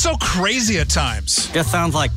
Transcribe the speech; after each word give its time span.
He 0.00 0.02
so 0.02 0.16
crazy 0.16 0.78
at 0.78 0.88
times. 0.88 1.52
Just 1.52 1.70
sounds 1.70 1.94
like. 1.94 2.10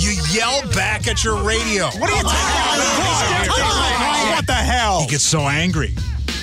You 0.00 0.10
yell 0.32 0.68
back 0.72 1.06
at 1.06 1.22
your 1.22 1.40
radio. 1.44 1.84
What 1.84 2.10
are 2.10 2.16
you 2.16 2.22
talking 2.24 3.46
about? 3.46 4.34
What 4.34 4.46
the 4.48 4.54
hell? 4.54 5.02
He 5.02 5.06
gets 5.06 5.22
so 5.22 5.42
angry. 5.42 5.94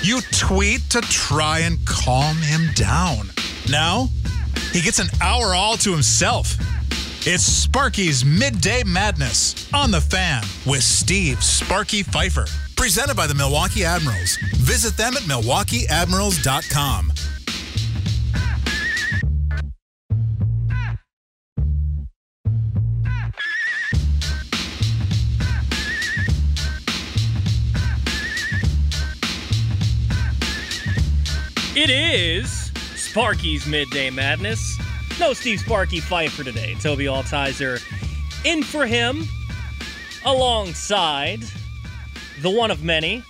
You 0.02 0.22
tweet 0.30 0.88
to 0.88 1.02
try 1.02 1.58
and 1.58 1.84
calm 1.84 2.36
him 2.38 2.70
down. 2.74 3.28
Now, 3.68 4.08
he 4.72 4.80
gets 4.80 4.98
an 4.98 5.08
hour 5.20 5.54
all 5.54 5.76
to 5.76 5.92
himself. 5.92 6.56
It's 7.26 7.44
Sparky's 7.44 8.24
Midday 8.24 8.84
Madness 8.84 9.70
on 9.74 9.90
the 9.90 10.00
fan 10.00 10.44
with 10.64 10.82
Steve 10.82 11.44
Sparky 11.44 12.02
Pfeiffer. 12.02 12.46
Presented 12.74 13.16
by 13.16 13.26
the 13.26 13.34
Milwaukee 13.34 13.84
Admirals. 13.84 14.38
Visit 14.54 14.96
them 14.96 15.14
at 15.14 15.24
milwaukeeadmirals.com. 15.24 17.12
It 31.74 31.88
is 31.88 32.70
Sparky's 32.96 33.66
Midday 33.66 34.10
Madness. 34.10 34.78
No 35.18 35.32
Steve 35.32 35.58
Sparky 35.58 36.00
Pfeiffer 36.00 36.44
today. 36.44 36.74
Toby 36.74 37.06
Altizer 37.06 37.80
in 38.44 38.62
for 38.62 38.84
him 38.84 39.24
alongside 40.26 41.40
the 42.42 42.50
one 42.50 42.70
of 42.70 42.84
many, 42.84 43.24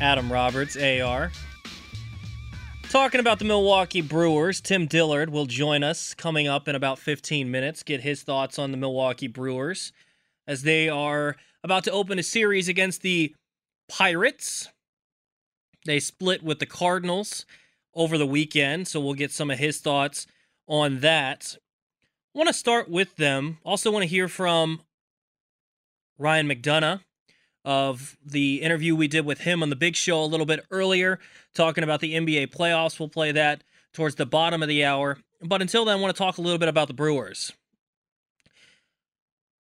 Adam 0.00 0.32
Roberts, 0.32 0.76
AR. 0.76 1.30
Talking 2.88 3.20
about 3.20 3.38
the 3.38 3.44
Milwaukee 3.44 4.00
Brewers, 4.00 4.60
Tim 4.60 4.88
Dillard 4.88 5.30
will 5.30 5.46
join 5.46 5.84
us 5.84 6.12
coming 6.12 6.48
up 6.48 6.66
in 6.66 6.74
about 6.74 6.98
15 6.98 7.52
minutes, 7.52 7.84
get 7.84 8.00
his 8.00 8.24
thoughts 8.24 8.58
on 8.58 8.72
the 8.72 8.78
Milwaukee 8.78 9.28
Brewers 9.28 9.92
as 10.44 10.62
they 10.62 10.88
are 10.88 11.36
about 11.62 11.84
to 11.84 11.92
open 11.92 12.18
a 12.18 12.24
series 12.24 12.66
against 12.66 13.02
the 13.02 13.32
Pirates. 13.88 14.70
They 15.84 16.00
split 16.00 16.42
with 16.42 16.58
the 16.58 16.66
Cardinals 16.66 17.46
over 17.94 18.18
the 18.18 18.26
weekend, 18.26 18.88
so 18.88 19.00
we'll 19.00 19.14
get 19.14 19.32
some 19.32 19.50
of 19.50 19.58
his 19.58 19.78
thoughts 19.78 20.26
on 20.66 21.00
that. 21.00 21.56
Want 22.34 22.48
to 22.48 22.52
start 22.52 22.88
with 22.88 23.16
them. 23.16 23.58
Also, 23.64 23.90
want 23.90 24.02
to 24.02 24.08
hear 24.08 24.28
from 24.28 24.82
Ryan 26.18 26.48
McDonough 26.48 27.00
of 27.64 28.16
the 28.24 28.62
interview 28.62 28.94
we 28.94 29.08
did 29.08 29.26
with 29.26 29.40
him 29.40 29.62
on 29.62 29.70
the 29.70 29.76
Big 29.76 29.96
Show 29.96 30.22
a 30.22 30.26
little 30.26 30.46
bit 30.46 30.64
earlier, 30.70 31.18
talking 31.54 31.84
about 31.84 32.00
the 32.00 32.14
NBA 32.14 32.48
playoffs. 32.54 32.98
We'll 32.98 33.08
play 33.08 33.32
that 33.32 33.64
towards 33.92 34.14
the 34.14 34.26
bottom 34.26 34.62
of 34.62 34.68
the 34.68 34.84
hour. 34.84 35.18
But 35.42 35.60
until 35.62 35.84
then, 35.84 35.98
I 35.98 36.00
want 36.00 36.14
to 36.14 36.18
talk 36.18 36.38
a 36.38 36.42
little 36.42 36.58
bit 36.58 36.68
about 36.68 36.88
the 36.88 36.94
Brewers. 36.94 37.52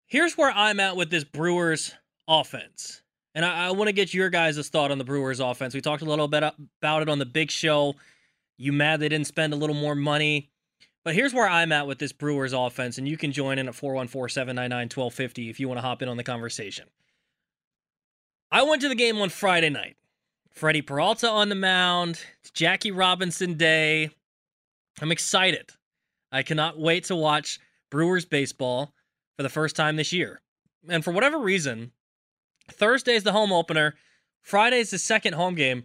Here's 0.06 0.36
where 0.36 0.50
I'm 0.50 0.80
at 0.80 0.96
with 0.96 1.10
this 1.10 1.24
Brewers 1.24 1.94
offense. 2.28 3.02
And 3.34 3.44
I, 3.44 3.68
I 3.68 3.70
want 3.70 3.88
to 3.88 3.92
get 3.92 4.12
your 4.12 4.30
guys' 4.30 4.68
thought 4.68 4.90
on 4.90 4.98
the 4.98 5.04
Brewers 5.04 5.40
offense. 5.40 5.74
We 5.74 5.80
talked 5.80 6.02
a 6.02 6.06
little 6.06 6.28
bit 6.28 6.42
about 6.42 7.02
it 7.02 7.08
on 7.08 7.18
the 7.18 7.26
big 7.26 7.50
show. 7.50 7.94
You 8.58 8.72
mad 8.72 9.00
they 9.00 9.08
didn't 9.08 9.26
spend 9.26 9.52
a 9.52 9.56
little 9.56 9.76
more 9.76 9.94
money? 9.94 10.50
But 11.04 11.14
here's 11.14 11.32
where 11.32 11.48
I'm 11.48 11.72
at 11.72 11.86
with 11.86 11.98
this 11.98 12.12
Brewers 12.12 12.52
offense, 12.52 12.98
and 12.98 13.08
you 13.08 13.16
can 13.16 13.32
join 13.32 13.58
in 13.58 13.68
at 13.68 13.74
414 13.74 14.34
799 14.34 14.84
1250 14.86 15.48
if 15.48 15.58
you 15.58 15.68
want 15.68 15.78
to 15.78 15.82
hop 15.82 16.02
in 16.02 16.08
on 16.08 16.16
the 16.16 16.24
conversation. 16.24 16.88
I 18.52 18.62
went 18.62 18.82
to 18.82 18.88
the 18.88 18.94
game 18.94 19.18
on 19.18 19.28
Friday 19.30 19.70
night. 19.70 19.96
Freddie 20.52 20.82
Peralta 20.82 21.28
on 21.30 21.48
the 21.48 21.54
mound. 21.54 22.20
It's 22.40 22.50
Jackie 22.50 22.90
Robinson 22.90 23.54
Day. 23.54 24.10
I'm 25.00 25.12
excited. 25.12 25.70
I 26.32 26.42
cannot 26.42 26.78
wait 26.78 27.04
to 27.04 27.16
watch 27.16 27.60
Brewers 27.90 28.24
baseball 28.24 28.92
for 29.36 29.42
the 29.42 29.48
first 29.48 29.76
time 29.76 29.96
this 29.96 30.12
year. 30.12 30.42
And 30.88 31.02
for 31.02 31.12
whatever 31.12 31.38
reason, 31.38 31.92
Thursday's 32.72 33.22
the 33.22 33.32
home 33.32 33.52
opener, 33.52 33.94
Friday's 34.42 34.90
the 34.90 34.98
second 34.98 35.34
home 35.34 35.54
game. 35.54 35.84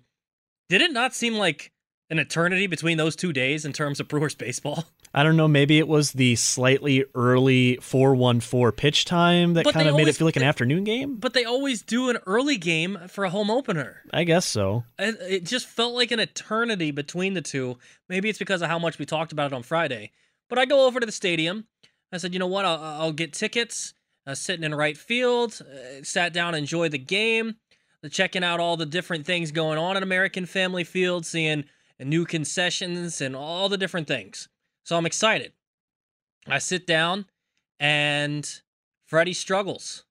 Did 0.69 0.81
it 0.81 0.91
not 0.91 1.13
seem 1.13 1.35
like 1.35 1.71
an 2.09 2.19
eternity 2.19 2.67
between 2.67 2.97
those 2.97 3.15
two 3.15 3.33
days 3.33 3.65
in 3.65 3.73
terms 3.73 3.99
of 3.99 4.07
Brewers 4.07 4.35
baseball? 4.35 4.85
I 5.13 5.23
don't 5.23 5.37
know. 5.37 5.47
Maybe 5.47 5.77
it 5.79 5.87
was 5.87 6.11
the 6.11 6.35
slightly 6.35 7.05
early 7.15 7.77
414 7.77 8.75
pitch 8.75 9.05
time 9.05 9.53
that 9.53 9.65
kind 9.65 9.87
of 9.87 9.95
made 9.95 10.07
it 10.09 10.15
feel 10.15 10.25
like 10.27 10.35
an 10.35 10.41
they- 10.41 10.47
afternoon 10.47 10.83
game. 10.83 11.15
But 11.15 11.33
they 11.33 11.45
always 11.45 11.81
do 11.81 12.09
an 12.09 12.17
early 12.25 12.57
game 12.57 12.97
for 13.07 13.23
a 13.23 13.29
home 13.29 13.49
opener. 13.49 14.01
I 14.13 14.25
guess 14.25 14.45
so. 14.45 14.83
It, 14.99 15.17
it 15.21 15.43
just 15.45 15.67
felt 15.67 15.93
like 15.95 16.11
an 16.11 16.19
eternity 16.19 16.91
between 16.91 17.33
the 17.33 17.41
two. 17.41 17.77
Maybe 18.09 18.29
it's 18.29 18.39
because 18.39 18.61
of 18.61 18.69
how 18.69 18.77
much 18.77 18.99
we 18.99 19.05
talked 19.05 19.31
about 19.31 19.51
it 19.51 19.55
on 19.55 19.63
Friday. 19.63 20.11
But 20.49 20.59
I 20.59 20.65
go 20.65 20.85
over 20.85 20.99
to 20.99 21.05
the 21.05 21.11
stadium. 21.11 21.67
I 22.11 22.17
said, 22.17 22.33
you 22.33 22.39
know 22.39 22.47
what? 22.47 22.65
I'll, 22.65 22.83
I'll 22.83 23.11
get 23.13 23.33
tickets. 23.33 23.93
Was 24.25 24.39
sitting 24.39 24.63
in 24.63 24.73
right 24.73 24.97
field, 24.97 25.61
uh, 25.61 26.03
sat 26.03 26.33
down, 26.33 26.55
enjoyed 26.55 26.91
the 26.91 26.97
game, 26.97 27.57
uh, 28.03 28.09
checking 28.09 28.43
out 28.43 28.59
all 28.59 28.75
the 28.75 28.85
different 28.85 29.25
things 29.25 29.51
going 29.51 29.77
on 29.77 29.95
at 29.95 30.03
American 30.03 30.45
Family 30.45 30.83
Field, 30.83 31.25
seeing 31.25 31.65
new 31.99 32.25
concessions 32.25 33.21
and 33.21 33.35
all 33.35 33.69
the 33.69 33.77
different 33.77 34.07
things. 34.07 34.47
So 34.83 34.97
I'm 34.97 35.05
excited. 35.05 35.53
I 36.47 36.57
sit 36.57 36.85
down, 36.87 37.25
and 37.79 38.61
Freddie 39.05 39.33
struggles. 39.33 40.05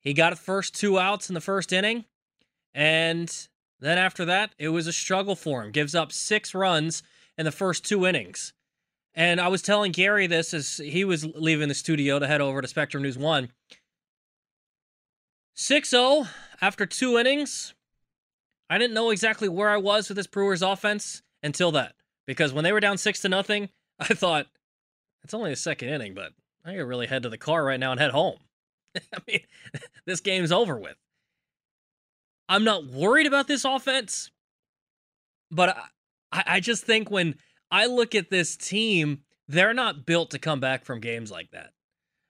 He 0.00 0.14
got 0.14 0.36
first 0.38 0.74
two 0.74 0.98
outs 0.98 1.28
in 1.28 1.34
the 1.34 1.40
first 1.40 1.72
inning. 1.72 2.06
And 2.74 3.48
then 3.80 3.98
after 3.98 4.24
that, 4.24 4.54
it 4.58 4.70
was 4.70 4.86
a 4.86 4.92
struggle 4.92 5.36
for 5.36 5.62
him. 5.62 5.70
Gives 5.70 5.94
up 5.94 6.12
six 6.12 6.54
runs 6.54 7.02
in 7.36 7.44
the 7.44 7.52
first 7.52 7.84
two 7.84 8.06
innings. 8.06 8.52
And 9.14 9.40
I 9.40 9.48
was 9.48 9.62
telling 9.62 9.92
Gary 9.92 10.26
this 10.26 10.54
as 10.54 10.78
he 10.78 11.04
was 11.04 11.24
leaving 11.24 11.68
the 11.68 11.74
studio 11.74 12.18
to 12.18 12.26
head 12.26 12.40
over 12.40 12.62
to 12.62 12.68
Spectrum 12.68 13.02
News 13.02 13.18
1. 13.18 13.50
6 15.54 15.90
0 15.90 16.26
after 16.60 16.86
two 16.86 17.18
innings. 17.18 17.74
I 18.70 18.78
didn't 18.78 18.94
know 18.94 19.10
exactly 19.10 19.48
where 19.48 19.68
I 19.68 19.76
was 19.76 20.08
with 20.08 20.16
this 20.16 20.26
Brewers 20.26 20.62
offense 20.62 21.22
until 21.42 21.72
that. 21.72 21.94
Because 22.26 22.52
when 22.52 22.64
they 22.64 22.72
were 22.72 22.80
down 22.80 22.96
six 22.96 23.20
to 23.20 23.28
nothing, 23.28 23.68
I 24.00 24.14
thought, 24.14 24.46
it's 25.22 25.34
only 25.34 25.50
the 25.50 25.56
second 25.56 25.90
inning, 25.90 26.14
but 26.14 26.32
I 26.64 26.74
could 26.74 26.84
really 26.84 27.06
head 27.06 27.22
to 27.24 27.28
the 27.28 27.38
car 27.38 27.64
right 27.64 27.78
now 27.78 27.92
and 27.92 28.00
head 28.00 28.12
home. 28.12 28.38
I 28.96 29.18
mean, 29.26 29.40
this 30.06 30.20
game's 30.20 30.52
over 30.52 30.78
with. 30.78 30.96
I'm 32.48 32.64
not 32.64 32.86
worried 32.86 33.26
about 33.26 33.46
this 33.46 33.64
offense, 33.64 34.30
but 35.50 35.76
I, 36.32 36.44
I 36.46 36.60
just 36.60 36.84
think 36.84 37.10
when 37.10 37.36
I 37.72 37.86
look 37.86 38.14
at 38.14 38.28
this 38.28 38.54
team, 38.54 39.22
they're 39.48 39.74
not 39.74 40.04
built 40.04 40.30
to 40.32 40.38
come 40.38 40.60
back 40.60 40.84
from 40.84 41.00
games 41.00 41.30
like 41.30 41.50
that. 41.52 41.72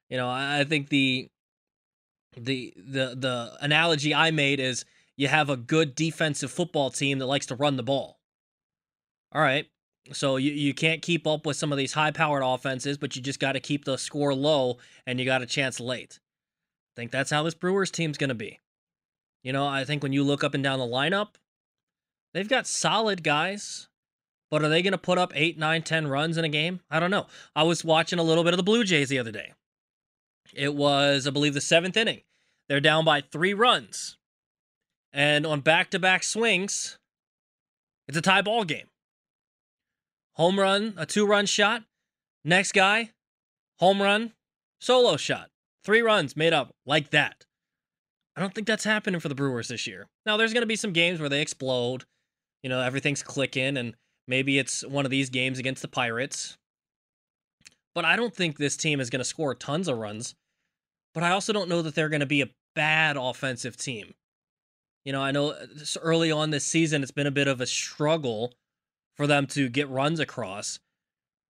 You 0.09 0.17
know, 0.17 0.31
I, 0.31 0.65
think 0.65 0.89
the 0.89 1.29
the 2.37 2.73
the 2.77 3.15
the 3.17 3.57
analogy 3.61 4.15
I 4.15 4.31
made 4.31 4.61
is 4.61 4.85
you 5.17 5.29
have 5.29 5.51
a 5.51 5.57
good 5.57 5.95
defensive 5.95 6.51
football 6.51 6.91
team 6.91 7.19
that 7.19 7.27
likes 7.27 7.47
to 7.47 7.57
run 7.57 7.77
the 7.77 7.83
ball. 7.83 8.21
All 9.33 9.43
right. 9.43 9.67
So 10.13 10.37
you, 10.37 10.53
you 10.53 10.75
can't 10.75 11.03
keep 11.03 11.27
up 11.27 11.45
with 11.45 11.57
some 11.57 11.73
of 11.73 11.79
these 11.79 11.93
high 11.93 12.11
powered 12.11 12.43
offenses, 12.45 12.99
but 12.99 13.17
you 13.17 13.23
just 13.23 13.41
got 13.41 13.53
to 13.53 13.61
keep 13.61 13.85
the 13.85 13.97
score 13.97 14.35
low 14.35 14.79
and 15.07 15.19
you 15.19 15.25
got 15.25 15.43
a 15.43 15.47
chance 15.47 15.81
late. 15.81 16.21
I 16.95 17.01
think 17.01 17.11
that's 17.11 17.31
how 17.31 17.43
this 17.43 17.55
Brewers 17.55 17.91
team's 17.91 18.19
going 18.19 18.29
to 18.29 18.35
be. 18.35 18.61
You 19.43 19.53
know, 19.53 19.67
I 19.67 19.85
think 19.85 20.03
when 20.03 20.13
you 20.13 20.25
look 20.25 20.45
up 20.45 20.55
and 20.55 20.63
down 20.63 20.79
the 20.79 20.85
lineup, 20.85 21.35
they've 22.33 22.49
got 22.49 22.67
solid 22.67 23.25
guys, 23.25 23.89
but 24.53 24.63
are 24.63 24.69
they 24.69 24.83
going 24.83 24.93
to 24.93 24.99
put 24.99 25.17
up 25.17 25.33
eight, 25.35 25.59
nine, 25.59 25.81
ten 25.81 26.07
runs 26.07 26.37
in 26.37 26.45
a 26.45 26.49
game? 26.49 26.81
I 26.91 27.01
don't 27.01 27.11
know. 27.11 27.27
I 27.57 27.63
was 27.63 27.87
watching 27.87 28.19
a 28.19 28.23
little 28.23 28.45
bit 28.45 28.53
of 28.53 28.59
the 28.59 28.63
Blue 28.63 28.85
Jays 28.85 29.09
the 29.09 29.19
other 29.19 29.33
day. 29.33 29.55
It 30.53 30.75
was, 30.75 31.27
I 31.27 31.31
believe, 31.31 31.55
the 31.55 31.61
seventh 31.63 31.97
inning. 31.97 32.21
They're 32.69 32.79
down 32.79 33.07
by 33.07 33.23
three 33.23 33.55
runs. 33.55 34.19
And 35.11 35.47
on 35.47 35.61
back 35.61 35.91
to 35.93 35.99
back 35.99 36.23
swings, 36.23 36.99
it's 38.07 38.19
a 38.19 38.21
tie 38.21 38.43
ball 38.43 38.65
game. 38.65 38.89
Home 40.35 40.61
run, 40.61 40.93
a 40.99 41.07
two 41.07 41.27
run 41.27 41.47
shot. 41.47 41.85
Next 42.45 42.73
guy, 42.73 43.13
home 43.79 44.03
run, 44.03 44.35
solo 44.83 45.17
shot. 45.17 45.49
Three 45.83 46.03
runs 46.03 46.37
made 46.37 46.53
up 46.53 46.75
like 46.85 47.09
that. 47.09 47.47
I 48.37 48.43
don't 48.43 48.55
think 48.55 48.67
that's 48.67 48.85
happening 48.85 49.19
for 49.19 49.31
the 49.31 49.35
Brewers 49.35 49.69
this 49.69 49.87
year. 49.87 50.09
Now, 50.27 50.37
there's 50.37 50.53
going 50.53 50.63
to 50.63 50.67
be 50.67 50.77
some 50.77 50.93
games 50.93 51.21
where 51.21 51.31
they 51.31 51.41
explode. 51.41 52.05
You 52.63 52.69
know, 52.69 52.81
everything's 52.81 53.23
clicking, 53.23 53.79
and 53.79 53.95
maybe 54.33 54.59
it's 54.59 54.83
one 54.83 55.05
of 55.05 55.11
these 55.11 55.29
games 55.29 55.59
against 55.59 55.83
the 55.83 55.89
Pirates. 55.89 56.57
But 57.95 58.07
I 58.07 58.17
don't 58.17 58.35
think 58.35 58.57
this 58.57 58.79
team 58.79 58.99
is 58.99 59.11
going 59.11 59.21
to 59.21 59.27
score 59.27 59.55
tons 59.55 59.89
of 59.89 59.99
runs. 59.99 60.35
But 61.13 61.23
I 61.23 61.33
also 61.33 61.53
don't 61.53 61.69
know 61.69 61.83
that 61.83 61.95
they're 61.95 62.09
going 62.09 62.21
to 62.21 62.27
be 62.27 62.41
a 62.41 62.49
bad 62.75 63.19
offensive 63.19 63.77
team. 63.77 64.15
You 65.05 65.13
know, 65.13 65.21
I 65.21 65.33
know 65.33 65.51
uh, 65.51 65.67
early 66.01 66.33
on 66.33 66.49
this 66.49 66.65
season, 66.65 67.03
it's 67.03 67.13
been 67.13 67.27
a 67.27 67.31
bit 67.31 67.47
of 67.47 67.61
a 67.61 67.67
struggle 67.67 68.55
for 69.19 69.27
them 69.27 69.47
to 69.49 69.69
get 69.69 69.91
runs 69.91 70.19
across. 70.19 70.79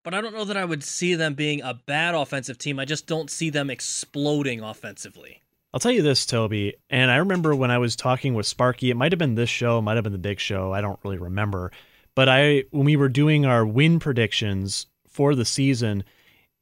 But 0.02 0.14
I 0.14 0.22
don't 0.22 0.32
know 0.32 0.46
that 0.46 0.56
I 0.56 0.64
would 0.64 0.82
see 0.82 1.14
them 1.14 1.34
being 1.34 1.60
a 1.60 1.74
bad 1.74 2.14
offensive 2.14 2.56
team. 2.56 2.78
I 2.78 2.86
just 2.86 3.06
don't 3.06 3.30
see 3.30 3.50
them 3.50 3.68
exploding 3.68 4.62
offensively. 4.62 5.42
I'll 5.74 5.80
tell 5.80 5.92
you 5.92 6.00
this, 6.00 6.24
Toby, 6.24 6.76
and 6.88 7.10
I 7.10 7.16
remember 7.16 7.54
when 7.54 7.70
I 7.70 7.76
was 7.76 7.94
talking 7.94 8.32
with 8.32 8.46
Sparky, 8.46 8.90
it 8.90 8.96
might 8.96 9.12
have 9.12 9.18
been 9.18 9.34
this 9.34 9.50
show, 9.50 9.82
might 9.82 9.96
have 9.96 10.04
been 10.04 10.14
the 10.14 10.18
big 10.18 10.40
show, 10.40 10.72
I 10.72 10.80
don't 10.80 10.98
really 11.04 11.18
remember. 11.18 11.70
But 12.20 12.28
I 12.28 12.64
when 12.70 12.84
we 12.84 12.96
were 12.96 13.08
doing 13.08 13.46
our 13.46 13.64
win 13.64 13.98
predictions 13.98 14.84
for 15.08 15.34
the 15.34 15.46
season, 15.46 16.04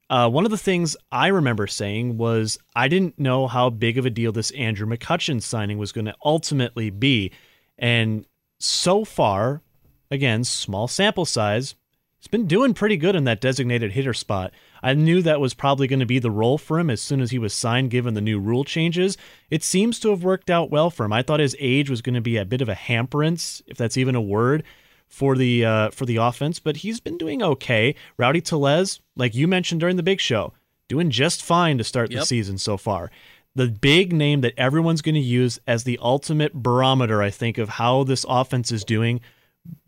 uh, 0.09 0.29
one 0.29 0.45
of 0.45 0.51
the 0.51 0.57
things 0.57 0.95
I 1.11 1.27
remember 1.27 1.67
saying 1.67 2.15
was 2.15 2.57
I 2.77 2.87
didn't 2.87 3.19
know 3.19 3.45
how 3.45 3.69
big 3.69 3.97
of 3.97 4.05
a 4.05 4.09
deal 4.09 4.31
this 4.31 4.51
Andrew 4.51 4.87
McCutchen 4.87 5.41
signing 5.41 5.77
was 5.77 5.91
going 5.91 6.05
to 6.05 6.15
ultimately 6.23 6.91
be. 6.91 7.33
And 7.77 8.25
so 8.59 9.03
far, 9.03 9.61
again, 10.09 10.45
small 10.45 10.87
sample 10.87 11.25
size, 11.25 11.75
he's 12.19 12.29
been 12.29 12.47
doing 12.47 12.73
pretty 12.73 12.95
good 12.95 13.17
in 13.17 13.25
that 13.25 13.41
designated 13.41 13.91
hitter 13.91 14.13
spot. 14.13 14.53
I 14.81 14.93
knew 14.93 15.21
that 15.23 15.41
was 15.41 15.53
probably 15.53 15.87
going 15.87 15.99
to 15.99 16.05
be 16.05 16.19
the 16.19 16.31
role 16.31 16.57
for 16.57 16.79
him 16.79 16.89
as 16.89 17.01
soon 17.01 17.19
as 17.19 17.31
he 17.31 17.37
was 17.37 17.53
signed, 17.53 17.91
given 17.91 18.13
the 18.13 18.21
new 18.21 18.39
rule 18.39 18.63
changes. 18.63 19.17
It 19.49 19.65
seems 19.65 19.99
to 19.99 20.11
have 20.11 20.23
worked 20.23 20.49
out 20.49 20.71
well 20.71 20.89
for 20.89 21.05
him. 21.05 21.11
I 21.11 21.21
thought 21.21 21.41
his 21.41 21.57
age 21.59 21.89
was 21.89 22.01
going 22.01 22.15
to 22.15 22.21
be 22.21 22.37
a 22.37 22.45
bit 22.45 22.61
of 22.61 22.69
a 22.69 22.75
hamperance, 22.75 23.61
if 23.67 23.75
that's 23.75 23.97
even 23.97 24.15
a 24.15 24.21
word, 24.21 24.63
for 25.09 25.35
the 25.35 25.65
uh, 25.65 25.89
for 25.89 26.05
the 26.05 26.17
offense, 26.17 26.59
but 26.59 26.77
he's 26.77 26.99
been 26.99 27.17
doing 27.17 27.43
okay. 27.43 27.95
Rowdy 28.17 28.41
Tellez, 28.41 29.01
like 29.15 29.35
you 29.35 29.47
mentioned 29.47 29.81
during 29.81 29.97
the 29.97 30.03
big 30.03 30.19
show, 30.21 30.53
doing 30.87 31.09
just 31.09 31.43
fine 31.43 31.77
to 31.79 31.83
start 31.83 32.11
yep. 32.11 32.21
the 32.21 32.25
season 32.25 32.57
so 32.57 32.77
far. 32.77 33.11
The 33.55 33.67
big 33.67 34.13
name 34.13 34.41
that 34.41 34.53
everyone's 34.57 35.01
going 35.01 35.15
to 35.15 35.21
use 35.21 35.59
as 35.67 35.83
the 35.83 35.99
ultimate 36.01 36.53
barometer, 36.53 37.21
I 37.21 37.31
think, 37.31 37.57
of 37.57 37.69
how 37.69 38.03
this 38.03 38.25
offense 38.29 38.71
is 38.71 38.85
doing 38.85 39.19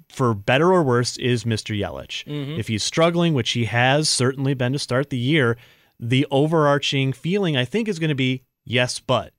for 0.10 0.34
better 0.34 0.74
or 0.74 0.84
worse, 0.84 1.16
is 1.18 1.46
Mr. 1.46 1.78
Yelich. 1.78 2.26
Mm-hmm. 2.26 2.60
If 2.60 2.68
he's 2.68 2.84
struggling, 2.84 3.34
which 3.34 3.52
he 3.52 3.66
has 3.66 4.10
certainly 4.10 4.54
been 4.54 4.74
to 4.74 4.80
start 4.80 5.10
the 5.10 5.18
year, 5.18 5.58
the 6.00 6.28
overarching 6.32 7.14
feeling 7.14 7.56
I 7.56 7.64
think 7.64 7.88
is 7.88 8.00
going 8.00 8.10
to 8.10 8.16
be 8.16 8.44
yes, 8.66 9.00
but. 9.00 9.34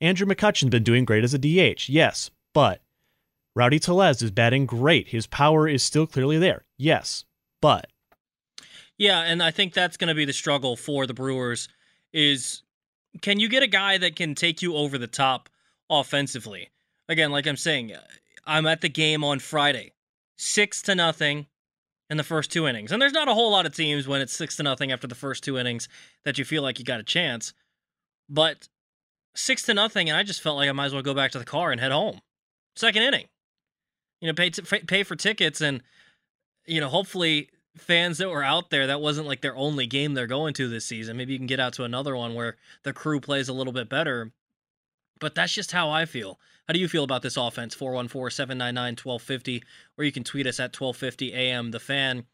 Andrew 0.00 0.26
McCutchen's 0.26 0.70
been 0.70 0.82
doing 0.82 1.04
great 1.04 1.22
as 1.22 1.34
a 1.34 1.38
DH. 1.38 1.88
Yes, 1.88 2.30
but. 2.52 2.80
Rowdy 3.56 3.78
Tellez 3.78 4.20
is 4.20 4.30
batting 4.30 4.66
great. 4.66 5.08
His 5.08 5.26
power 5.26 5.66
is 5.66 5.82
still 5.82 6.06
clearly 6.06 6.36
there. 6.36 6.66
Yes, 6.76 7.24
but. 7.62 7.86
Yeah, 8.98 9.22
and 9.22 9.42
I 9.42 9.50
think 9.50 9.72
that's 9.72 9.96
going 9.96 10.08
to 10.08 10.14
be 10.14 10.26
the 10.26 10.34
struggle 10.34 10.76
for 10.76 11.06
the 11.06 11.14
Brewers 11.14 11.68
is 12.12 12.62
can 13.22 13.40
you 13.40 13.48
get 13.48 13.62
a 13.62 13.66
guy 13.66 13.96
that 13.96 14.14
can 14.14 14.34
take 14.34 14.60
you 14.60 14.76
over 14.76 14.98
the 14.98 15.06
top 15.06 15.48
offensively? 15.88 16.68
Again, 17.08 17.30
like 17.30 17.46
I'm 17.46 17.56
saying, 17.56 17.92
I'm 18.46 18.66
at 18.66 18.82
the 18.82 18.90
game 18.90 19.24
on 19.24 19.38
Friday 19.38 19.92
six 20.36 20.82
to 20.82 20.94
nothing 20.94 21.46
in 22.10 22.18
the 22.18 22.22
first 22.22 22.52
two 22.52 22.66
innings. 22.66 22.92
And 22.92 23.00
there's 23.00 23.14
not 23.14 23.28
a 23.28 23.34
whole 23.34 23.50
lot 23.50 23.64
of 23.64 23.74
teams 23.74 24.06
when 24.06 24.20
it's 24.20 24.34
six 24.34 24.56
to 24.56 24.64
nothing 24.64 24.92
after 24.92 25.06
the 25.06 25.14
first 25.14 25.42
two 25.42 25.56
innings 25.56 25.88
that 26.26 26.36
you 26.36 26.44
feel 26.44 26.62
like 26.62 26.78
you 26.78 26.84
got 26.84 27.00
a 27.00 27.04
chance. 27.04 27.54
But 28.28 28.68
six 29.34 29.62
to 29.62 29.72
nothing, 29.72 30.10
and 30.10 30.16
I 30.18 30.24
just 30.24 30.42
felt 30.42 30.58
like 30.58 30.68
I 30.68 30.72
might 30.72 30.86
as 30.86 30.92
well 30.92 31.00
go 31.00 31.14
back 31.14 31.30
to 31.32 31.38
the 31.38 31.44
car 31.46 31.72
and 31.72 31.80
head 31.80 31.92
home. 31.92 32.20
Second 32.76 33.02
inning, 33.02 33.28
you 34.20 34.28
know, 34.28 34.34
pay 34.34 34.50
t- 34.50 34.62
pay 34.62 35.02
for 35.02 35.16
tickets, 35.16 35.60
and 35.60 35.82
you 36.66 36.80
know, 36.80 36.88
hopefully 36.88 37.50
fans 37.76 38.18
that 38.18 38.30
were 38.30 38.42
out 38.42 38.70
there 38.70 38.86
that 38.86 39.00
wasn't 39.00 39.26
like 39.26 39.40
their 39.40 39.56
only 39.56 39.86
game 39.86 40.14
they're 40.14 40.26
going 40.26 40.54
to 40.54 40.68
this 40.68 40.86
season. 40.86 41.16
Maybe 41.16 41.32
you 41.32 41.38
can 41.38 41.46
get 41.46 41.60
out 41.60 41.74
to 41.74 41.84
another 41.84 42.16
one 42.16 42.34
where 42.34 42.56
the 42.82 42.92
crew 42.92 43.20
plays 43.20 43.48
a 43.48 43.52
little 43.52 43.72
bit 43.72 43.88
better. 43.88 44.32
But 45.18 45.34
that's 45.34 45.54
just 45.54 45.72
how 45.72 45.90
I 45.90 46.04
feel. 46.04 46.38
How 46.66 46.74
do 46.74 46.80
you 46.80 46.88
feel 46.88 47.04
about 47.04 47.22
this 47.22 47.36
offense? 47.36 47.74
414 47.74 48.34
799 48.34 48.92
1250, 49.02 49.62
or 49.96 50.04
you 50.04 50.12
can 50.12 50.24
tweet 50.24 50.46
us 50.46 50.60
at 50.60 50.78
1250 50.78 51.32
AM 51.32 51.70
The 51.70 51.80
Fan. 51.80 52.24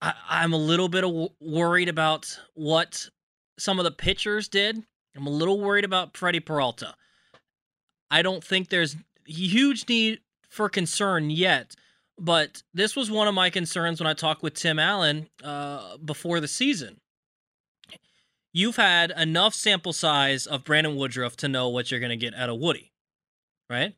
I, 0.00 0.14
am 0.44 0.52
a 0.52 0.58
little 0.58 0.88
bit 0.88 1.04
worried 1.40 1.88
about 1.88 2.38
what 2.54 3.08
some 3.58 3.78
of 3.78 3.84
the 3.84 3.90
pitchers 3.90 4.48
did. 4.48 4.82
I'm 5.16 5.26
a 5.26 5.30
little 5.30 5.60
worried 5.60 5.84
about 5.84 6.16
Freddie 6.16 6.40
Peralta. 6.40 6.94
I 8.10 8.22
don't 8.22 8.42
think 8.42 8.68
there's 8.68 8.96
huge 9.26 9.88
need 9.88 10.20
for 10.48 10.68
concern 10.68 11.30
yet, 11.30 11.74
but 12.18 12.62
this 12.74 12.96
was 12.96 13.10
one 13.10 13.28
of 13.28 13.34
my 13.34 13.50
concerns 13.50 14.00
when 14.00 14.06
I 14.06 14.14
talked 14.14 14.42
with 14.42 14.54
Tim 14.54 14.78
Allen 14.78 15.28
uh, 15.44 15.96
before 15.98 16.40
the 16.40 16.48
season 16.48 17.00
you've 18.52 18.76
had 18.76 19.12
enough 19.16 19.54
sample 19.54 19.92
size 19.92 20.46
of 20.46 20.64
Brandon 20.64 20.96
Woodruff 20.96 21.36
to 21.38 21.48
know 21.48 21.68
what 21.68 21.90
you're 21.90 22.00
going 22.00 22.10
to 22.10 22.16
get 22.16 22.34
out 22.34 22.48
of 22.48 22.58
Woody, 22.58 22.92
right? 23.68 23.94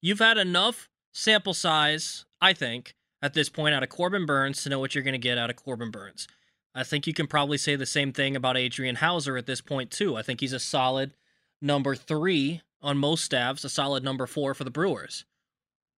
You've 0.00 0.18
had 0.18 0.38
enough 0.38 0.88
sample 1.12 1.54
size, 1.54 2.24
I 2.40 2.52
think, 2.52 2.94
at 3.22 3.34
this 3.34 3.48
point 3.48 3.74
out 3.74 3.82
of 3.82 3.88
Corbin 3.88 4.26
Burnes 4.26 4.62
to 4.62 4.68
know 4.68 4.78
what 4.78 4.94
you're 4.94 5.04
going 5.04 5.12
to 5.12 5.18
get 5.18 5.38
out 5.38 5.50
of 5.50 5.56
Corbin 5.56 5.90
Burnes. 5.90 6.26
I 6.74 6.84
think 6.84 7.06
you 7.06 7.12
can 7.14 7.26
probably 7.26 7.58
say 7.58 7.76
the 7.76 7.86
same 7.86 8.12
thing 8.12 8.36
about 8.36 8.56
Adrian 8.56 8.96
Houser 8.96 9.36
at 9.36 9.46
this 9.46 9.60
point, 9.60 9.90
too. 9.90 10.16
I 10.16 10.22
think 10.22 10.40
he's 10.40 10.52
a 10.52 10.60
solid 10.60 11.12
number 11.60 11.94
three 11.94 12.62
on 12.80 12.96
most 12.96 13.24
staffs, 13.24 13.64
a 13.64 13.68
solid 13.68 14.02
number 14.02 14.26
four 14.26 14.54
for 14.54 14.64
the 14.64 14.70
Brewers. 14.70 15.24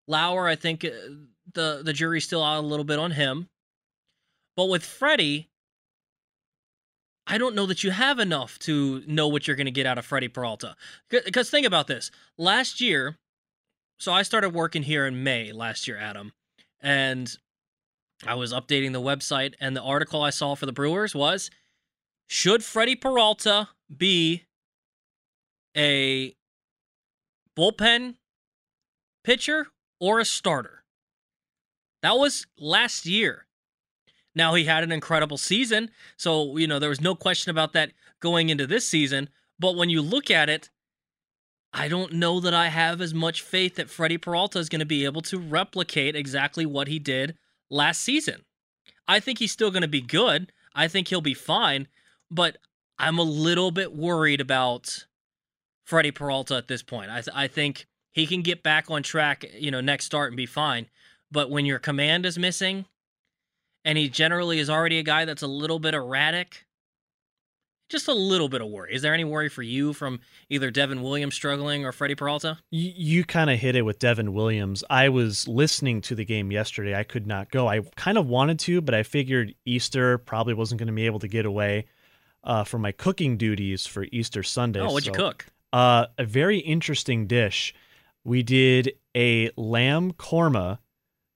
Lauer, 0.09 0.49
I 0.49 0.57
think 0.57 0.85
uh, 0.85 0.91
the, 1.55 1.83
the 1.85 1.93
jury's 1.93 2.25
still 2.25 2.43
out 2.43 2.63
a 2.63 2.67
little 2.67 2.85
bit 2.85 2.99
on 2.99 3.13
him. 3.13 3.49
But 4.57 4.67
with 4.67 4.85
Freddie, 4.85 5.49
I 7.27 7.39
don't 7.39 7.55
know 7.55 7.67
that 7.67 7.85
you 7.85 7.91
have 7.91 8.19
enough 8.19 8.59
to 8.61 9.03
know 9.07 9.29
what 9.29 9.47
you're 9.47 9.57
going 9.57 9.67
to 9.67 9.71
get 9.71 9.87
out 9.87 9.99
of 9.99 10.05
Freddie 10.05 10.29
Peralta. 10.29 10.77
Because 11.09 11.51
think 11.51 11.67
about 11.67 11.87
this. 11.87 12.11
Last 12.37 12.81
year, 12.81 13.17
so 13.99 14.13
I 14.13 14.23
started 14.23 14.51
working 14.51 14.83
here 14.83 15.07
in 15.07 15.23
May 15.23 15.53
last 15.53 15.87
year, 15.87 15.97
Adam, 15.97 16.33
and 16.81 17.35
I 18.27 18.35
was 18.35 18.53
updating 18.53 18.93
the 18.93 19.01
website, 19.01 19.55
and 19.61 19.77
the 19.77 19.83
article 19.83 20.23
I 20.23 20.31
saw 20.31 20.55
for 20.55 20.67
the 20.67 20.73
Brewers 20.73 21.15
was 21.15 21.51
Should 22.29 22.65
Freddie 22.65 22.97
Peralta 22.97 23.69
be 23.97 24.45
a 25.77 26.35
bullpen 27.57 28.17
pitcher 29.25 29.69
or 30.03 30.19
a 30.19 30.25
starter? 30.25 30.83
That 32.03 32.19
was 32.19 32.49
last 32.59 33.07
year. 33.07 33.47
Now 34.35 34.55
he 34.55 34.65
had 34.65 34.83
an 34.83 34.91
incredible 34.91 35.39
season, 35.39 35.91
so 36.17 36.57
you 36.57 36.67
know 36.67 36.81
there 36.81 36.89
was 36.89 37.01
no 37.01 37.15
question 37.15 37.51
about 37.51 37.73
that 37.75 37.93
going 38.19 38.49
into 38.49 38.67
this 38.67 38.87
season. 38.87 39.29
But 39.61 39.77
when 39.77 39.91
you 39.91 40.03
look 40.03 40.29
at 40.29 40.49
it, 40.49 40.71
I 41.73 41.87
don't 41.87 42.15
know 42.15 42.41
that 42.41 42.53
I 42.53 42.69
have 42.69 43.01
as 43.01 43.15
much 43.15 43.43
faith 43.43 43.77
that 43.77 43.91
Freddie 43.91 44.19
Peralta 44.19 44.59
is 44.59 44.69
going 44.69 44.81
to 44.81 44.87
be 44.87 45.05
able 45.05 45.23
to 45.23 45.39
replicate 45.39 46.17
exactly 46.17 46.67
what 46.67 46.89
he 46.89 46.99
did 46.99 47.37
last 47.71 48.01
season. 48.01 48.43
I 49.07 49.21
think 49.21 49.39
he's 49.39 49.53
still 49.53 49.71
going 49.71 49.83
to 49.83 49.89
be 49.89 50.01
good. 50.01 50.53
I 50.75 50.89
think 50.89 51.09
he'll 51.09 51.21
be 51.21 51.35
fine, 51.35 51.87
but 52.31 52.57
I'm 52.99 53.19
a 53.19 53.23
little 53.23 53.71
bit 53.71 53.95
worried 53.95 54.41
about 54.41 55.07
Freddie 55.85 56.11
Peralta 56.11 56.57
at 56.57 56.69
this 56.69 56.83
point. 56.83 57.11
I, 57.11 57.21
th- 57.21 57.37
I 57.37 57.47
think 57.47 57.87
he 58.13 58.27
can 58.27 58.43
get 58.43 58.63
back 58.63 58.91
on 58.91 59.03
track, 59.03 59.45
you 59.59 59.71
know, 59.71 59.81
next 59.81 60.07
start 60.07 60.31
and 60.31 60.37
be 60.37 60.47
fine. 60.47 60.87
But 61.31 61.51
when 61.51 61.67
your 61.67 61.79
command 61.79 62.27
is 62.27 62.39
missing, 62.39 62.85
and 63.85 63.99
he 63.99 64.09
generally 64.09 64.59
is 64.59 64.71
already 64.71 64.99
a 64.99 65.03
guy 65.03 65.25
that's 65.25 65.43
a 65.43 65.47
little 65.47 65.79
bit 65.79 65.95
erratic. 65.95 66.67
Just 67.89 68.09
a 68.09 68.15
little 68.15 68.49
bit 68.49 68.63
of 68.63 68.69
worry. 68.69 68.95
Is 68.95 69.03
there 69.03 69.13
any 69.13 69.25
worry 69.25 69.51
for 69.51 69.63
you 69.63 69.93
from 69.93 70.21
either 70.49 70.71
Devin 70.71 71.03
Williams 71.03 71.35
struggling 71.35 71.85
or 71.85 71.93
Freddie 71.93 72.15
Peralta? 72.15 72.59
You, 72.71 72.93
you 72.97 73.25
kind 73.25 73.51
of 73.51 73.59
hit 73.59 73.77
it 73.77 73.83
with 73.83 73.99
Devin 73.99 74.33
Williams. 74.33 74.83
I 74.89 75.11
was 75.11 75.47
listening 75.47 76.01
to 76.03 76.15
the 76.15 76.25
game 76.25 76.51
yesterday. 76.51 76.95
I 76.95 77.03
could 77.03 77.27
not 77.27 77.51
go. 77.51 77.69
I 77.69 77.81
kind 77.97 78.17
of 78.17 78.27
wanted 78.27 78.59
to, 78.61 78.81
but 78.81 78.95
I 78.95 79.03
figured 79.03 79.55
Easter 79.67 80.17
probably 80.17 80.55
wasn't 80.55 80.79
going 80.79 80.87
to 80.87 80.93
be 80.95 81.05
able 81.05 81.19
to 81.19 81.29
get 81.29 81.45
away 81.45 81.87
uh, 82.45 82.65
from 82.65 82.81
my 82.81 82.93
cooking 82.93 83.37
duties 83.37 83.87
for 83.87 84.07
Easter 84.11 84.43
Sunday. 84.43 84.81
Oh, 84.81 84.93
what'd 84.93 85.05
so, 85.05 85.11
you 85.11 85.17
cook? 85.17 85.47
Uh, 85.73 86.07
a 86.17 86.25
very 86.25 86.59
interesting 86.61 87.27
dish. 87.27 87.75
We 88.25 88.43
did 88.43 88.93
a 89.17 89.51
lamb 89.57 90.13
korma 90.13 90.79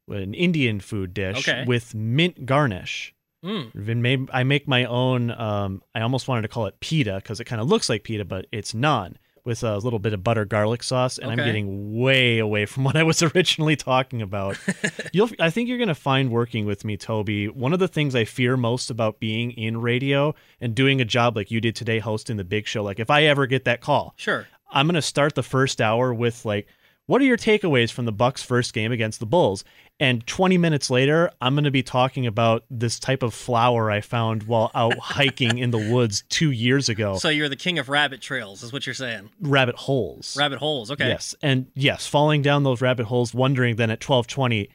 an 0.08 0.34
Indian 0.34 0.80
food 0.80 1.14
dish 1.14 1.48
okay. 1.48 1.64
with 1.66 1.94
mint 1.94 2.46
garnish. 2.46 3.14
Mm. 3.44 4.28
I 4.32 4.44
make 4.44 4.66
my 4.66 4.84
own. 4.84 5.30
Um, 5.30 5.82
I 5.94 6.00
almost 6.00 6.26
wanted 6.26 6.42
to 6.42 6.48
call 6.48 6.66
it 6.66 6.80
pita 6.80 7.16
because 7.16 7.38
it 7.38 7.44
kind 7.44 7.60
of 7.60 7.68
looks 7.68 7.88
like 7.88 8.02
pita, 8.02 8.24
but 8.24 8.46
it's 8.50 8.72
naan 8.72 9.16
with 9.44 9.62
a 9.62 9.78
little 9.78 10.00
bit 10.00 10.12
of 10.12 10.24
butter 10.24 10.44
garlic 10.44 10.82
sauce, 10.82 11.18
and 11.18 11.30
I'm 11.30 11.36
getting 11.36 11.96
way 11.96 12.38
away 12.38 12.66
from 12.66 12.82
what 12.84 12.96
I 12.96 13.04
was 13.04 13.22
originally 13.22 13.76
talking 13.76 14.20
about. 14.20 14.58
You'll, 15.12 15.30
I 15.38 15.50
think 15.50 15.68
you're 15.68 15.78
going 15.78 15.86
to 15.86 15.94
find 15.94 16.32
working 16.32 16.66
with 16.66 16.84
me, 16.84 16.96
Toby. 16.96 17.46
One 17.46 17.72
of 17.72 17.78
the 17.78 17.86
things 17.86 18.16
I 18.16 18.24
fear 18.24 18.56
most 18.56 18.90
about 18.90 19.20
being 19.20 19.52
in 19.52 19.80
radio 19.80 20.34
and 20.60 20.74
doing 20.74 21.00
a 21.00 21.04
job 21.04 21.36
like 21.36 21.52
you 21.52 21.60
did 21.60 21.76
today, 21.76 22.00
hosting 22.00 22.38
the 22.38 22.44
big 22.44 22.66
show. 22.66 22.82
Like 22.82 22.98
if 22.98 23.08
I 23.08 23.24
ever 23.24 23.46
get 23.46 23.64
that 23.66 23.80
call, 23.80 24.14
Sure. 24.16 24.48
I'm 24.68 24.86
going 24.86 24.94
to 24.96 25.02
start 25.02 25.36
the 25.36 25.44
first 25.44 25.80
hour 25.80 26.12
with 26.12 26.44
like, 26.44 26.66
what 27.06 27.20
are 27.20 27.24
your 27.24 27.36
takeaways 27.36 27.92
from 27.92 28.04
the 28.04 28.12
Bucks' 28.12 28.42
first 28.42 28.72
game 28.72 28.92
against 28.92 29.20
the 29.20 29.26
Bulls? 29.26 29.64
And 29.98 30.26
20 30.26 30.58
minutes 30.58 30.90
later, 30.90 31.30
I'm 31.40 31.54
going 31.54 31.64
to 31.64 31.70
be 31.70 31.82
talking 31.82 32.26
about 32.26 32.64
this 32.68 32.98
type 32.98 33.22
of 33.22 33.32
flower 33.32 33.90
I 33.90 34.00
found 34.00 34.42
while 34.42 34.70
out 34.74 34.98
hiking 34.98 35.58
in 35.58 35.70
the 35.70 35.78
woods 35.92 36.24
two 36.28 36.50
years 36.50 36.88
ago. 36.88 37.16
So 37.16 37.28
you're 37.28 37.48
the 37.48 37.56
king 37.56 37.78
of 37.78 37.88
rabbit 37.88 38.20
trails, 38.20 38.62
is 38.62 38.72
what 38.72 38.86
you're 38.86 38.94
saying. 38.94 39.30
rabbit 39.40 39.76
holes. 39.76 40.36
Rabbit 40.36 40.58
holes. 40.58 40.90
Okay. 40.90 41.08
Yes, 41.08 41.34
and 41.40 41.66
yes, 41.74 42.06
falling 42.06 42.42
down 42.42 42.64
those 42.64 42.82
rabbit 42.82 43.06
holes, 43.06 43.32
wondering 43.32 43.76
then 43.76 43.90
at 43.90 44.00
12:20, 44.00 44.68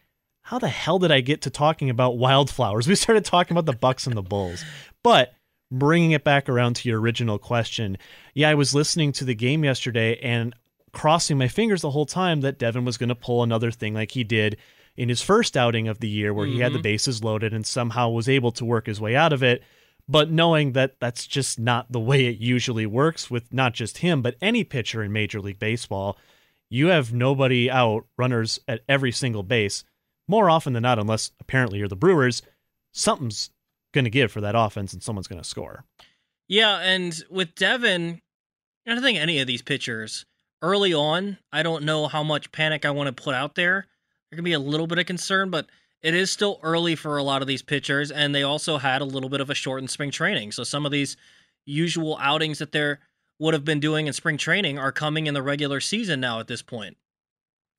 how 0.44 0.58
the 0.58 0.70
hell 0.70 1.00
did 1.00 1.12
I 1.12 1.22
get 1.22 1.42
to 1.44 1.50
talking 1.50 1.90
about 1.90 2.18
wildflowers? 2.18 2.88
We 2.92 2.96
started 2.96 3.26
talking 3.26 3.56
about 3.56 3.72
the 3.72 3.78
Bucks 3.78 4.08
and 4.08 4.18
the 4.18 4.24
Bulls, 4.24 4.64
but 5.04 5.34
bringing 5.72 6.12
it 6.12 6.24
back 6.24 6.50
around 6.50 6.76
to 6.78 6.90
your 6.90 7.00
original 7.00 7.38
question, 7.38 7.98
yeah, 8.34 8.50
I 8.50 8.56
was 8.56 8.74
listening 8.74 9.12
to 9.14 9.26
the 9.26 9.36
game 9.36 9.64
yesterday 9.64 10.18
and 10.20 10.54
crossing 10.92 11.38
my 11.38 11.48
fingers 11.48 11.82
the 11.82 11.92
whole 11.92 12.06
time 12.06 12.42
that 12.42 12.60
Devin 12.60 12.86
was 12.86 12.98
going 12.98 13.10
to 13.10 13.16
pull 13.16 13.44
another 13.44 13.72
thing 13.72 13.94
like 13.94 14.12
he 14.12 14.24
did 14.24 14.58
in 14.96 15.10
his 15.10 15.22
first 15.22 15.56
outing 15.56 15.88
of 15.88 16.00
the 16.00 16.10
year, 16.10 16.34
where 16.34 16.46
he 16.46 16.60
had 16.60 16.74
the 16.74 16.78
mm-hmm. 16.78 16.84
bases 16.84 17.24
loaded 17.24 17.54
and 17.54 17.66
somehow 17.66 18.10
was 18.10 18.28
able 18.28 18.52
to 18.52 18.66
work 18.66 18.88
his 18.88 19.00
way 19.00 19.16
out 19.16 19.34
of 19.34 19.42
it. 19.42 19.64
But 20.08 20.30
knowing 20.30 20.74
that 20.74 21.00
that's 21.00 21.26
just 21.26 21.60
not 21.60 21.92
the 21.92 22.00
way 22.00 22.26
it 22.26 22.38
usually 22.38 22.86
works 22.86 23.32
with 23.32 23.54
not 23.54 23.74
just 23.74 24.00
him 24.00 24.22
but 24.22 24.36
any 24.42 24.64
pitcher 24.64 25.02
in 25.04 25.14
major 25.14 25.40
league 25.40 25.60
baseball 25.60 26.18
you 26.70 26.88
have 26.88 27.14
nobody 27.14 27.70
out 27.70 28.06
runners 28.18 28.60
at 28.68 28.82
every 28.88 29.12
single 29.12 29.44
base. 29.44 29.84
More 30.28 30.50
often 30.50 30.74
than 30.74 30.84
not 30.84 31.00
unless 31.00 31.32
apparently 31.40 31.80
you're 31.80 31.88
the 31.88 31.96
brewers 31.96 32.42
something's 32.94 33.50
going 33.94 34.06
to 34.06 34.10
give 34.10 34.32
for 34.32 34.42
that 34.42 34.56
offense 34.56 34.94
and 34.94 35.04
someone's 35.04 35.28
going 35.28 35.42
to 35.42 35.48
score. 35.48 35.86
Yeah, 36.48 36.78
and 36.78 37.18
with 37.30 37.56
Devin, 37.56 38.22
I 38.86 38.94
don't 38.94 39.04
think 39.04 39.18
any 39.18 39.40
of 39.40 39.48
these 39.48 39.62
pitchers 39.62 40.26
early 40.62 40.94
on, 40.94 41.38
I 41.52 41.64
don't 41.64 41.84
know 41.84 42.08
how 42.08 42.24
much 42.24 42.52
panic 42.52 42.86
I 42.86 42.92
want 42.92 43.08
to 43.08 43.24
put 43.24 43.36
out 43.36 43.56
there. 43.56 43.88
There 44.30 44.38
can 44.38 44.44
be 44.44 44.54
a 44.54 44.60
little 44.60 44.88
bit 44.88 45.00
of 45.00 45.06
concern, 45.06 45.50
but 45.50 45.68
it 46.02 46.14
is 46.14 46.32
still 46.32 46.60
early 46.64 46.96
for 46.96 47.18
a 47.18 47.24
lot 47.24 47.42
of 47.42 47.48
these 47.48 47.62
pitchers, 47.62 48.12
and 48.12 48.34
they 48.34 48.44
also 48.44 48.78
had 48.78 49.02
a 49.02 49.06
little 49.06 49.30
bit 49.30 49.42
of 49.42 49.50
a 49.50 49.56
shortened 49.56 49.90
spring 49.90 50.12
training. 50.12 50.52
So 50.52 50.64
some 50.64 50.86
of 50.86 50.92
these 50.92 51.18
usual 51.66 52.18
outings 52.20 52.60
that 52.60 52.72
they 52.72 52.96
would 53.40 53.54
have 53.54 53.66
been 53.66 53.80
doing 53.80 54.08
in 54.08 54.14
spring 54.14 54.38
training 54.38 54.80
are 54.80 54.92
coming 54.92 55.28
in 55.28 55.34
the 55.34 55.44
regular 55.44 55.80
season 55.80 56.20
now 56.20 56.40
at 56.40 56.48
this 56.48 56.62
point. 56.62 56.98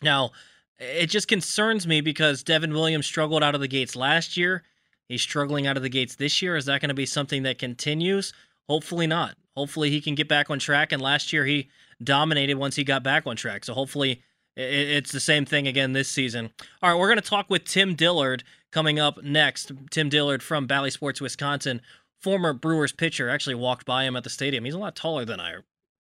Now, 0.03 0.33
it 0.79 1.07
just 1.07 1.29
concerns 1.29 1.87
me 1.87 2.01
because 2.01 2.43
Devin 2.43 2.73
Williams 2.73 3.07
struggled 3.07 3.43
out 3.43 3.55
of 3.55 3.61
the 3.61 3.69
gates 3.69 3.95
last 3.95 4.37
year. 4.37 4.65
He's 5.09 5.23
struggling 5.23 5.67
out 5.67 5.77
of 5.77 5.83
the 5.83 5.89
gates 5.89 6.17
this 6.17 6.43
year. 6.43 6.57
Is 6.57 6.67
that 6.67 6.81
going 6.81 6.89
to 6.89 6.95
be 6.95 7.07
something 7.07 7.45
that 7.45 7.59
continues? 7.59 8.33
Hopefully 8.69 9.07
not. 9.07 9.37
Hopefully 9.57 9.91
he 9.91 10.01
can 10.01 10.15
get 10.15 10.29
back 10.29 10.51
on 10.51 10.59
track. 10.59 10.93
And 10.93 11.03
last 11.03 11.33
year 11.33 11.45
he 11.45 11.69
dominated 12.05 12.55
once 12.55 12.77
he 12.77 12.85
got 12.85 13.03
back 13.03 13.27
on 13.27 13.37
track. 13.37 13.65
So 13.65 13.75
hopefully 13.75 14.23
it's 14.57 15.13
the 15.13 15.21
same 15.21 15.45
thing 15.45 15.67
again 15.67 15.93
this 15.93 16.09
season. 16.09 16.51
All 16.83 16.91
right, 16.91 16.99
we're 16.99 17.09
going 17.09 17.21
to 17.21 17.29
talk 17.29 17.49
with 17.49 17.65
Tim 17.65 17.95
Dillard 17.95 18.45
coming 18.71 18.99
up 18.99 19.23
next. 19.23 19.73
Tim 19.91 20.09
Dillard 20.09 20.43
from 20.43 20.67
Bally 20.67 20.91
Sports, 20.91 21.21
Wisconsin, 21.21 21.81
former 22.21 22.53
Brewers 22.53 22.93
pitcher. 22.93 23.29
Actually 23.29 23.55
walked 23.55 23.87
by 23.87 24.05
him 24.05 24.17
at 24.17 24.25
the 24.25 24.31
stadium. 24.31 24.65
He's 24.65 24.75
a 24.75 24.79
lot 24.79 24.97
taller 24.97 25.25
than 25.25 25.41
I 25.41 25.57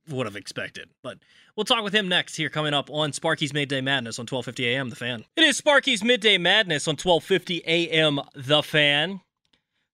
would 0.09 0.27
have 0.27 0.37
expected. 0.37 0.91
But 1.03 1.19
we'll 1.57 1.65
talk 1.65 1.85
with 1.85 1.95
him 1.95 2.09
next 2.09 2.37
here 2.37 2.49
coming 2.49 2.75
up 2.75 2.91
on 2.91 3.13
Sparky's 3.13 3.55
Midday 3.55 3.81
Madness 3.81 4.19
on 4.19 4.25
1250 4.25 4.69
AM 4.69 4.91
The 4.91 4.97
Fan. 4.97 5.25
It 5.37 5.45
is 5.45 5.57
Sparky's 5.57 6.03
Midday 6.03 6.39
Madness 6.39 6.89
on 6.89 6.93
1250 6.93 7.63
AM 7.67 8.21
The 8.35 8.63
Fan. 8.63 9.21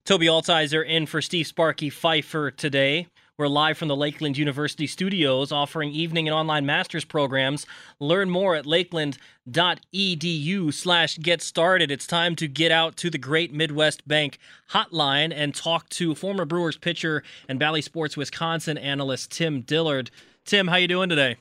Toby 0.05 0.27
Altizer 0.27 0.87
in 0.87 1.05
for 1.05 1.21
Steve 1.21 1.47
Sparky 1.47 1.91
Pfeiffer 1.91 2.51
today. 2.51 3.09
We're 3.39 3.47
live 3.47 3.79
from 3.79 3.87
the 3.87 3.95
Lakeland 3.95 4.37
University 4.37 4.89
studios 4.89 5.53
offering 5.53 5.93
evening 5.93 6.27
and 6.27 6.35
online 6.35 6.67
master's 6.67 7.05
programs. 7.05 7.67
Learn 8.01 8.31
more 8.31 8.57
at 8.57 8.67
lakeland.edu 8.67 10.75
slash 10.75 11.19
get 11.19 11.41
started. 11.41 11.93
It's 11.93 12.09
time 12.09 12.35
to 12.35 12.49
get 12.49 12.73
out 12.73 12.97
to 12.97 13.11
the 13.11 13.17
Great 13.17 13.53
Midwest 13.53 14.09
Bank 14.09 14.41
hotline 14.73 15.33
and 15.33 15.55
talk 15.55 15.89
to 15.91 16.17
former 16.17 16.47
Brewers 16.47 16.77
pitcher 16.77 17.23
and 17.49 17.61
Bally 17.61 17.81
Sports 17.81 18.17
Wisconsin 18.17 18.77
analyst 18.77 19.31
Tim 19.31 19.63
Dillard. 19.63 20.11
Tim, 20.45 20.67
how 20.67 20.75
you 20.75 20.89
doing 20.89 21.09
today? 21.09 21.37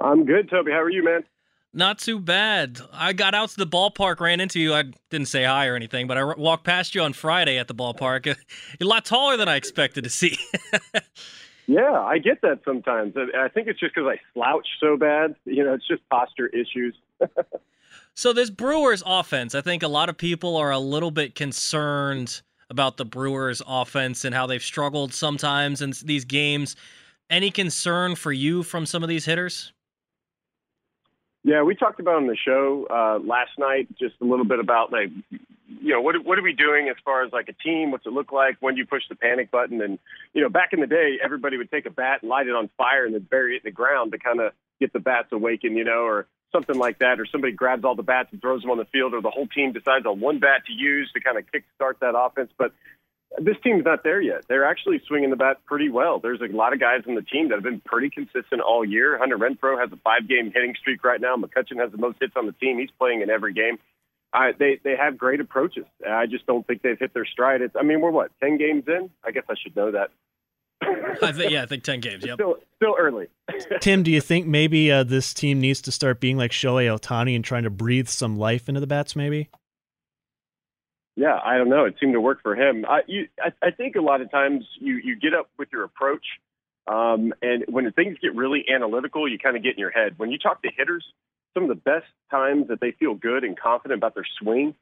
I'm 0.00 0.24
good, 0.24 0.50
Toby. 0.50 0.72
How 0.72 0.80
are 0.80 0.90
you, 0.90 1.04
man? 1.04 1.22
Not 1.74 1.98
too 1.98 2.18
bad. 2.18 2.80
I 2.92 3.14
got 3.14 3.34
out 3.34 3.48
to 3.50 3.56
the 3.56 3.66
ballpark, 3.66 4.20
ran 4.20 4.40
into 4.40 4.60
you. 4.60 4.74
I 4.74 4.84
didn't 5.08 5.28
say 5.28 5.44
hi 5.44 5.66
or 5.66 5.74
anything, 5.74 6.06
but 6.06 6.18
I 6.18 6.20
r- 6.20 6.36
walked 6.36 6.64
past 6.64 6.94
you 6.94 7.00
on 7.00 7.14
Friday 7.14 7.58
at 7.58 7.66
the 7.66 7.74
ballpark. 7.74 8.26
You're 8.26 8.36
a 8.80 8.84
lot 8.84 9.06
taller 9.06 9.38
than 9.38 9.48
I 9.48 9.56
expected 9.56 10.04
to 10.04 10.10
see. 10.10 10.36
Yeah, 11.66 12.00
I 12.00 12.18
get 12.18 12.42
that 12.42 12.60
sometimes. 12.64 13.14
I 13.16 13.44
I 13.44 13.48
think 13.48 13.68
it's 13.68 13.78
just 13.78 13.94
because 13.94 14.08
I 14.08 14.20
slouch 14.34 14.66
so 14.80 14.96
bad. 14.96 15.36
You 15.44 15.64
know, 15.64 15.74
it's 15.74 15.86
just 15.86 16.06
posture 16.10 16.48
issues. 16.48 16.94
so 18.14 18.32
this 18.32 18.50
Brewers 18.50 19.02
offense, 19.06 19.54
I 19.54 19.60
think 19.60 19.82
a 19.82 19.88
lot 19.88 20.08
of 20.08 20.16
people 20.18 20.56
are 20.56 20.70
a 20.70 20.78
little 20.78 21.10
bit 21.10 21.34
concerned 21.34 22.42
about 22.68 22.96
the 22.96 23.04
Brewers 23.04 23.62
offense 23.66 24.24
and 24.24 24.34
how 24.34 24.46
they've 24.46 24.62
struggled 24.62 25.14
sometimes 25.14 25.82
in 25.82 25.92
these 26.04 26.24
games. 26.24 26.74
Any 27.30 27.50
concern 27.50 28.16
for 28.16 28.32
you 28.32 28.62
from 28.62 28.84
some 28.84 29.02
of 29.02 29.08
these 29.08 29.24
hitters? 29.24 29.72
Yeah, 31.44 31.62
we 31.62 31.74
talked 31.74 31.98
about 31.98 32.16
on 32.16 32.28
the 32.28 32.36
show 32.36 32.86
uh, 32.88 33.18
last 33.18 33.50
night 33.58 33.88
just 33.98 34.14
a 34.20 34.24
little 34.24 34.44
bit 34.44 34.60
about 34.60 34.92
like, 34.92 35.10
you 35.28 35.92
know, 35.92 36.00
what 36.00 36.24
what 36.24 36.38
are 36.38 36.42
we 36.42 36.52
doing 36.52 36.88
as 36.88 36.96
far 37.04 37.24
as 37.24 37.32
like 37.32 37.48
a 37.48 37.52
team? 37.52 37.90
What's 37.90 38.06
it 38.06 38.12
look 38.12 38.30
like? 38.30 38.56
When 38.60 38.74
do 38.74 38.80
you 38.80 38.86
push 38.86 39.02
the 39.08 39.16
panic 39.16 39.50
button? 39.50 39.82
And 39.82 39.98
you 40.34 40.42
know, 40.42 40.48
back 40.48 40.72
in 40.72 40.80
the 40.80 40.86
day, 40.86 41.18
everybody 41.22 41.56
would 41.56 41.70
take 41.70 41.86
a 41.86 41.90
bat 41.90 42.18
and 42.22 42.28
light 42.28 42.46
it 42.46 42.54
on 42.54 42.70
fire 42.76 43.04
and 43.04 43.14
then 43.14 43.26
bury 43.28 43.56
it 43.56 43.62
in 43.64 43.70
the 43.70 43.72
ground 43.72 44.12
to 44.12 44.18
kind 44.18 44.40
of 44.40 44.52
get 44.78 44.92
the 44.92 45.00
bats 45.00 45.28
awakened, 45.32 45.76
you 45.76 45.84
know, 45.84 46.04
or 46.04 46.26
something 46.52 46.78
like 46.78 47.00
that. 47.00 47.18
Or 47.18 47.26
somebody 47.26 47.54
grabs 47.54 47.84
all 47.84 47.96
the 47.96 48.02
bats 48.04 48.28
and 48.30 48.40
throws 48.40 48.62
them 48.62 48.70
on 48.70 48.78
the 48.78 48.84
field, 48.84 49.12
or 49.12 49.20
the 49.20 49.30
whole 49.30 49.48
team 49.48 49.72
decides 49.72 50.06
on 50.06 50.20
one 50.20 50.38
bat 50.38 50.66
to 50.66 50.72
use 50.72 51.10
to 51.14 51.20
kind 51.20 51.38
of 51.38 51.44
kickstart 51.46 51.98
that 52.00 52.16
offense. 52.16 52.52
But 52.56 52.72
this 53.38 53.56
team's 53.62 53.84
not 53.84 54.04
there 54.04 54.20
yet. 54.20 54.46
They're 54.48 54.64
actually 54.64 55.00
swinging 55.06 55.30
the 55.30 55.36
bat 55.36 55.58
pretty 55.66 55.88
well. 55.88 56.18
There's 56.18 56.40
a 56.40 56.54
lot 56.54 56.72
of 56.72 56.80
guys 56.80 57.02
on 57.08 57.14
the 57.14 57.22
team 57.22 57.48
that 57.48 57.54
have 57.54 57.64
been 57.64 57.80
pretty 57.80 58.10
consistent 58.10 58.60
all 58.60 58.84
year. 58.84 59.16
Hunter 59.18 59.38
Renfroe 59.38 59.80
has 59.80 59.90
a 59.92 59.96
five-game 59.96 60.52
hitting 60.54 60.74
streak 60.78 61.04
right 61.04 61.20
now. 61.20 61.36
McCutchen 61.36 61.78
has 61.78 61.90
the 61.92 61.98
most 61.98 62.18
hits 62.20 62.34
on 62.36 62.46
the 62.46 62.52
team. 62.52 62.78
He's 62.78 62.90
playing 62.98 63.22
in 63.22 63.30
every 63.30 63.54
game. 63.54 63.78
I, 64.34 64.52
they 64.58 64.80
they 64.82 64.96
have 64.96 65.18
great 65.18 65.40
approaches. 65.40 65.84
I 66.08 66.24
just 66.26 66.46
don't 66.46 66.66
think 66.66 66.80
they've 66.80 66.98
hit 66.98 67.12
their 67.12 67.26
stride. 67.26 67.60
It's, 67.60 67.76
I 67.78 67.82
mean, 67.82 68.00
we're 68.00 68.10
what 68.10 68.30
ten 68.40 68.56
games 68.56 68.84
in. 68.86 69.10
I 69.22 69.30
guess 69.30 69.44
I 69.50 69.54
should 69.62 69.76
know 69.76 69.90
that. 69.90 70.08
I 71.22 71.32
think, 71.32 71.52
yeah, 71.52 71.62
I 71.62 71.66
think 71.66 71.84
10 71.84 72.00
games. 72.00 72.24
Yep. 72.24 72.34
Still 72.34 72.56
still 72.76 72.94
early. 72.98 73.28
tim 73.80 74.02
do 74.02 74.10
you 74.10 74.20
think 74.20 74.46
maybe 74.46 74.90
uh, 74.90 75.04
this 75.04 75.32
team 75.32 75.60
needs 75.60 75.80
to 75.82 75.92
start 75.92 76.20
being 76.20 76.36
like 76.36 76.50
shohei 76.50 76.86
ohtani 76.86 77.36
and 77.36 77.44
trying 77.44 77.62
to 77.62 77.70
breathe 77.70 78.08
some 78.08 78.36
life 78.36 78.68
into 78.68 78.80
the 78.80 78.86
bats 78.86 79.14
maybe 79.14 79.48
Yeah, 81.16 81.38
I 81.44 81.58
don't 81.58 81.68
know. 81.68 81.84
It 81.84 81.96
seemed 82.00 82.14
to 82.14 82.20
work 82.20 82.42
for 82.42 82.56
him. 82.56 82.84
I, 82.88 83.00
you, 83.06 83.28
I, 83.38 83.52
I 83.66 83.70
think 83.70 83.96
a 83.96 84.00
lot 84.00 84.20
of 84.22 84.30
times 84.30 84.64
you, 84.78 84.96
you 84.96 85.16
get 85.16 85.34
up 85.34 85.50
with 85.58 85.68
your 85.72 85.84
approach, 85.84 86.24
um, 86.86 87.34
and 87.42 87.64
when 87.68 87.90
things 87.92 88.16
get 88.20 88.34
really 88.34 88.64
analytical, 88.74 89.28
you 89.28 89.38
kind 89.38 89.56
of 89.56 89.62
get 89.62 89.74
in 89.74 89.78
your 89.78 89.90
head. 89.90 90.14
When 90.16 90.30
you 90.30 90.38
talk 90.38 90.62
to 90.62 90.70
hitters, 90.74 91.04
some 91.54 91.64
of 91.64 91.68
the 91.68 91.74
best 91.74 92.06
times 92.30 92.68
that 92.68 92.80
they 92.80 92.92
feel 92.92 93.14
good 93.14 93.44
and 93.44 93.58
confident 93.58 93.98
about 93.98 94.14
their 94.14 94.26
swing 94.40 94.74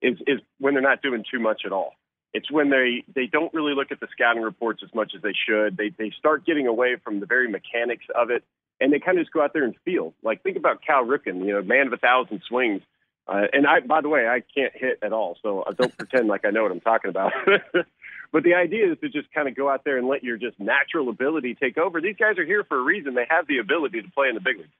is, 0.00 0.18
is 0.26 0.40
when 0.58 0.74
they're 0.74 0.82
not 0.82 1.02
doing 1.02 1.24
too 1.28 1.40
much 1.40 1.62
at 1.66 1.72
all. 1.72 1.94
It's 2.32 2.50
when 2.50 2.70
they, 2.70 3.04
they 3.14 3.26
don't 3.26 3.52
really 3.52 3.74
look 3.74 3.92
at 3.92 4.00
the 4.00 4.08
scouting 4.12 4.42
reports 4.42 4.82
as 4.82 4.94
much 4.94 5.12
as 5.14 5.20
they 5.20 5.34
should. 5.46 5.76
They, 5.76 5.90
they 5.90 6.10
start 6.16 6.46
getting 6.46 6.66
away 6.66 6.96
from 7.02 7.20
the 7.20 7.26
very 7.26 7.50
mechanics 7.50 8.06
of 8.14 8.30
it, 8.30 8.44
and 8.80 8.92
they 8.92 9.00
kind 9.00 9.18
of 9.18 9.24
just 9.24 9.34
go 9.34 9.42
out 9.42 9.52
there 9.52 9.64
and 9.64 9.74
feel. 9.84 10.14
Like, 10.22 10.42
think 10.42 10.56
about 10.56 10.80
Cal 10.86 11.04
Ripken, 11.04 11.44
you 11.44 11.52
know, 11.52 11.62
man 11.62 11.88
of 11.88 11.92
a 11.92 11.98
thousand 11.98 12.40
swings. 12.48 12.82
Uh, 13.26 13.46
and 13.52 13.66
I, 13.66 13.80
by 13.80 14.00
the 14.00 14.08
way, 14.08 14.26
I 14.26 14.42
can't 14.54 14.72
hit 14.74 14.98
at 15.02 15.12
all, 15.12 15.38
so 15.42 15.64
I 15.66 15.72
don't 15.72 15.96
pretend 15.96 16.28
like 16.28 16.44
I 16.44 16.50
know 16.50 16.62
what 16.62 16.72
I'm 16.72 16.80
talking 16.80 17.08
about. 17.08 17.32
but 18.32 18.42
the 18.42 18.54
idea 18.54 18.92
is 18.92 18.98
to 19.00 19.08
just 19.08 19.32
kind 19.32 19.48
of 19.48 19.54
go 19.54 19.70
out 19.70 19.84
there 19.84 19.96
and 19.96 20.08
let 20.08 20.24
your 20.24 20.36
just 20.36 20.58
natural 20.58 21.08
ability 21.08 21.54
take 21.54 21.78
over. 21.78 22.00
These 22.00 22.16
guys 22.16 22.38
are 22.38 22.44
here 22.44 22.64
for 22.64 22.78
a 22.78 22.82
reason. 22.82 23.14
They 23.14 23.26
have 23.30 23.46
the 23.46 23.58
ability 23.58 24.02
to 24.02 24.10
play 24.10 24.28
in 24.28 24.34
the 24.34 24.40
big 24.40 24.58
leagues. 24.58 24.70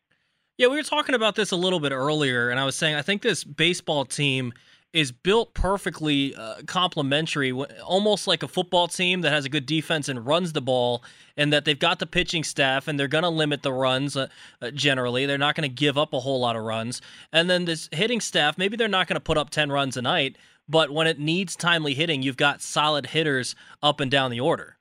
Yeah, 0.59 0.69
we 0.69 0.77
were 0.77 0.83
talking 0.83 1.15
about 1.15 1.35
this 1.35 1.51
a 1.51 1.57
little 1.57 1.81
bit 1.81 1.93
earlier, 1.93 2.51
and 2.51 2.61
I 2.61 2.65
was 2.65 2.77
saying 2.77 2.95
I 2.95 3.03
think 3.03 3.23
this 3.23 3.43
baseball 3.45 4.05
team 4.05 4.53
is 4.93 5.11
built 5.11 5.55
perfectly 5.55 6.35
uh, 6.35 6.57
complementary, 6.67 7.51
almost 7.53 8.27
like 8.27 8.43
a 8.43 8.49
football 8.49 8.89
team 8.89 9.23
that 9.23 9.31
has 9.31 9.45
a 9.45 9.49
good 9.49 9.65
defense 9.65 10.09
and 10.09 10.27
runs 10.27 10.53
the 10.53 10.61
ball, 10.61 11.03
and 11.37 11.53
that 11.53 11.65
they've 11.65 11.79
got 11.79 11.99
the 11.99 12.07
pitching 12.07 12.45
staff 12.45 12.87
and 12.87 13.01
they're 13.01 13.09
going 13.09 13.23
to 13.23 13.31
limit 13.31 13.63
the 13.63 13.73
runs 13.73 14.17
uh, 14.17 14.29
uh, 14.61 14.71
generally. 14.71 15.25
They're 15.25 15.39
not 15.39 15.55
going 15.55 15.69
to 15.69 15.75
give 15.75 15.97
up 15.97 16.13
a 16.13 16.21
whole 16.21 16.41
lot 16.41 16.57
of 16.57 16.63
runs. 16.63 17.01
And 17.33 17.49
then 17.49 17.65
this 17.65 17.89
hitting 17.93 18.21
staff, 18.21 18.59
maybe 18.59 18.77
they're 18.77 18.89
not 18.89 19.07
going 19.07 19.17
to 19.17 19.21
put 19.21 19.39
up 19.39 19.49
10 19.49 19.73
runs 19.73 19.97
a 19.97 20.03
night, 20.03 20.37
but 20.69 20.91
when 20.91 21.07
it 21.07 21.19
needs 21.19 21.57
timely 21.57 21.95
hitting, 21.95 22.23
you've 22.23 22.37
got 22.37 22.61
solid 22.61 23.07
hitters 23.07 23.55
up 23.83 23.99
and 23.99 24.11
down 24.11 24.31
the 24.31 24.41
order. 24.41 24.77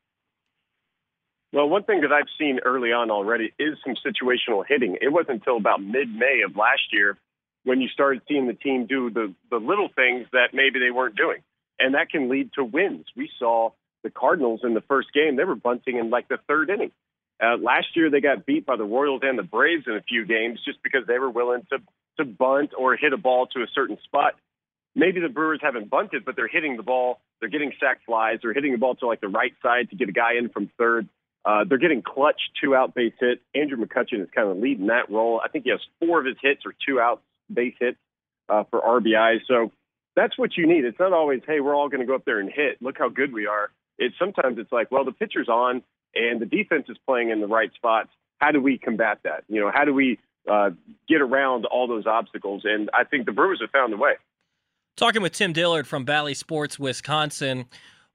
Well, 1.54 1.68
one 1.68 1.84
thing 1.84 2.02
that 2.02 2.14
I've 2.14 2.30
seen 2.38 2.60
early 2.64 2.94
on 2.94 3.12
already 3.12 3.54
is 3.60 3.78
some 3.86 3.96
situational 3.96 4.64
hitting. 4.66 4.98
It 5.02 5.10
wasn't 5.10 5.40
until 5.40 5.58
about 5.58 5.82
mid-May 5.82 6.42
of 6.46 6.56
last 6.56 6.94
year 6.94 7.18
when 7.64 7.82
you 7.82 7.88
started 7.90 8.22
seeing 8.28 8.48
the 8.48 8.54
team 8.54 8.86
do 8.88 9.10
the 9.10 9.34
the 9.50 9.58
little 9.58 9.90
things 9.96 10.28
that 10.32 10.50
maybe 10.54 10.80
they 10.80 10.92
weren't 10.92 11.16
doing, 11.16 11.42
and 11.80 11.96
that 11.96 12.10
can 12.10 12.30
lead 12.30 12.52
to 12.54 12.64
wins. 12.64 13.06
We 13.16 13.30
saw 13.40 13.72
the 14.04 14.10
Cardinals 14.10 14.62
in 14.64 14.74
the 14.74 14.82
first 14.82 15.14
game; 15.14 15.36
they 15.36 15.44
were 15.44 15.56
bunting 15.56 15.98
in 15.98 16.10
like 16.10 16.28
the 16.28 16.38
third 16.48 16.70
inning. 16.70 16.92
Uh, 17.42 17.58
last 17.58 17.88
year, 17.96 18.10
they 18.12 18.22
got 18.22 18.46
beat 18.46 18.66
by 18.66 18.76
the 18.76 18.84
Royals 18.84 19.22
and 19.24 19.38
the 19.38 19.44
Braves 19.44 19.86
in 19.88 19.96
a 19.96 20.02
few 20.02 20.26
games 20.26 20.60
just 20.64 20.82
because 20.84 21.08
they 21.08 21.18
were 21.18 21.30
willing 21.30 21.66
to 21.72 21.80
to 22.18 22.26
bunt 22.26 22.72
or 22.78 22.96
hit 22.96 23.14
a 23.14 23.18
ball 23.18 23.48
to 23.48 23.62
a 23.62 23.68
certain 23.74 23.98
spot. 24.04 24.34
Maybe 24.96 25.22
the 25.22 25.30
Brewers 25.30 25.60
haven't 25.62 25.90
bunted, 25.90 26.26
but 26.26 26.36
they're 26.36 26.50
hitting 26.50 26.76
the 26.76 26.84
ball. 26.84 27.22
They're 27.40 27.50
getting 27.50 27.72
sac 27.80 28.06
flies. 28.06 28.40
They're 28.42 28.54
hitting 28.54 28.74
the 28.74 28.78
ball 28.78 28.96
to 28.96 29.08
like 29.08 29.22
the 29.22 29.30
right 29.30 29.54
side 29.64 29.90
to 29.90 29.96
get 29.96 30.10
a 30.10 30.12
guy 30.12 30.34
in 30.38 30.50
from 30.50 30.70
third. 30.78 31.08
Uh, 31.44 31.64
they're 31.68 31.80
getting 31.80 32.04
clutch 32.04 32.40
two 32.62 32.76
out 32.76 32.94
base 32.94 33.14
hits. 33.20 33.42
Andrew 33.56 33.78
McCutchen 33.78 34.22
is 34.22 34.30
kind 34.36 34.50
of 34.50 34.58
leading 34.58 34.88
that 34.88 35.10
role. 35.10 35.42
I 35.44 35.48
think 35.48 35.64
he 35.64 35.72
has 35.72 35.80
four 36.00 36.20
of 36.20 36.26
his 36.26 36.36
hits 36.42 36.62
or 36.66 36.74
two 36.86 37.00
out 37.00 37.22
base 37.54 37.76
hits 37.80 37.98
uh, 38.50 38.64
for 38.70 38.82
RBI. 38.82 39.40
So 39.48 39.72
that's 40.16 40.38
what 40.38 40.58
you 40.58 40.68
need. 40.68 40.86
It's 40.86 41.00
not 41.00 41.14
always, 41.14 41.42
hey, 41.46 41.60
we're 41.60 41.76
all 41.76 41.90
going 41.90 42.02
to 42.02 42.08
go 42.08 42.16
up 42.16 42.26
there 42.26 42.40
and 42.40 42.50
hit. 42.52 42.82
Look 42.82 42.98
how 42.98 43.10
good 43.10 43.34
we 43.34 43.48
are. 43.48 43.72
It's 43.98 44.16
sometimes 44.20 44.58
it's 44.58 44.72
like, 44.72 44.92
well, 44.92 45.06
the 45.06 45.12
pitcher's 45.12 45.48
on 45.48 45.84
and 46.16 46.42
the 46.42 46.46
defense 46.46 46.86
is 46.90 46.98
playing 47.08 47.30
in 47.30 47.40
the 47.40 47.48
right 47.48 47.74
spots. 47.76 48.10
How 48.40 48.52
do 48.52 48.60
we 48.60 48.78
combat 48.78 49.20
that? 49.24 49.44
You 49.48 49.62
know, 49.62 49.72
how 49.74 49.86
do 49.86 49.94
we 49.94 50.20
uh, 50.50 50.72
get 51.08 51.22
around 51.22 51.66
all 51.66 51.88
those 51.88 52.06
obstacles? 52.06 52.64
And 52.66 52.90
I 52.94 53.04
think 53.04 53.26
the 53.26 53.32
Brewers 53.32 53.60
have 53.62 53.70
found 53.70 53.94
a 53.94 53.98
way. 53.98 54.14
Talking 54.98 55.22
with 55.22 55.34
Tim 55.34 55.54
Dillard 55.54 55.88
from 55.88 56.04
Bally 56.04 56.34
Sports, 56.34 56.78
Wisconsin. 56.78 57.66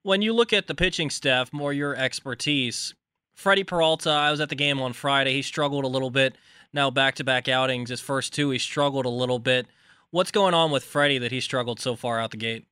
When 0.03 0.21
you 0.21 0.33
look 0.33 0.53
at 0.53 0.67
the 0.67 0.75
pitching 0.75 1.09
staff, 1.09 1.51
more 1.51 1.73
your 1.73 1.95
expertise, 1.95 2.93
Freddie 3.35 3.63
Peralta, 3.63 4.09
I 4.09 4.31
was 4.31 4.39
at 4.39 4.49
the 4.49 4.55
game 4.55 4.79
on 4.79 4.93
Friday. 4.93 5.33
He 5.33 5.41
struggled 5.41 5.85
a 5.85 5.87
little 5.87 6.09
bit. 6.09 6.37
Now 6.73 6.89
back 6.89 7.15
to 7.15 7.23
back 7.23 7.47
outings, 7.47 7.89
his 7.89 8.01
first 8.01 8.33
two, 8.33 8.49
he 8.49 8.59
struggled 8.59 9.05
a 9.05 9.09
little 9.09 9.39
bit. 9.39 9.67
What's 10.11 10.31
going 10.31 10.53
on 10.53 10.71
with 10.71 10.83
Freddie 10.83 11.17
that 11.19 11.31
he 11.31 11.41
struggled 11.41 11.79
so 11.79 11.95
far 11.95 12.19
out 12.19 12.31
the 12.31 12.37
gate? 12.37 12.65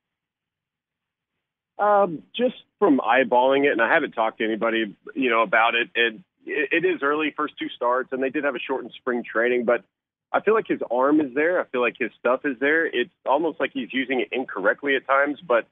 Um, 1.77 2.23
just 2.35 2.55
from 2.79 2.99
eyeballing 2.99 3.65
it, 3.65 3.71
and 3.71 3.81
I 3.81 3.93
haven't 3.93 4.11
talked 4.11 4.37
to 4.37 4.45
anybody, 4.45 4.95
you 5.13 5.29
know, 5.29 5.41
about 5.41 5.75
it. 5.75 5.89
It, 5.93 6.21
it 6.45 6.85
is 6.85 7.01
early, 7.01 7.33
first 7.35 7.55
two 7.57 7.69
starts, 7.69 8.09
and 8.11 8.23
they 8.23 8.29
did 8.29 8.43
have 8.43 8.55
a 8.55 8.59
shortened 8.59 8.93
spring 8.97 9.23
training, 9.23 9.65
but 9.65 9.83
I 10.31 10.41
feel 10.41 10.53
like 10.53 10.67
his 10.67 10.81
arm 10.91 11.19
is 11.19 11.33
there. 11.33 11.59
I 11.59 11.65
feel 11.65 11.81
like 11.81 11.95
his 11.99 12.11
stuff 12.19 12.41
is 12.45 12.57
there. 12.59 12.85
It's 12.85 13.11
almost 13.25 13.59
like 13.59 13.71
he's 13.73 13.89
using 13.91 14.21
it 14.21 14.29
incorrectly 14.31 14.95
at 14.95 15.05
times, 15.07 15.39
but 15.45 15.67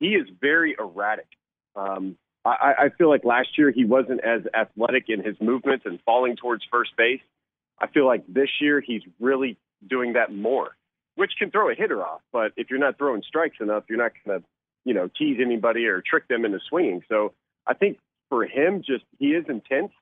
he 0.00 0.08
is 0.08 0.26
very 0.40 0.76
erratic. 0.78 1.26
Um, 1.74 2.16
I, 2.44 2.74
I 2.78 2.88
feel 2.96 3.08
like 3.08 3.24
last 3.24 3.58
year 3.58 3.70
he 3.70 3.84
wasn't 3.84 4.20
as 4.22 4.42
athletic 4.54 5.08
in 5.08 5.22
his 5.22 5.36
movements 5.40 5.84
and 5.86 5.98
falling 6.04 6.36
towards 6.36 6.64
first 6.70 6.96
base. 6.96 7.20
I 7.78 7.86
feel 7.88 8.06
like 8.06 8.24
this 8.28 8.48
year 8.60 8.80
he's 8.80 9.02
really 9.20 9.58
doing 9.86 10.14
that 10.14 10.34
more, 10.34 10.76
which 11.14 11.32
can 11.38 11.50
throw 11.50 11.70
a 11.70 11.74
hitter 11.74 12.02
off. 12.02 12.20
But 12.32 12.52
if 12.56 12.70
you're 12.70 12.78
not 12.78 12.98
throwing 12.98 13.22
strikes 13.26 13.56
enough, 13.60 13.84
you're 13.88 13.98
not 13.98 14.12
going 14.24 14.40
to, 14.40 14.46
you 14.84 14.94
know, 14.94 15.08
tease 15.18 15.38
anybody 15.40 15.86
or 15.86 16.02
trick 16.02 16.28
them 16.28 16.44
into 16.44 16.58
swinging. 16.68 17.02
So 17.08 17.32
I 17.66 17.74
think 17.74 17.98
for 18.28 18.44
him, 18.44 18.82
just 18.86 19.04
he 19.18 19.28
is 19.28 19.44
intense 19.48 19.92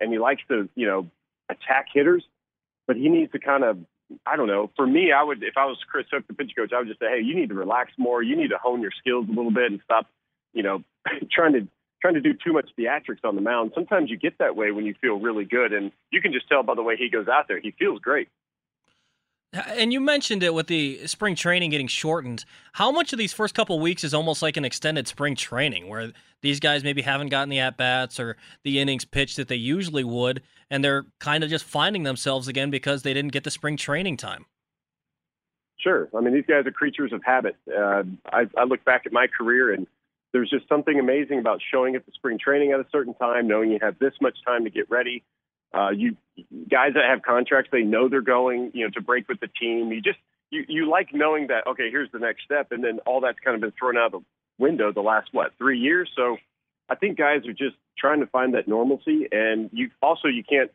and 0.00 0.12
he 0.12 0.18
likes 0.18 0.42
to, 0.48 0.68
you 0.74 0.86
know, 0.86 1.06
attack 1.48 1.86
hitters, 1.92 2.24
but 2.86 2.96
he 2.96 3.08
needs 3.08 3.32
to 3.32 3.38
kind 3.38 3.64
of, 3.64 3.78
I 4.24 4.36
don't 4.36 4.46
know. 4.46 4.70
For 4.76 4.86
me, 4.86 5.12
I 5.12 5.22
would, 5.22 5.42
if 5.42 5.56
I 5.56 5.66
was 5.66 5.76
Chris 5.90 6.06
Hook, 6.10 6.26
the 6.26 6.34
pitch 6.34 6.52
coach, 6.56 6.72
I 6.74 6.78
would 6.78 6.88
just 6.88 7.00
say, 7.00 7.08
hey, 7.08 7.22
you 7.22 7.34
need 7.34 7.50
to 7.50 7.54
relax 7.54 7.92
more. 7.98 8.22
You 8.22 8.36
need 8.36 8.48
to 8.48 8.58
hone 8.58 8.80
your 8.80 8.92
skills 8.98 9.26
a 9.28 9.32
little 9.32 9.50
bit 9.50 9.70
and 9.70 9.80
stop, 9.84 10.06
you 10.54 10.62
know, 10.62 10.82
trying 11.30 11.52
to 11.52 11.68
trying 12.00 12.14
to 12.14 12.20
do 12.20 12.32
too 12.32 12.52
much 12.52 12.70
theatrics 12.78 13.24
on 13.24 13.34
the 13.34 13.40
mound. 13.40 13.72
Sometimes 13.74 14.10
you 14.10 14.16
get 14.16 14.38
that 14.38 14.56
way 14.56 14.70
when 14.70 14.86
you 14.86 14.94
feel 15.00 15.18
really 15.18 15.44
good, 15.44 15.72
and 15.72 15.90
you 16.10 16.20
can 16.20 16.32
just 16.32 16.48
tell 16.48 16.62
by 16.62 16.74
the 16.74 16.82
way 16.82 16.96
he 16.96 17.08
goes 17.08 17.28
out 17.28 17.48
there. 17.48 17.60
He 17.60 17.72
feels 17.72 18.00
great. 18.00 18.28
And 19.52 19.94
you 19.94 20.00
mentioned 20.00 20.42
it 20.42 20.52
with 20.52 20.66
the 20.66 21.06
spring 21.06 21.34
training 21.34 21.70
getting 21.70 21.86
shortened. 21.86 22.44
How 22.74 22.92
much 22.92 23.14
of 23.14 23.18
these 23.18 23.32
first 23.32 23.54
couple 23.54 23.80
weeks 23.80 24.04
is 24.04 24.12
almost 24.12 24.42
like 24.42 24.58
an 24.58 24.64
extended 24.64 25.08
spring 25.08 25.34
training 25.34 25.88
where 25.88 26.12
these 26.42 26.60
guys 26.60 26.84
maybe 26.84 27.00
haven't 27.00 27.30
gotten 27.30 27.48
the 27.48 27.58
at 27.58 27.78
bats 27.78 28.20
or 28.20 28.36
the 28.62 28.78
innings 28.78 29.06
pitched 29.06 29.36
that 29.38 29.48
they 29.48 29.56
usually 29.56 30.04
would, 30.04 30.42
and 30.70 30.84
they're 30.84 31.06
kind 31.18 31.42
of 31.42 31.48
just 31.48 31.64
finding 31.64 32.02
themselves 32.02 32.46
again 32.46 32.70
because 32.70 33.02
they 33.02 33.14
didn't 33.14 33.32
get 33.32 33.44
the 33.44 33.50
spring 33.50 33.78
training 33.78 34.18
time? 34.18 34.44
Sure. 35.78 36.08
I 36.14 36.20
mean, 36.20 36.34
these 36.34 36.46
guys 36.46 36.66
are 36.66 36.72
creatures 36.72 37.12
of 37.14 37.22
habit. 37.24 37.56
Uh, 37.66 38.02
I, 38.26 38.46
I 38.58 38.64
look 38.64 38.84
back 38.84 39.06
at 39.06 39.12
my 39.12 39.28
career 39.28 39.72
and 39.72 39.86
there's 40.32 40.50
just 40.50 40.68
something 40.68 40.98
amazing 40.98 41.38
about 41.38 41.60
showing 41.72 41.96
up 41.96 42.04
to 42.04 42.12
spring 42.12 42.38
training 42.38 42.72
at 42.72 42.80
a 42.80 42.86
certain 42.92 43.14
time, 43.14 43.48
knowing 43.48 43.70
you 43.70 43.78
have 43.80 43.98
this 43.98 44.12
much 44.20 44.36
time 44.46 44.64
to 44.64 44.70
get 44.70 44.90
ready. 44.90 45.24
Uh, 45.72 45.90
you 45.90 46.16
guys 46.70 46.94
that 46.94 47.04
have 47.08 47.22
contracts, 47.22 47.70
they 47.72 47.82
know 47.82 48.08
they're 48.08 48.20
going, 48.20 48.70
you 48.74 48.84
know, 48.84 48.90
to 48.90 49.00
break 49.00 49.28
with 49.28 49.40
the 49.40 49.48
team. 49.48 49.92
You 49.92 50.00
just 50.00 50.18
you 50.50 50.64
you 50.68 50.88
like 50.88 51.08
knowing 51.12 51.48
that 51.48 51.66
okay, 51.66 51.90
here's 51.90 52.10
the 52.12 52.18
next 52.18 52.44
step, 52.44 52.72
and 52.72 52.82
then 52.82 53.00
all 53.06 53.20
that's 53.20 53.38
kind 53.44 53.54
of 53.54 53.60
been 53.60 53.72
thrown 53.78 53.96
out 53.96 54.12
the 54.12 54.20
window 54.58 54.92
the 54.92 55.00
last 55.00 55.28
what 55.32 55.52
three 55.58 55.78
years. 55.78 56.10
So 56.16 56.36
I 56.88 56.94
think 56.94 57.18
guys 57.18 57.46
are 57.46 57.52
just 57.52 57.76
trying 57.98 58.20
to 58.20 58.26
find 58.26 58.54
that 58.54 58.66
normalcy, 58.66 59.28
and 59.30 59.70
you 59.72 59.90
also 60.02 60.28
you 60.28 60.42
can't 60.42 60.70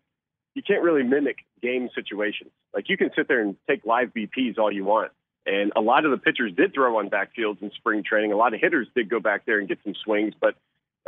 you 0.54 0.62
can't 0.62 0.84
really 0.84 1.04
mimic 1.04 1.38
game 1.62 1.90
situations. 1.96 2.52
Like 2.74 2.90
you 2.90 2.98
can 2.98 3.10
sit 3.16 3.28
there 3.28 3.42
and 3.42 3.56
take 3.68 3.86
live 3.86 4.14
BPs 4.14 4.58
all 4.60 4.72
you 4.72 4.86
want, 4.86 5.12
and 5.46 5.74
a 5.76 5.82
lot 5.82 6.06
of 6.06 6.12
the 6.12 6.18
pitchers 6.18 6.54
did 6.56 6.74
throw 6.74 6.98
on 6.98 7.10
backfields 7.10 7.62
in 7.62 7.72
spring 7.72 8.04
training. 8.04 8.32
A 8.32 8.38
lot 8.38 8.54
of 8.54 8.62
hitters 8.62 8.88
did 8.96 9.10
go 9.10 9.20
back 9.20 9.46
there 9.46 9.60
and 9.60 9.68
get 9.68 9.80
some 9.84 9.94
swings, 10.04 10.34
but 10.40 10.56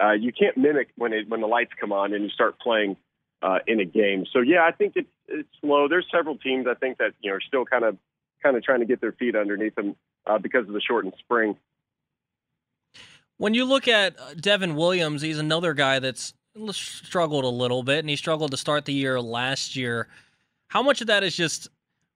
uh, 0.02 0.12
you 0.12 0.34
can't 0.34 0.58
mimic 0.58 0.90
when 0.98 1.14
it, 1.14 1.30
when 1.30 1.42
the 1.42 1.48
lights 1.48 1.72
come 1.80 1.92
on 1.92 2.14
and 2.14 2.24
you 2.24 2.30
start 2.30 2.60
playing 2.60 2.98
uh, 3.42 3.60
in 3.68 3.80
a 3.80 3.86
game. 3.86 4.26
So 4.32 4.40
yeah, 4.40 4.66
I 4.66 4.72
think 4.72 4.94
it's 4.96 5.10
it's 5.28 5.50
slow. 5.62 5.88
There's 5.88 6.06
several 6.12 6.38
teams 6.38 6.68
I 6.70 6.74
think 6.74 6.98
that 6.98 7.14
you 7.22 7.30
know 7.30 7.38
are 7.38 7.42
still 7.42 7.66
kind 7.66 7.84
of 7.84 7.98
kind 8.44 8.58
of 8.58 8.64
trying 8.64 8.82
to 8.82 8.86
get 8.86 9.02
their 9.02 9.14
feet 9.14 9.36
underneath 9.36 9.76
them 9.76 9.96
uh, 10.26 10.38
because 10.38 10.68
of 10.68 10.74
the 10.74 10.82
shortened 10.82 11.14
spring. 11.20 11.56
When 13.38 13.54
you 13.54 13.66
look 13.66 13.88
at 13.88 14.20
uh, 14.20 14.34
Devin 14.36 14.76
Williams, 14.76 15.22
he's 15.22 15.40
another 15.40 15.74
guy 15.74 16.00
that's 16.00 16.34
struggled 16.72 17.44
a 17.44 17.50
little 17.50 17.84
bit, 17.84 18.00
and 18.00 18.10
he 18.10 18.16
struggled 18.16 18.52
to 18.52 18.58
start 18.58 18.86
the 18.86 18.94
year 18.94 19.20
last 19.20 19.76
year. 19.76 20.08
How 20.68 20.82
much 20.82 21.02
of 21.02 21.08
that 21.08 21.24
is 21.24 21.36
just 21.36 21.70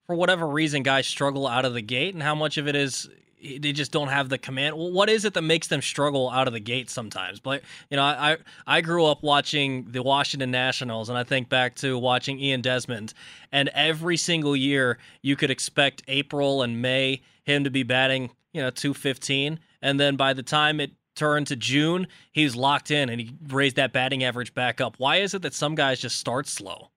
for 0.10 0.15
whatever 0.15 0.48
reason, 0.48 0.82
guys 0.82 1.06
struggle 1.06 1.45
out 1.45 1.65
of 1.65 1.76
the 1.76 1.84
gate, 1.84 2.15
and 2.15 2.24
how 2.24 2.34
much 2.34 2.58
of 2.58 2.67
it 2.67 2.76
is 2.76 3.08
eh, 3.43 3.60
they 3.62 3.72
just 3.72 3.91
don't 3.91 4.08
have 4.08 4.28
the 4.28 4.39
command. 4.39 4.76
What 4.76 5.08
is 5.08 5.24
it 5.24 5.36
that 5.36 5.43
makes 5.43 5.67
them 5.67 5.84
struggle 5.84 6.32
out 6.32 6.48
of 6.48 6.54
the 6.54 6.60
gate 6.60 6.89
sometimes? 6.89 7.39
But 7.39 7.62
you 7.91 7.98
know, 7.98 8.02
I 8.02 8.38
I 8.65 8.82
grew 8.82 9.06
up 9.06 9.22
watching 9.22 9.86
the 9.91 10.02
Washington 10.02 10.50
Nationals, 10.50 11.10
and 11.10 11.17
I 11.17 11.24
think 11.24 11.48
back 11.48 11.76
to 11.76 11.95
watching 11.95 12.39
Ian 12.39 12.62
Desmond, 12.62 13.13
and 13.52 13.69
every 13.76 14.17
single 14.17 14.56
year 14.56 14.98
you 15.22 15.36
could 15.36 15.52
expect 15.52 16.02
April 16.08 16.63
and 16.63 16.82
May 16.82 17.22
him 17.43 17.63
to 17.63 17.69
be 17.69 17.84
batting, 17.84 18.32
you 18.52 18.63
know, 18.63 18.72
two 18.72 18.95
fifteen, 18.95 19.60
and 19.80 20.00
then 20.00 20.15
by 20.15 20.34
the 20.34 20.41
time 20.41 20.80
it 20.80 20.89
turned 21.15 21.45
to 21.48 21.56
June, 21.56 22.08
he 22.32 22.43
was 22.43 22.56
locked 22.56 22.89
in 22.89 23.10
and 23.10 23.22
he 23.22 23.32
raised 23.50 23.76
that 23.76 23.93
batting 23.93 24.24
average 24.24 24.56
back 24.56 24.82
up. 24.82 24.95
Why 24.98 25.17
is 25.17 25.36
it 25.36 25.43
that 25.43 25.54
some 25.54 25.76
guys 25.76 26.00
just 26.00 26.17
start 26.17 26.48
slow? 26.48 26.89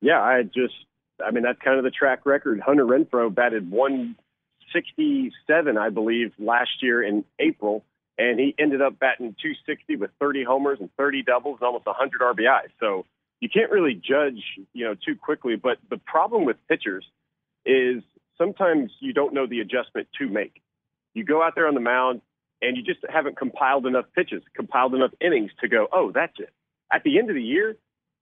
Yeah, 0.00 0.20
I 0.20 0.44
just 0.44 0.74
I 1.24 1.30
mean, 1.30 1.42
that's 1.42 1.60
kind 1.60 1.78
of 1.78 1.84
the 1.84 1.90
track 1.90 2.26
record. 2.26 2.60
Hunter 2.60 2.84
Renfroe 2.84 3.34
batted 3.34 3.70
167, 3.70 5.78
I 5.78 5.88
believe, 5.90 6.32
last 6.38 6.82
year 6.82 7.02
in 7.02 7.24
April, 7.38 7.84
and 8.18 8.38
he 8.38 8.54
ended 8.58 8.82
up 8.82 8.98
batting 8.98 9.34
260 9.42 9.96
with 9.96 10.10
30 10.20 10.44
homers 10.44 10.78
and 10.80 10.90
30 10.96 11.22
doubles 11.22 11.58
and 11.60 11.66
almost 11.66 11.86
100 11.86 12.20
RBI. 12.20 12.68
So 12.80 13.06
you 13.40 13.48
can't 13.48 13.70
really 13.70 13.94
judge, 13.94 14.42
you 14.72 14.84
know, 14.84 14.94
too 14.94 15.16
quickly. 15.16 15.56
But 15.56 15.78
the 15.90 15.98
problem 15.98 16.44
with 16.44 16.56
pitchers 16.68 17.04
is 17.64 18.02
sometimes 18.38 18.90
you 19.00 19.12
don't 19.12 19.34
know 19.34 19.46
the 19.46 19.60
adjustment 19.60 20.08
to 20.18 20.28
make. 20.28 20.62
You 21.14 21.24
go 21.24 21.42
out 21.42 21.54
there 21.54 21.68
on 21.68 21.74
the 21.74 21.80
mound 21.80 22.22
and 22.60 22.76
you 22.76 22.82
just 22.82 23.00
haven't 23.08 23.36
compiled 23.36 23.86
enough 23.86 24.06
pitches, 24.14 24.42
compiled 24.54 24.94
enough 24.94 25.12
innings 25.20 25.50
to 25.60 25.68
go, 25.68 25.88
oh, 25.92 26.12
that's 26.12 26.38
it. 26.38 26.52
At 26.92 27.02
the 27.02 27.18
end 27.18 27.30
of 27.30 27.34
the 27.34 27.42
year, 27.42 27.76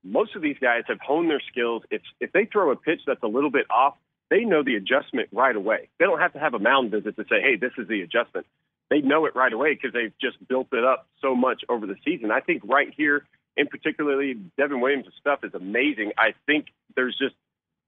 most 0.04 0.34
of 0.36 0.42
these 0.42 0.56
guys 0.60 0.82
have 0.88 1.00
honed 1.00 1.30
their 1.30 1.42
skills. 1.50 1.82
If 1.90 2.02
if 2.20 2.32
they 2.32 2.46
throw 2.46 2.70
a 2.70 2.76
pitch 2.76 3.00
that's 3.06 3.22
a 3.22 3.28
little 3.28 3.50
bit 3.50 3.66
off, 3.70 3.94
they 4.30 4.44
know 4.44 4.62
the 4.62 4.76
adjustment 4.76 5.28
right 5.32 5.54
away. 5.54 5.88
They 5.98 6.06
don't 6.06 6.20
have 6.20 6.32
to 6.34 6.38
have 6.38 6.54
a 6.54 6.58
mound 6.58 6.90
visit 6.90 7.16
to 7.16 7.24
say, 7.24 7.40
"Hey, 7.40 7.56
this 7.56 7.72
is 7.78 7.88
the 7.88 8.02
adjustment." 8.02 8.46
They 8.88 9.00
know 9.00 9.26
it 9.26 9.36
right 9.36 9.52
away 9.52 9.74
because 9.74 9.92
they've 9.92 10.12
just 10.20 10.36
built 10.48 10.68
it 10.72 10.84
up 10.84 11.06
so 11.20 11.36
much 11.36 11.62
over 11.68 11.86
the 11.86 11.96
season. 12.04 12.30
I 12.32 12.40
think 12.40 12.62
right 12.64 12.92
here, 12.96 13.24
in 13.56 13.68
particularly, 13.68 14.34
Devin 14.56 14.80
Williams' 14.80 15.06
stuff 15.20 15.44
is 15.44 15.54
amazing. 15.54 16.12
I 16.18 16.34
think 16.46 16.66
there's 16.96 17.16
just 17.16 17.34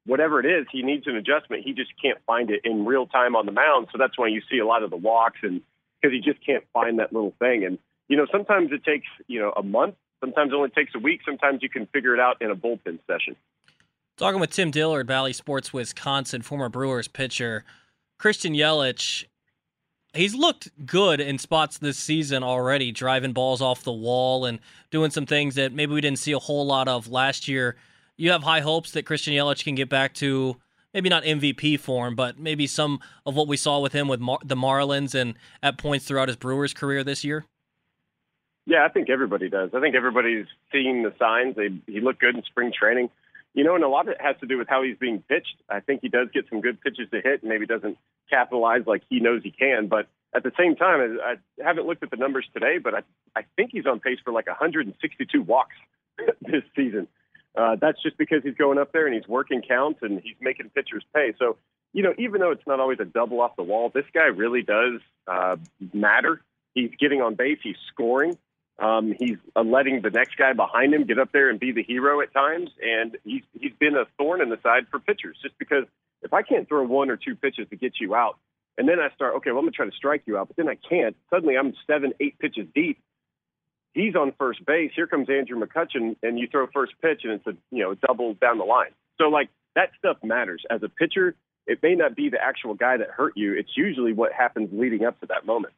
whatever 0.05 0.41
it 0.41 0.47
is, 0.47 0.67
he 0.71 0.83
needs 0.83 1.07
an 1.07 1.17
adjustment. 1.17 1.65
He 1.65 1.73
just 1.73 1.91
can't 2.01 2.19
find 2.27 2.51
it 2.51 2.61
in 2.65 2.85
real 2.85 3.07
time 3.07 3.37
on 3.37 3.47
the 3.47 3.53
mound. 3.53 3.89
So 3.93 3.99
that's 3.99 4.19
why 4.19 4.29
you 4.29 4.43
see 4.51 4.59
a 4.59 4.67
lot 4.67 4.83
of 4.83 4.91
the 4.91 4.97
walks 4.97 5.39
and 5.43 5.61
because 6.01 6.13
he 6.13 6.21
just 6.21 6.45
can't 6.45 6.65
find 6.73 6.99
that 6.99 7.13
little 7.13 7.35
thing. 7.39 7.65
And 7.65 7.79
you 8.09 8.17
know, 8.17 8.27
sometimes 8.31 8.73
it 8.73 8.85
takes 8.85 9.07
you 9.27 9.41
know 9.41 9.53
a 9.57 9.63
month 9.63 9.95
Sometimes 10.23 10.53
it 10.53 10.55
only 10.55 10.71
takes 10.71 10.95
a 10.95 11.01
week. 11.01 11.21
Sometimes 11.25 11.63
you 11.63 11.69
can 11.69 11.87
figure 11.87 12.15
it 12.15 12.21
out 12.21 12.41
in 12.41 12.51
a 12.51 12.55
bullpen 12.55 13.01
session. 13.09 13.35
Talking 14.17 14.41
with 14.41 14.51
Tim 14.51 14.71
Dillard, 14.71 15.07
Bally 15.07 15.33
Sports 15.33 15.73
Wisconsin, 15.73 16.43
former 16.43 16.69
Brewers 16.69 17.09
pitcher. 17.09 17.65
Christian 18.19 18.55
Yelich, 18.55 19.25
he's 20.15 20.35
looked 20.35 20.71
good 20.87 21.21
in 21.21 21.39
spots 21.39 21.79
this 21.79 21.99
season 21.99 22.45
already, 22.45 22.93
driving 22.93 23.33
balls 23.33 23.61
off 23.61 23.83
the 23.83 23.93
wall 23.93 24.45
and 24.45 24.61
doing 24.93 25.11
some 25.11 25.27
things 25.27 25.57
that 25.57 25.73
maybe 25.73 25.93
we 25.93 26.01
didn't 26.01 26.21
see 26.21 26.33
a 26.33 26.39
whole 26.39 26.65
lot 26.65 26.87
of 26.87 27.09
last 27.09 27.49
year. 27.49 27.77
You 28.17 28.31
have 28.31 28.45
high 28.45 28.61
hopes 28.61 28.93
that 28.93 29.07
Christian 29.07 29.35
Yelich 29.35 29.65
can 29.65 29.75
get 29.75 29.89
back 29.89 30.15
to 30.15 30.57
maybe 30.95 31.09
not 31.09 31.25
MVP 31.25 31.81
form, 31.81 32.15
but 32.15 32.39
maybe 32.39 32.69
some 32.69 33.01
of 33.27 33.35
what 33.35 33.49
we 33.49 33.57
saw 33.57 33.81
with 33.81 33.93
him 33.93 34.07
with 34.07 34.21
Mar- 34.21 34.39
the 34.45 34.55
Marlins 34.55 35.15
and 35.15 35.35
at 35.63 35.79
points 35.79 36.05
throughout 36.07 36.29
his 36.29 36.37
Brewers 36.37 36.75
career 36.75 37.03
this 37.03 37.25
year. 37.25 37.45
Yeah, 38.67 38.85
I 38.85 38.89
think 38.89 39.11
everybody 39.11 39.49
does. 39.49 39.71
I 39.75 39.81
think 39.81 39.95
everybody's 39.95 40.47
seeing 40.71 41.03
the 41.03 41.13
signs. 41.19 41.57
They, 41.57 41.71
he 41.93 42.01
looked 42.01 42.21
good 42.21 42.37
in 42.37 42.43
spring 42.45 42.73
training. 42.77 43.11
You 43.55 43.65
know, 43.65 43.75
and 43.75 43.85
a 43.85 43.89
lot 43.89 44.09
of 44.09 44.15
it 44.15 44.21
has 44.21 44.37
to 44.41 44.47
do 44.47 44.57
with 44.57 44.69
how 44.69 44.83
he's 44.83 44.97
being 44.97 45.23
pitched. 45.29 45.57
I 45.69 45.81
think 45.81 46.01
he 46.01 46.09
does 46.09 46.29
get 46.33 46.47
some 46.49 46.61
good 46.61 46.81
pitches 46.81 47.11
to 47.11 47.21
hit, 47.21 47.43
and 47.43 47.51
maybe 47.51 47.67
doesn't 47.67 47.99
capitalize 48.31 48.83
like 48.87 49.03
he 49.11 49.21
knows 49.21 49.43
he 49.43 49.51
can. 49.51 49.89
But 49.89 50.07
at 50.35 50.43
the 50.43 50.53
same 50.59 50.77
time, 50.77 51.19
I 51.23 51.35
haven't 51.63 51.87
looked 51.87 52.03
at 52.03 52.11
the 52.11 52.17
numbers 52.17 52.47
today, 52.55 52.79
but 52.79 52.95
I, 52.95 53.03
I 53.37 53.43
think 53.57 53.71
he's 53.73 53.85
on 53.85 54.01
pace 54.01 54.19
for 54.25 54.33
like 54.33 54.47
162 54.47 55.43
walks 55.43 55.77
this 56.41 56.63
season. 56.75 57.09
Uh, 57.55 57.77
that's 57.79 58.03
just 58.03 58.17
because 58.17 58.43
he's 58.43 58.55
going 58.55 58.79
up 58.79 58.93
there 58.93 59.07
and 59.07 59.15
he's 59.15 59.29
working 59.29 59.61
counts 59.61 59.99
and 60.03 60.21
he's 60.23 60.37
making 60.41 60.71
pitchers 60.71 61.05
pay. 61.15 61.35
So, 61.39 61.59
you 61.93 62.03
know, 62.03 62.15
even 62.17 62.41
though 62.41 62.53
it's 62.53 62.67
not 62.67 62.81
always 62.81 62.99
a 63.01 63.05
double 63.05 63.43
off 63.43 63.57
the 63.57 63.63
wall, 63.63 63.91
this 63.95 64.07
guy 64.15 64.27
really 64.29 64.63
does 64.63 65.01
uh, 65.27 65.57
matter. 65.93 66.41
He's 66.75 66.91
getting 66.99 67.21
on 67.21 67.35
base, 67.35 67.59
he's 67.63 67.77
scoring. 67.93 68.39
Um, 68.83 69.15
he's 69.17 69.37
uh, 69.55 69.63
letting 69.63 70.03
the 70.03 70.11
next 70.11 70.37
guy 70.37 70.55
behind 70.55 70.93
him 70.93 71.05
get 71.05 71.19
up 71.21 71.31
there 71.33 71.49
and 71.49 71.61
be 71.61 71.71
the 71.71 71.85
hero 71.85 72.21
at 72.21 72.33
times, 72.33 72.69
and 72.83 73.17
he's 73.25 73.45
he's 73.59 73.73
been 73.79 73.95
a 73.95 74.07
thorn 74.19 74.43
in 74.43 74.51
the 74.51 74.59
side 74.61 74.89
for 74.91 74.99
pitchers. 74.99 75.39
Just 75.41 75.57
because 75.57 75.85
if 76.23 76.33
I 76.33 76.43
can't 76.43 76.69
throw 76.69 76.85
one 76.85 77.09
or 77.09 77.17
two 77.17 77.37
pitches 77.37 77.69
to 77.71 77.77
get 77.77 78.01
you 78.01 78.17
out, 78.17 78.39
and 78.77 78.89
then 78.89 78.99
I 78.99 79.15
start, 79.15 79.37
okay, 79.37 79.51
well 79.51 79.61
I'm 79.61 79.67
gonna 79.67 79.71
try 79.71 79.87
to 79.87 79.97
strike 79.97 80.23
you 80.27 80.37
out, 80.37 80.49
but 80.49 80.57
then 80.57 80.69
I 80.69 80.75
can't. 80.75 81.17
Suddenly 81.31 81.57
I'm 81.57 81.75
seven, 81.87 82.13
eight 82.19 82.41
pitches 82.41 82.67
deep. 82.75 82.99
He's 83.95 84.17
on 84.17 84.33
first 84.37 84.67
base. 84.67 84.91
Here 84.97 85.07
comes 85.07 85.29
Andrew 85.31 85.61
McCutchen, 85.61 86.17
and 86.25 86.37
you 86.37 86.49
throw 86.49 86.67
first 86.67 86.95
pitch, 87.01 87.21
and 87.23 87.35
it's 87.35 87.47
a 87.47 87.55
you 87.71 87.85
know 87.85 87.95
double 87.95 88.35
down 88.35 88.59
the 88.59 88.65
line. 88.65 88.91
So 89.17 89.29
like 89.29 89.49
that 89.77 89.91
stuff 89.97 90.17
matters 90.25 90.65
as 90.69 90.83
a 90.83 90.89
pitcher. 90.89 91.37
It 91.69 91.79
may 91.85 91.95
not 91.95 92.17
be 92.17 92.31
the 92.31 92.43
actual 92.43 92.75
guy 92.75 92.97
that 92.97 93.11
hurt 93.11 93.35
you. 93.37 93.55
It's 93.55 93.77
usually 93.77 94.13
what 94.13 94.33
happens 94.33 94.71
leading 94.73 95.05
up 95.05 95.21
to 95.21 95.27
that 95.27 95.47
moment. 95.47 95.73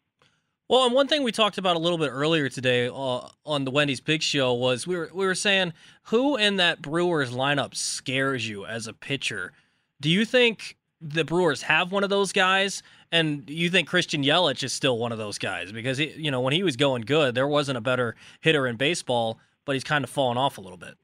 Well, 0.68 0.86
and 0.86 0.94
one 0.94 1.08
thing 1.08 1.22
we 1.22 1.32
talked 1.32 1.58
about 1.58 1.76
a 1.76 1.78
little 1.78 1.98
bit 1.98 2.08
earlier 2.08 2.48
today 2.48 2.88
uh, 2.88 3.28
on 3.44 3.64
the 3.64 3.70
Wendy's 3.70 4.00
Big 4.00 4.22
Show 4.22 4.54
was 4.54 4.86
we 4.86 4.96
were 4.96 5.10
we 5.12 5.26
were 5.26 5.34
saying 5.34 5.74
who 6.04 6.36
in 6.36 6.56
that 6.56 6.80
Brewers 6.80 7.32
lineup 7.32 7.74
scares 7.74 8.48
you 8.48 8.64
as 8.64 8.86
a 8.86 8.94
pitcher. 8.94 9.52
Do 10.00 10.08
you 10.08 10.24
think 10.24 10.78
the 11.02 11.22
Brewers 11.22 11.62
have 11.62 11.92
one 11.92 12.02
of 12.02 12.08
those 12.08 12.32
guys, 12.32 12.82
and 13.12 13.48
you 13.48 13.68
think 13.68 13.88
Christian 13.88 14.24
Yelich 14.24 14.62
is 14.62 14.72
still 14.72 14.96
one 14.96 15.12
of 15.12 15.18
those 15.18 15.36
guys? 15.36 15.70
Because 15.70 15.98
he, 15.98 16.12
you 16.16 16.30
know 16.30 16.40
when 16.40 16.54
he 16.54 16.62
was 16.62 16.76
going 16.76 17.02
good, 17.02 17.34
there 17.34 17.46
wasn't 17.46 17.76
a 17.76 17.82
better 17.82 18.16
hitter 18.40 18.66
in 18.66 18.76
baseball, 18.76 19.38
but 19.66 19.74
he's 19.74 19.84
kind 19.84 20.02
of 20.02 20.08
fallen 20.08 20.38
off 20.38 20.56
a 20.56 20.62
little 20.62 20.78
bit. 20.78 20.94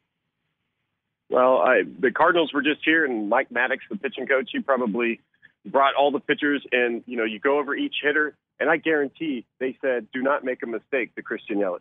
Well, 1.29 1.59
I, 1.59 1.83
the 1.99 2.11
Cardinals 2.11 2.55
were 2.55 2.63
just 2.63 2.81
here, 2.83 3.05
and 3.05 3.29
Mike 3.29 3.51
Maddux, 3.51 3.81
the 3.91 3.97
pitching 3.97 4.27
coach, 4.27 4.49
he 4.53 4.61
probably 4.61 5.21
brought 5.67 5.95
all 5.97 6.11
the 6.11 6.19
pitchers, 6.19 6.65
and 6.73 7.05
you 7.05 7.19
know 7.19 7.25
you 7.25 7.39
go 7.39 7.59
over 7.59 7.75
each 7.75 7.97
hitter 8.03 8.35
and 8.61 8.69
I 8.69 8.77
guarantee 8.77 9.47
they 9.59 9.77
said, 9.81 10.09
do 10.13 10.23
not 10.23 10.45
make 10.45 10.63
a 10.63 10.67
mistake 10.67 11.15
to 11.17 11.23
Christian 11.23 11.57
Yelich. 11.57 11.81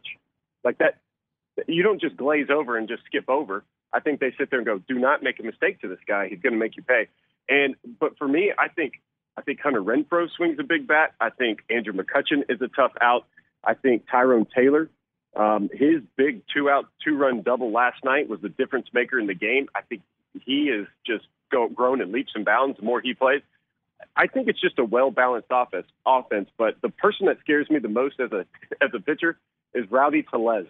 Like 0.64 0.78
that, 0.80 1.00
you 1.68 1.84
don't 1.84 2.00
just 2.00 2.16
glaze 2.16 2.48
over 2.50 2.78
and 2.78 2.88
just 2.88 3.04
skip 3.06 3.30
over. 3.30 3.64
I 3.92 4.00
think 4.00 4.20
they 4.20 4.34
sit 4.38 4.50
there 4.50 4.60
and 4.60 4.66
go, 4.66 4.80
do 4.80 4.98
not 4.98 5.22
make 5.22 5.40
a 5.40 5.44
mistake 5.44 5.82
to 5.82 5.88
this 5.88 6.00
guy. 6.08 6.30
He's 6.30 6.40
going 6.40 6.54
to 6.54 6.60
make 6.60 6.78
you 6.78 6.84
pay. 6.84 7.08
And, 7.50 7.76
but 8.00 8.18
for 8.18 8.28
me, 8.28 8.54
I 8.58 8.70
think, 8.70 8.94
I 9.36 9.42
think 9.42 9.60
Hunter 9.60 9.82
Renfroe 9.82 10.30
swings 10.36 10.58
a 10.60 10.64
big 10.64 10.88
bat. 10.88 11.14
I 11.20 11.30
think 11.32 11.60
Andrew 11.70 11.94
McCutchen 11.94 12.44
is 12.50 12.62
a 12.62 12.68
tough 12.68 12.94
out. 13.02 13.26
I 13.64 13.74
think 13.74 14.06
Tyrone 14.10 14.48
Taylor, 14.56 14.90
um, 15.36 15.70
his 15.74 16.02
big 16.16 16.44
two 16.54 16.70
out, 16.70 16.86
two 17.04 17.18
run 17.18 17.42
double 17.42 17.72
last 17.72 18.04
night 18.04 18.30
was 18.30 18.42
the 18.42 18.50
difference 18.50 18.88
maker 18.94 19.20
in 19.20 19.28
the 19.28 19.34
game. 19.34 19.68
I 19.76 19.82
think 19.82 20.02
he 20.46 20.70
is 20.70 20.88
just 21.06 21.26
go, 21.52 21.68
grown 21.68 22.02
in 22.02 22.12
leaps 22.12 22.32
and 22.36 22.46
bounds 22.46 22.78
the 22.78 22.86
more 22.86 23.02
he 23.02 23.14
plays. 23.14 23.42
I 24.16 24.28
think 24.28 24.48
it's 24.48 24.60
just 24.60 24.80
a 24.80 24.86
well 24.86 25.12
balanced 25.12 25.48
offense. 25.52 25.88
Offense, 26.06 26.50
but 26.58 26.76
the 26.82 26.90
person 26.90 27.28
that 27.28 27.40
scares 27.42 27.70
me 27.70 27.80
the 27.80 27.90
most 27.90 28.20
as 28.20 28.32
a 28.32 28.46
as 28.82 28.90
a 28.94 29.00
pitcher 29.00 29.38
is 29.74 29.90
Rowdy 29.90 30.24
Tellez. 30.24 30.68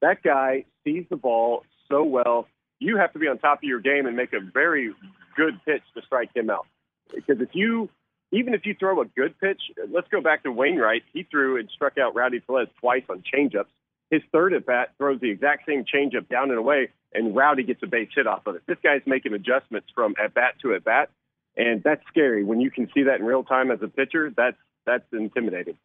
That 0.00 0.22
guy 0.22 0.64
sees 0.84 1.04
the 1.10 1.16
ball 1.16 1.64
so 1.88 2.02
well. 2.02 2.46
You 2.78 2.96
have 2.98 3.12
to 3.12 3.18
be 3.18 3.26
on 3.26 3.38
top 3.38 3.58
of 3.58 3.64
your 3.64 3.80
game 3.80 4.06
and 4.06 4.16
make 4.16 4.32
a 4.32 4.40
very 4.40 4.94
good 5.36 5.60
pitch 5.64 5.82
to 5.94 6.02
strike 6.02 6.34
him 6.34 6.50
out. 6.50 6.66
Because 7.12 7.40
if 7.40 7.48
you, 7.52 7.88
even 8.30 8.54
if 8.54 8.64
you 8.64 8.76
throw 8.78 9.00
a 9.00 9.04
good 9.04 9.38
pitch, 9.40 9.60
let's 9.90 10.06
go 10.08 10.20
back 10.20 10.44
to 10.44 10.52
Wainwright. 10.52 11.02
He 11.12 11.24
threw 11.24 11.58
and 11.58 11.68
struck 11.74 11.98
out 11.98 12.14
Rowdy 12.14 12.40
Tellez 12.40 12.68
twice 12.78 13.02
on 13.08 13.22
changeups. 13.22 13.66
His 14.10 14.22
third 14.32 14.54
at 14.54 14.66
bat 14.66 14.94
throws 14.98 15.20
the 15.20 15.30
exact 15.30 15.66
same 15.66 15.84
changeup 15.84 16.28
down 16.28 16.50
and 16.50 16.58
away, 16.58 16.90
and 17.12 17.34
Rowdy 17.34 17.64
gets 17.64 17.82
a 17.82 17.86
base 17.86 18.08
hit 18.14 18.26
off 18.26 18.46
of 18.46 18.54
it. 18.56 18.62
This 18.66 18.78
guy's 18.82 19.02
making 19.06 19.34
adjustments 19.34 19.88
from 19.94 20.14
at 20.22 20.32
bat 20.32 20.54
to 20.62 20.74
at 20.74 20.84
bat 20.84 21.10
and 21.58 21.82
that's 21.82 22.02
scary 22.08 22.44
when 22.44 22.60
you 22.60 22.70
can 22.70 22.88
see 22.94 23.02
that 23.02 23.18
in 23.18 23.26
real 23.26 23.42
time 23.42 23.70
as 23.70 23.80
a 23.82 23.88
pitcher. 23.88 24.32
That's 24.34 24.56
that's 24.86 25.04
intimidating. 25.12 25.76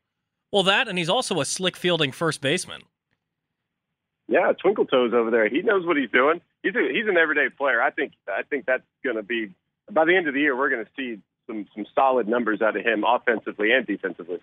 Well, 0.51 0.63
that 0.63 0.87
and 0.87 0.97
he's 0.97 1.09
also 1.09 1.41
a 1.41 1.45
slick 1.45 1.75
fielding 1.75 2.11
first 2.11 2.39
baseman. 2.39 2.83
Yeah, 4.27 4.53
Twinkle 4.53 4.85
Toes 4.85 5.11
over 5.13 5.31
there. 5.31 5.49
He 5.49 5.61
knows 5.61 5.85
what 5.85 5.97
he's 5.97 6.11
doing. 6.11 6.39
He's 6.61 6.75
a, 6.75 6.93
he's 6.93 7.07
an 7.07 7.17
everyday 7.17 7.49
player. 7.49 7.81
I 7.81 7.89
think 7.89 8.13
I 8.27 8.43
think 8.43 8.65
that's 8.65 8.83
going 9.03 9.17
to 9.17 9.23
be 9.23 9.53
by 9.91 10.05
the 10.05 10.15
end 10.15 10.27
of 10.27 10.33
the 10.33 10.39
year. 10.39 10.55
We're 10.55 10.69
going 10.69 10.85
to 10.85 10.91
see 10.95 11.21
some 11.47 11.65
some 11.75 11.85
solid 11.93 12.27
numbers 12.27 12.61
out 12.61 12.77
of 12.77 12.85
him 12.85 13.03
offensively 13.05 13.71
and 13.71 13.85
defensively. 13.85 14.39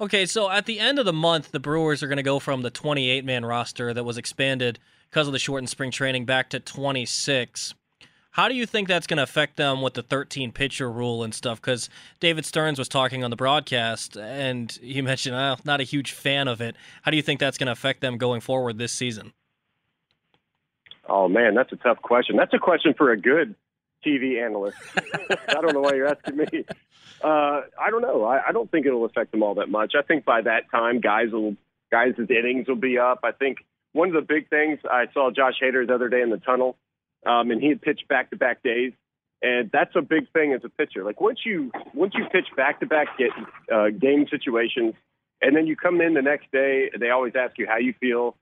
Okay, 0.00 0.24
so 0.26 0.50
at 0.50 0.66
the 0.66 0.80
end 0.80 0.98
of 0.98 1.04
the 1.04 1.12
month, 1.12 1.52
the 1.52 1.60
Brewers 1.60 2.02
are 2.02 2.08
going 2.08 2.16
to 2.16 2.24
go 2.24 2.38
from 2.38 2.62
the 2.62 2.70
28 2.70 3.24
man 3.24 3.44
roster 3.44 3.92
that 3.92 4.04
was 4.04 4.18
expanded 4.18 4.78
because 5.10 5.26
of 5.26 5.32
the 5.32 5.38
shortened 5.38 5.68
spring 5.68 5.90
training 5.90 6.24
back 6.24 6.48
to 6.50 6.58
26. 6.58 7.74
How 8.32 8.48
do 8.48 8.54
you 8.54 8.64
think 8.64 8.88
that's 8.88 9.06
going 9.06 9.18
to 9.18 9.22
affect 9.22 9.56
them 9.56 9.82
with 9.82 9.92
the 9.92 10.02
13 10.02 10.52
pitcher 10.52 10.90
rule 10.90 11.22
and 11.22 11.34
stuff? 11.34 11.60
Because 11.60 11.90
David 12.18 12.46
Stearns 12.46 12.78
was 12.78 12.88
talking 12.88 13.22
on 13.22 13.30
the 13.30 13.36
broadcast 13.36 14.16
and 14.16 14.72
he 14.82 15.02
mentioned, 15.02 15.36
oh, 15.36 15.56
not 15.64 15.80
a 15.80 15.84
huge 15.84 16.12
fan 16.12 16.48
of 16.48 16.62
it. 16.62 16.74
How 17.02 17.10
do 17.10 17.16
you 17.16 17.22
think 17.22 17.40
that's 17.40 17.58
going 17.58 17.66
to 17.66 17.72
affect 17.72 18.00
them 18.00 18.16
going 18.16 18.40
forward 18.40 18.78
this 18.78 18.92
season? 18.92 19.34
Oh, 21.06 21.28
man, 21.28 21.54
that's 21.54 21.72
a 21.72 21.76
tough 21.76 22.00
question. 22.00 22.36
That's 22.36 22.54
a 22.54 22.58
question 22.58 22.94
for 22.96 23.12
a 23.12 23.20
good 23.20 23.54
TV 24.04 24.42
analyst. 24.42 24.78
I 25.48 25.60
don't 25.60 25.74
know 25.74 25.80
why 25.80 25.92
you're 25.94 26.08
asking 26.08 26.36
me. 26.38 26.64
Uh, 27.22 27.60
I 27.78 27.90
don't 27.90 28.00
know. 28.00 28.24
I, 28.24 28.48
I 28.48 28.52
don't 28.52 28.70
think 28.70 28.86
it'll 28.86 29.04
affect 29.04 29.32
them 29.32 29.42
all 29.42 29.56
that 29.56 29.68
much. 29.68 29.92
I 29.96 30.02
think 30.02 30.24
by 30.24 30.40
that 30.40 30.70
time, 30.70 31.00
guys 31.00 31.32
will 31.32 31.56
guys' 31.90 32.14
innings 32.18 32.66
will 32.66 32.76
be 32.76 32.98
up. 32.98 33.20
I 33.24 33.32
think 33.32 33.58
one 33.92 34.08
of 34.08 34.14
the 34.14 34.22
big 34.22 34.48
things 34.48 34.78
I 34.90 35.04
saw 35.12 35.30
Josh 35.30 35.54
Hader 35.62 35.86
the 35.86 35.94
other 35.94 36.08
day 36.08 36.22
in 36.22 36.30
the 36.30 36.38
tunnel 36.38 36.78
um, 37.26 37.50
and 37.50 37.60
he 37.60 37.68
had 37.68 37.80
pitched 37.80 38.08
back 38.08 38.30
to 38.30 38.36
back 38.36 38.62
days. 38.62 38.92
And 39.42 39.70
that's 39.72 39.94
a 39.96 40.02
big 40.02 40.30
thing 40.32 40.52
as 40.52 40.60
a 40.64 40.68
pitcher. 40.68 41.02
Like 41.02 41.20
once 41.20 41.40
you 41.44 41.72
once 41.94 42.14
you 42.16 42.24
pitch 42.30 42.46
back 42.56 42.78
to 42.80 42.86
back 42.86 43.08
uh, 43.72 43.88
game 43.88 44.26
situations, 44.30 44.94
and 45.40 45.56
then 45.56 45.66
you 45.66 45.74
come 45.74 46.00
in 46.00 46.14
the 46.14 46.22
next 46.22 46.50
day, 46.52 46.90
they 46.98 47.10
always 47.10 47.34
ask 47.34 47.58
you 47.58 47.66
how 47.66 47.78
you 47.78 47.92
feel. 48.00 48.36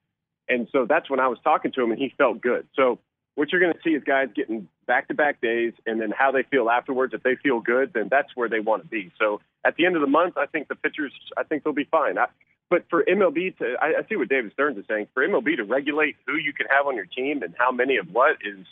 And 0.48 0.68
so 0.72 0.84
that's 0.86 1.08
when 1.08 1.20
I 1.20 1.28
was 1.28 1.38
talking 1.42 1.72
to 1.72 1.82
him, 1.82 1.90
and 1.90 1.98
he 1.98 2.12
felt 2.18 2.42
good. 2.42 2.66
So 2.76 2.98
what 3.34 3.50
you're 3.50 3.60
going 3.60 3.72
to 3.72 3.78
see 3.82 3.94
is 3.94 4.02
guys 4.04 4.28
getting 4.34 4.68
back 4.86 5.08
to 5.08 5.14
back 5.14 5.40
days, 5.40 5.72
and 5.86 5.98
then 6.00 6.10
how 6.10 6.32
they 6.32 6.42
feel 6.42 6.68
afterwards. 6.68 7.14
If 7.14 7.22
they 7.22 7.36
feel 7.36 7.60
good, 7.60 7.92
then 7.94 8.08
that's 8.10 8.28
where 8.34 8.50
they 8.50 8.60
want 8.60 8.82
to 8.82 8.88
be. 8.88 9.10
So 9.18 9.40
at 9.64 9.76
the 9.76 9.86
end 9.86 9.96
of 9.96 10.02
the 10.02 10.08
month, 10.08 10.36
I 10.36 10.46
think 10.46 10.68
the 10.68 10.74
pitchers, 10.74 11.12
I 11.38 11.44
think 11.44 11.64
they'll 11.64 11.72
be 11.72 11.88
fine. 11.90 12.18
I, 12.18 12.26
but 12.70 12.84
for 12.88 13.04
MLB 13.04 13.58
to, 13.58 13.74
I, 13.82 13.86
I 13.98 14.08
see 14.08 14.16
what 14.16 14.28
David 14.28 14.52
Stearns 14.52 14.78
is 14.78 14.84
saying. 14.88 15.08
For 15.12 15.26
MLB 15.26 15.56
to 15.56 15.64
regulate 15.64 16.16
who 16.26 16.36
you 16.36 16.52
can 16.52 16.66
have 16.70 16.86
on 16.86 16.94
your 16.94 17.04
team 17.04 17.42
and 17.42 17.54
how 17.58 17.72
many 17.72 17.96
of 17.96 18.06
what 18.12 18.36
is 18.42 18.64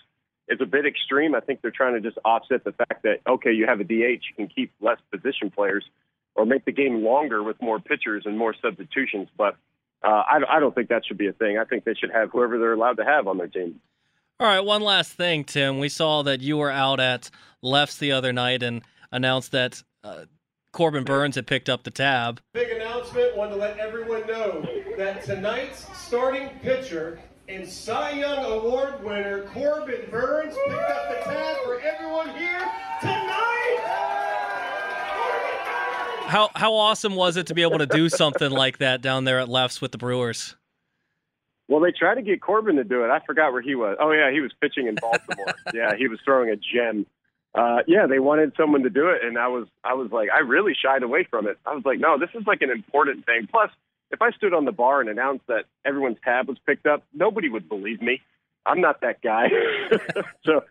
is 0.49 0.61
a 0.63 0.67
bit 0.67 0.87
extreme. 0.87 1.35
I 1.35 1.41
think 1.41 1.61
they're 1.61 1.71
trying 1.71 1.95
to 1.95 2.01
just 2.01 2.17
offset 2.25 2.65
the 2.65 2.73
fact 2.73 3.03
that 3.03 3.21
okay, 3.29 3.53
you 3.53 3.67
have 3.67 3.81
a 3.81 3.85
DH, 3.85 3.91
you 3.91 4.35
can 4.37 4.47
keep 4.47 4.73
less 4.81 4.99
position 5.13 5.51
players, 5.51 5.85
or 6.35 6.47
make 6.47 6.65
the 6.65 6.73
game 6.73 7.05
longer 7.05 7.43
with 7.43 7.61
more 7.61 7.81
pitchers 7.81 8.23
and 8.25 8.39
more 8.39 8.55
substitutions. 8.63 9.29
But 9.37 9.57
uh, 10.03 10.09
I, 10.09 10.41
I 10.49 10.61
don't 10.61 10.75
think 10.75 10.89
that 10.91 11.05
should 11.05 11.19
be 11.19 11.27
a 11.27 11.33
thing. 11.33 11.59
I 11.59 11.65
think 11.65 11.85
they 11.85 11.95
should 11.95 12.13
have 12.13 12.31
whoever 12.31 12.59
they're 12.59 12.73
allowed 12.73 12.99
to 12.99 13.05
have 13.05 13.27
on 13.27 13.37
their 13.37 13.49
team. 13.49 13.81
All 14.41 14.47
right, 14.47 14.61
one 14.61 14.83
last 14.83 15.15
thing, 15.15 15.43
Tim. 15.43 15.81
We 15.81 15.89
saw 15.89 16.23
that 16.23 16.41
you 16.41 16.57
were 16.57 16.71
out 16.71 17.01
at 17.01 17.29
Lefts 17.61 17.97
the 17.99 18.13
other 18.13 18.33
night 18.33 18.63
and 18.63 18.83
announced 19.11 19.51
that 19.51 19.83
uh, 20.05 20.27
Corbin 20.79 21.03
Burnes 21.03 21.35
had 21.35 21.49
picked 21.49 21.69
up 21.69 21.83
the 21.83 21.91
tab. 21.91 22.41
Big 22.55 22.71
announcement. 22.71 23.37
Wanted 23.37 23.55
to 23.55 23.57
let 23.57 23.79
everyone 23.79 24.25
know 24.29 24.65
that 24.97 25.25
tonight's 25.25 25.85
starting 25.99 26.51
pitcher 26.63 27.19
and 27.49 27.67
Cy 27.67 28.11
Young 28.13 28.45
Award 28.45 29.03
winner 29.03 29.43
Corbin 29.47 30.09
Burnes 30.09 30.55
picked 30.69 30.81
up 30.81 31.09
the 31.09 31.25
tab 31.25 31.57
for 31.65 31.81
everyone 31.81 32.29
here 32.29 32.61
tonight. 33.01 33.79
How 36.29 36.49
how 36.55 36.75
awesome 36.75 37.17
was 37.17 37.37
it 37.37 37.49
to 37.49 37.55
be 37.55 37.63
able 37.63 37.79
to 37.79 37.87
do 37.87 38.09
something 38.09 38.53
like 38.53 38.79
that 38.79 39.03
down 39.03 39.25
there 39.25 39.41
at 39.41 39.49
Lefts 39.49 39.81
with 39.81 39.91
the 39.91 39.99
Brewers? 39.99 40.55
Well, 41.67 41.81
they 41.81 41.91
tried 41.91 42.15
to 42.15 42.23
get 42.23 42.41
Corbin 42.41 42.77
to 42.77 42.85
do 42.85 43.03
it. 43.03 43.11
I 43.11 43.19
forgot 43.27 43.53
where 43.53 43.63
he 43.63 43.75
was. 43.75 43.97
Oh 43.99 44.13
yeah, 44.13 44.31
he 44.31 44.39
was 44.39 44.53
pitching 44.61 44.87
in 44.87 44.95
Baltimore. 44.95 45.55
yeah, 45.75 45.97
he 45.99 46.07
was 46.07 46.21
throwing 46.25 46.51
a 46.51 46.57
gem 46.57 47.05
uh, 47.55 47.79
yeah, 47.87 48.07
they 48.07 48.19
wanted 48.19 48.53
someone 48.57 48.83
to 48.83 48.91
do 48.91 49.09
it, 49.09 49.25
and 49.25 49.39
I 49.39 49.49
was 49.49 49.67
I 49.83 49.95
was 49.95 50.11
like 50.13 50.29
I 50.31 50.41
really 50.41 50.75
shied 50.75 51.03
away 51.03 51.27
from 51.29 51.47
it. 51.47 51.59
I 51.67 51.75
was 51.75 51.85
like, 51.85 51.99
no, 51.99 52.19
this 52.19 52.31
is 52.35 52.47
like 52.47 52.63
an 52.63 52.71
important 52.71 53.27
thing. 53.27 53.49
Plus, 53.51 53.71
if 54.11 54.23
I 54.23 54.31
stood 54.33 54.55
on 54.55 54.65
the 54.65 54.73
bar 54.73 55.01
and 55.01 55.09
announced 55.09 55.47
that 55.49 55.65
everyone's 55.85 56.19
tab 56.25 56.49
was 56.49 56.59
picked 56.67 56.87
up, 56.87 57.03
nobody 57.15 57.49
would 57.49 57.69
believe 57.69 58.01
me. 58.01 58.21
I'm 58.67 58.81
not 58.81 59.01
that 59.01 59.23
guy. 59.23 59.49
so, 60.45 60.65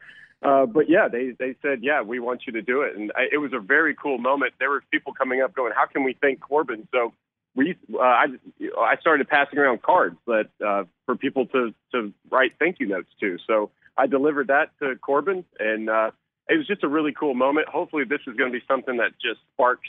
uh, 0.43 0.65
but 0.67 0.89
yeah, 0.89 1.07
they 1.07 1.33
they 1.37 1.55
said, 1.61 1.79
yeah, 1.81 2.01
we 2.01 2.19
want 2.19 2.43
you 2.45 2.53
to 2.53 2.61
do 2.61 2.81
it, 2.81 2.95
and 2.95 3.11
I, 3.15 3.25
it 3.31 3.37
was 3.37 3.53
a 3.53 3.59
very 3.59 3.95
cool 3.95 4.19
moment. 4.19 4.53
There 4.59 4.69
were 4.69 4.83
people 4.91 5.13
coming 5.13 5.41
up 5.41 5.55
going, 5.55 5.73
how 5.75 5.87
can 5.87 6.03
we 6.03 6.15
thank 6.21 6.39
Corbin? 6.39 6.87
So 6.93 7.13
we 7.55 7.75
uh, 7.93 7.99
I 7.99 8.25
I 8.79 8.97
started 9.01 9.27
passing 9.27 9.57
around 9.57 9.81
cards 9.81 10.17
that 10.27 10.49
uh, 10.65 10.83
for 11.07 11.15
people 11.15 11.47
to 11.47 11.73
to 11.93 12.13
write 12.29 12.53
thank 12.59 12.79
you 12.79 12.87
notes 12.87 13.09
to. 13.19 13.37
So 13.47 13.71
I 13.97 14.05
delivered 14.05 14.47
that 14.47 14.69
to 14.79 14.95
Corbin, 14.97 15.43
and 15.59 15.89
uh, 15.89 16.11
it 16.49 16.57
was 16.57 16.67
just 16.67 16.83
a 16.83 16.87
really 16.87 17.13
cool 17.13 17.33
moment. 17.33 17.67
Hopefully, 17.67 18.03
this 18.03 18.21
is 18.27 18.35
going 18.35 18.51
to 18.51 18.57
be 18.57 18.63
something 18.67 18.97
that 18.97 19.11
just 19.21 19.39
sparks 19.53 19.87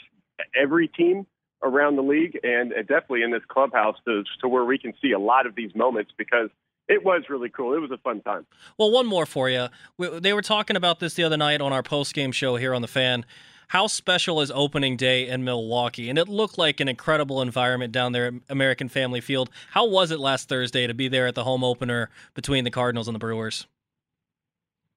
every 0.59 0.87
team 0.87 1.25
around 1.61 1.95
the 1.95 2.01
league, 2.01 2.39
and 2.43 2.71
uh, 2.73 2.81
definitely 2.81 3.23
in 3.23 3.31
this 3.31 3.43
clubhouse 3.47 3.95
to 4.05 4.23
to 4.41 4.47
where 4.47 4.65
we 4.65 4.77
can 4.77 4.93
see 5.01 5.11
a 5.11 5.19
lot 5.19 5.45
of 5.45 5.55
these 5.55 5.73
moments 5.75 6.11
because 6.17 6.49
it 6.87 7.05
was 7.05 7.23
really 7.29 7.49
cool. 7.49 7.75
It 7.75 7.79
was 7.79 7.91
a 7.91 7.97
fun 7.97 8.21
time. 8.21 8.45
Well, 8.77 8.91
one 8.91 9.05
more 9.05 9.25
for 9.25 9.49
you. 9.49 9.67
We, 9.97 10.19
they 10.19 10.33
were 10.33 10.41
talking 10.41 10.75
about 10.75 10.99
this 10.99 11.13
the 11.13 11.23
other 11.23 11.37
night 11.37 11.61
on 11.61 11.71
our 11.71 11.83
post 11.83 12.13
game 12.13 12.31
show 12.31 12.55
here 12.55 12.73
on 12.73 12.81
the 12.81 12.87
Fan. 12.87 13.25
How 13.69 13.85
special 13.85 14.41
is 14.41 14.49
opening 14.49 14.97
day 14.97 15.27
in 15.27 15.43
Milwaukee? 15.43 16.09
And 16.09 16.17
it 16.17 16.27
looked 16.27 16.57
like 16.57 16.79
an 16.79 16.87
incredible 16.87 17.39
environment 17.39 17.93
down 17.93 18.13
there 18.13 18.25
at 18.25 18.33
American 18.49 18.89
Family 18.89 19.21
Field. 19.21 19.51
How 19.69 19.85
was 19.85 20.09
it 20.09 20.19
last 20.19 20.49
Thursday 20.49 20.87
to 20.87 20.95
be 20.95 21.07
there 21.07 21.27
at 21.27 21.35
the 21.35 21.43
home 21.43 21.63
opener 21.63 22.09
between 22.33 22.63
the 22.63 22.71
Cardinals 22.71 23.07
and 23.07 23.13
the 23.13 23.19
Brewers? 23.19 23.67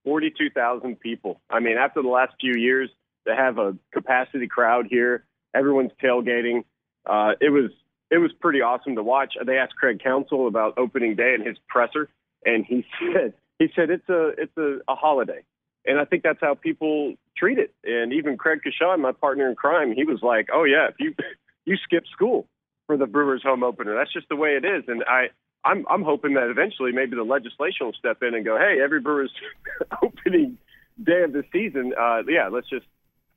42,000 0.05 0.99
people. 0.99 1.41
I 1.51 1.61
mean, 1.61 1.77
after 1.77 2.03
the 2.03 2.09
last 2.09 2.35
few 2.41 2.55
years, 2.55 2.91
to 3.27 3.37
have 3.37 3.59
a 3.59 3.77
capacity 3.93 4.49
crowd 4.49 4.87
here, 4.89 5.25
everyone's 5.55 5.93
tailgating. 6.03 6.65
Uh, 7.07 7.33
it 7.41 7.51
was 7.51 7.71
it 8.11 8.19
was 8.19 8.31
pretty 8.41 8.61
awesome 8.61 8.97
to 8.97 9.03
watch. 9.03 9.35
They 9.45 9.59
asked 9.59 9.77
Craig 9.77 10.01
Counsell 10.03 10.47
about 10.47 10.77
opening 10.77 11.17
day 11.17 11.35
and 11.35 11.47
his 11.47 11.57
presser, 11.69 12.09
and 12.45 12.65
he 12.65 12.85
said 13.15 13.35
he 13.59 13.69
said 13.75 13.91
it's 13.91 14.09
a 14.09 14.29
it's 14.39 14.57
a, 14.57 14.79
a 14.89 14.95
holiday, 14.95 15.43
and 15.87 15.99
I 15.99 16.05
think 16.05 16.23
that's 16.23 16.41
how 16.41 16.55
people 16.55 17.15
treat 17.37 17.59
it. 17.59 17.75
And 17.85 18.13
even 18.13 18.37
Craig 18.37 18.61
Coshun, 18.67 19.01
my 19.01 19.13
partner 19.13 19.49
in 19.49 19.57
crime, 19.57 19.93
he 19.95 20.05
was 20.05 20.21
like, 20.23 20.49
"Oh 20.53 20.65
yeah, 20.65 20.89
if 20.89 20.97
you 20.99 21.15
you 21.65 21.77
skip 21.83 22.05
school 22.13 22.47
for 22.87 22.97
the 22.97 23.07
Brewers 23.07 23.43
home 23.43 23.63
opener, 23.63 23.95
that's 23.95 24.13
just 24.13 24.29
the 24.29 24.37
way 24.37 24.51
it 24.51 24.65
is." 24.65 24.85
And 24.89 25.05
I 25.07 25.31
I'm 25.65 25.85
I'm 25.89 26.03
hoping 26.03 26.35
that 26.35 26.49
eventually 26.51 26.93
maybe 26.93 27.17
the 27.17 27.23
legislation 27.23 27.87
will 27.87 27.93
step 27.93 28.23
in 28.23 28.35
and 28.35 28.45
go, 28.45 28.59
"Hey, 28.59 28.81
every 28.83 29.01
Brewers 29.01 29.33
opening 30.03 30.59
day 31.03 31.23
of 31.23 31.33
the 31.33 31.45
season, 31.53 31.93
uh, 31.99 32.23
yeah, 32.29 32.49
let's 32.49 32.69
just 32.69 32.87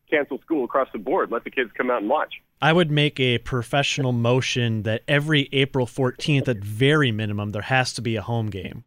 cancel 0.09 0.39
school 0.39 0.65
across 0.65 0.87
the 0.91 0.99
board. 0.99 1.31
Let 1.31 1.43
the 1.43 1.51
kids 1.51 1.71
come 1.77 1.89
out 1.89 2.01
and 2.01 2.09
watch." 2.09 2.33
I 2.61 2.73
would 2.73 2.89
make 2.89 3.19
a 3.19 3.37
professional 3.39 4.11
motion 4.11 4.83
that 4.83 5.03
every 5.07 5.49
April 5.51 5.85
14th, 5.85 6.47
at 6.47 6.57
very 6.57 7.11
minimum, 7.11 7.51
there 7.51 7.61
has 7.61 7.93
to 7.93 8.01
be 8.01 8.15
a 8.15 8.21
home 8.21 8.49
game. 8.49 8.85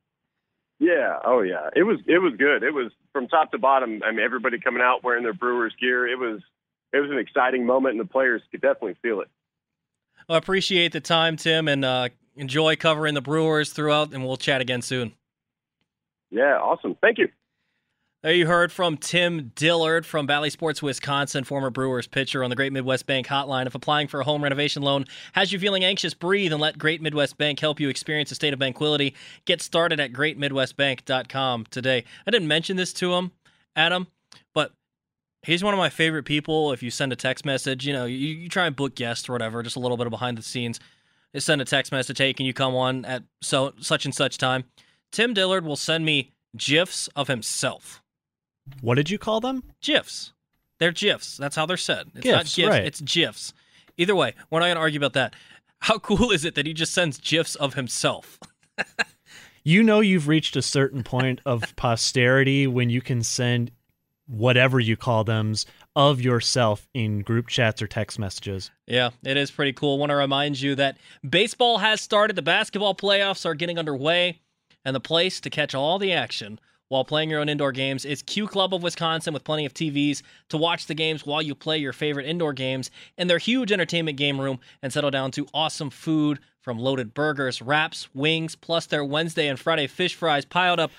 Yeah. 0.79 1.19
Oh, 1.25 1.43
yeah. 1.43 1.71
It 1.77 1.83
was 1.83 1.99
it 2.07 2.19
was 2.19 2.35
good. 2.39 2.63
It 2.63 2.73
was 2.73 2.93
from 3.13 3.29
top 3.29 3.51
to 3.53 3.59
bottom. 3.59 4.03
I 4.05 4.11
mean, 4.11 4.21
everybody 4.21 4.59
coming 4.59 4.83
out 4.83 5.03
wearing 5.03 5.23
their 5.25 5.35
Brewers 5.35 5.75
gear. 5.81 6.07
It 6.07 6.19
was 6.19 6.41
it 6.93 7.01
was 7.01 7.11
an 7.11 7.19
exciting 7.19 7.67
moment, 7.67 7.93
and 7.93 8.01
the 8.01 8.11
players 8.11 8.43
could 8.51 8.61
definitely 8.61 8.97
feel 9.03 9.21
it. 9.21 9.29
Well, 10.29 10.37
I 10.37 10.39
appreciate 10.39 10.93
the 10.93 11.01
time, 11.01 11.37
Tim, 11.37 11.69
and 11.69 11.85
uh, 11.85 12.09
enjoy 12.39 12.77
covering 12.77 13.15
the 13.15 13.21
Brewers 13.21 13.73
throughout. 13.73 14.13
And 14.13 14.25
we'll 14.25 14.37
chat 14.37 14.61
again 14.61 14.83
soon. 14.83 15.15
Yeah. 16.31 16.59
Awesome. 16.59 16.97
Thank 17.01 17.19
you. 17.19 17.29
There 18.25 18.35
you 18.35 18.49
heard 18.49 18.73
from 18.73 18.97
Tim 18.97 19.53
Dillard 19.55 20.05
from 20.05 20.27
Bally 20.27 20.51
Sports 20.51 20.83
Wisconsin, 20.83 21.45
former 21.45 21.71
Brewers 21.71 22.09
pitcher 22.09 22.43
on 22.43 22.51
the 22.51 22.57
Great 22.57 22.73
Midwest 22.73 23.07
Bank 23.07 23.29
hotline. 23.29 23.67
If 23.69 23.77
applying 23.77 24.09
for 24.09 24.19
a 24.19 24.25
home 24.25 24.43
renovation 24.43 24.83
loan 24.83 25.05
has 25.35 25.53
you 25.53 25.59
feeling 25.61 25.85
anxious, 25.85 26.15
breathe 26.15 26.53
and 26.53 26.61
let 26.61 26.79
Great 26.79 27.01
Midwest 27.01 27.39
Bank 27.39 27.61
help 27.61 27.79
you 27.79 27.89
experience 27.89 28.33
a 28.33 28.35
state 28.35 28.53
of 28.53 28.59
tranquility. 28.59 29.15
Get 29.45 29.63
started 29.63 30.01
at 30.01 30.13
greatmidwestbank.com 30.13 31.67
today. 31.71 32.05
I 32.27 32.31
didn't 32.33 32.49
mention 32.49 32.77
this 32.77 32.93
to 32.95 33.15
him, 33.15 33.31
Adam, 33.77 34.09
but 34.53 34.73
he's 35.43 35.63
one 35.63 35.73
of 35.73 35.79
my 35.79 35.89
favorite 35.89 36.25
people. 36.25 36.73
If 36.73 36.83
you 36.83 36.91
send 36.91 37.13
a 37.13 37.17
text 37.17 37.45
message, 37.45 37.87
you 37.87 37.93
know, 37.93 38.05
you, 38.05 38.17
you 38.17 38.49
try 38.49 38.67
and 38.67 38.75
book 38.75 38.97
guests 38.97 39.29
or 39.29 39.33
whatever, 39.33 39.63
just 39.63 39.77
a 39.77 39.81
little 39.81 39.97
bit 39.97 40.09
of 40.09 40.11
behind 40.11 40.37
the 40.37 40.43
scenes. 40.43 40.81
You 41.33 41.41
send 41.41 41.61
a 41.61 41.65
text 41.65 41.93
message, 41.93 42.17
to 42.17 42.23
hey, 42.23 42.33
can 42.33 42.47
you 42.47 42.55
come 42.55 42.75
on 42.75 43.05
at 43.05 43.23
so 43.43 43.73
such 43.81 44.05
and 44.05 44.15
such 44.15 44.39
time? 44.39 44.65
Tim 45.13 45.35
Dillard 45.35 45.65
will 45.65 45.77
send 45.77 46.05
me 46.05 46.33
gifs 46.57 47.09
of 47.17 47.29
himself. 47.29 48.03
What 48.81 48.97
did 48.97 49.11
you 49.11 49.19
call 49.19 49.41
them? 49.41 49.65
GIFs. 49.81 50.33
They're 50.79 50.93
GIFs. 50.93 51.37
That's 51.37 51.57
how 51.57 51.67
they're 51.67 51.77
said. 51.77 52.07
It's 52.15 52.23
GIFs, 52.23 52.37
not 52.37 52.47
GIFs, 52.47 52.69
right. 52.69 52.85
it's 52.85 53.01
GIFs. 53.01 53.53
Either 53.97 54.15
way, 54.15 54.35
we're 54.51 54.61
not 54.61 54.67
going 54.67 54.77
to 54.77 54.81
argue 54.81 55.01
about 55.01 55.15
that. 55.15 55.35
How 55.81 55.99
cool 55.99 56.31
is 56.31 56.45
it 56.45 56.55
that 56.55 56.67
he 56.67 56.73
just 56.73 56.93
sends 56.93 57.19
GIFs 57.19 57.55
of 57.57 57.75
himself? 57.75 58.39
You 59.69 59.83
know 59.83 60.01
you've 60.01 60.29
reached 60.29 60.57
a 60.57 60.63
certain 60.63 61.03
point 61.03 61.43
of 61.45 61.77
posterity 61.77 62.67
when 62.67 62.89
you 62.89 63.03
can 63.03 63.23
send 63.23 63.71
whatever 64.27 64.81
you 64.81 64.97
call 64.97 65.25
them 65.25 65.55
of 65.99 66.21
yourself 66.21 66.89
in 66.95 67.23
group 67.23 67.49
chats 67.49 67.83
or 67.83 67.89
text 67.89 68.21
messages. 68.21 68.71
Yeah, 68.87 69.11
it 69.25 69.37
is 69.37 69.51
pretty 69.51 69.73
cool. 69.73 69.97
I 69.97 69.99
Want 69.99 70.11
to 70.11 70.17
remind 70.17 70.61
you 70.61 70.77
that 70.77 70.97
baseball 71.29 71.79
has 71.79 72.01
started, 72.01 72.37
the 72.37 72.43
basketball 72.43 72.95
playoffs 72.95 73.45
are 73.45 73.57
getting 73.57 73.81
underway, 73.81 74.39
and 74.85 74.95
the 74.95 75.01
place 75.01 75.41
to 75.41 75.51
catch 75.51 75.75
all 75.75 75.99
the 75.99 76.13
action 76.13 76.61
while 76.89 77.05
playing 77.05 77.31
your 77.31 77.41
own 77.41 77.49
indoor 77.49 77.73
games 77.73 78.05
is 78.05 78.23
Q 78.23 78.47
Club 78.47 78.73
of 78.73 78.85
Wisconsin 78.85 79.35
with 79.35 79.43
plenty 79.43 79.67
of 79.67 79.75
TVs 79.75 80.23
to 80.51 80.57
watch 80.57 80.87
the 80.87 80.95
games 80.95 81.27
while 81.27 81.43
you 81.43 81.57
play 81.57 81.79
your 81.79 81.93
favorite 81.93 82.27
indoor 82.27 82.53
games 82.53 82.93
in 83.19 83.27
their 83.27 83.39
huge 83.39 83.73
entertainment 83.73 84.17
game 84.17 84.41
room 84.41 84.61
and 84.81 84.93
settle 84.93 85.11
down 85.11 85.33
to 85.33 85.49
awesome 85.53 85.91
food 85.91 86.39
from 86.61 86.79
loaded 86.79 87.13
burgers, 87.13 87.61
wraps, 87.61 88.09
wings, 88.15 88.55
plus 88.55 88.87
their 88.87 89.05
Wednesday 89.05 89.49
and 89.49 89.59
Friday 89.59 89.89
fish 89.89 90.15
fries 90.15 90.45
piled 90.45 90.79
up. 90.79 90.93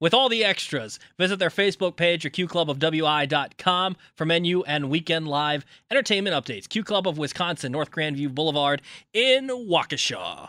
With 0.00 0.12
all 0.12 0.28
the 0.28 0.44
extras, 0.44 0.98
visit 1.18 1.38
their 1.38 1.50
Facebook 1.50 1.96
page 1.96 2.26
or 2.26 2.30
qclubofwi.com 2.30 3.96
for 4.16 4.24
menu 4.26 4.62
and 4.62 4.90
weekend 4.90 5.28
live 5.28 5.64
entertainment 5.90 6.34
updates. 6.34 6.68
Q 6.68 6.82
Club 6.82 7.06
of 7.06 7.16
Wisconsin, 7.16 7.72
North 7.72 7.90
Grandview 7.90 8.34
Boulevard 8.34 8.82
in 9.12 9.48
Waukesha. 9.48 10.48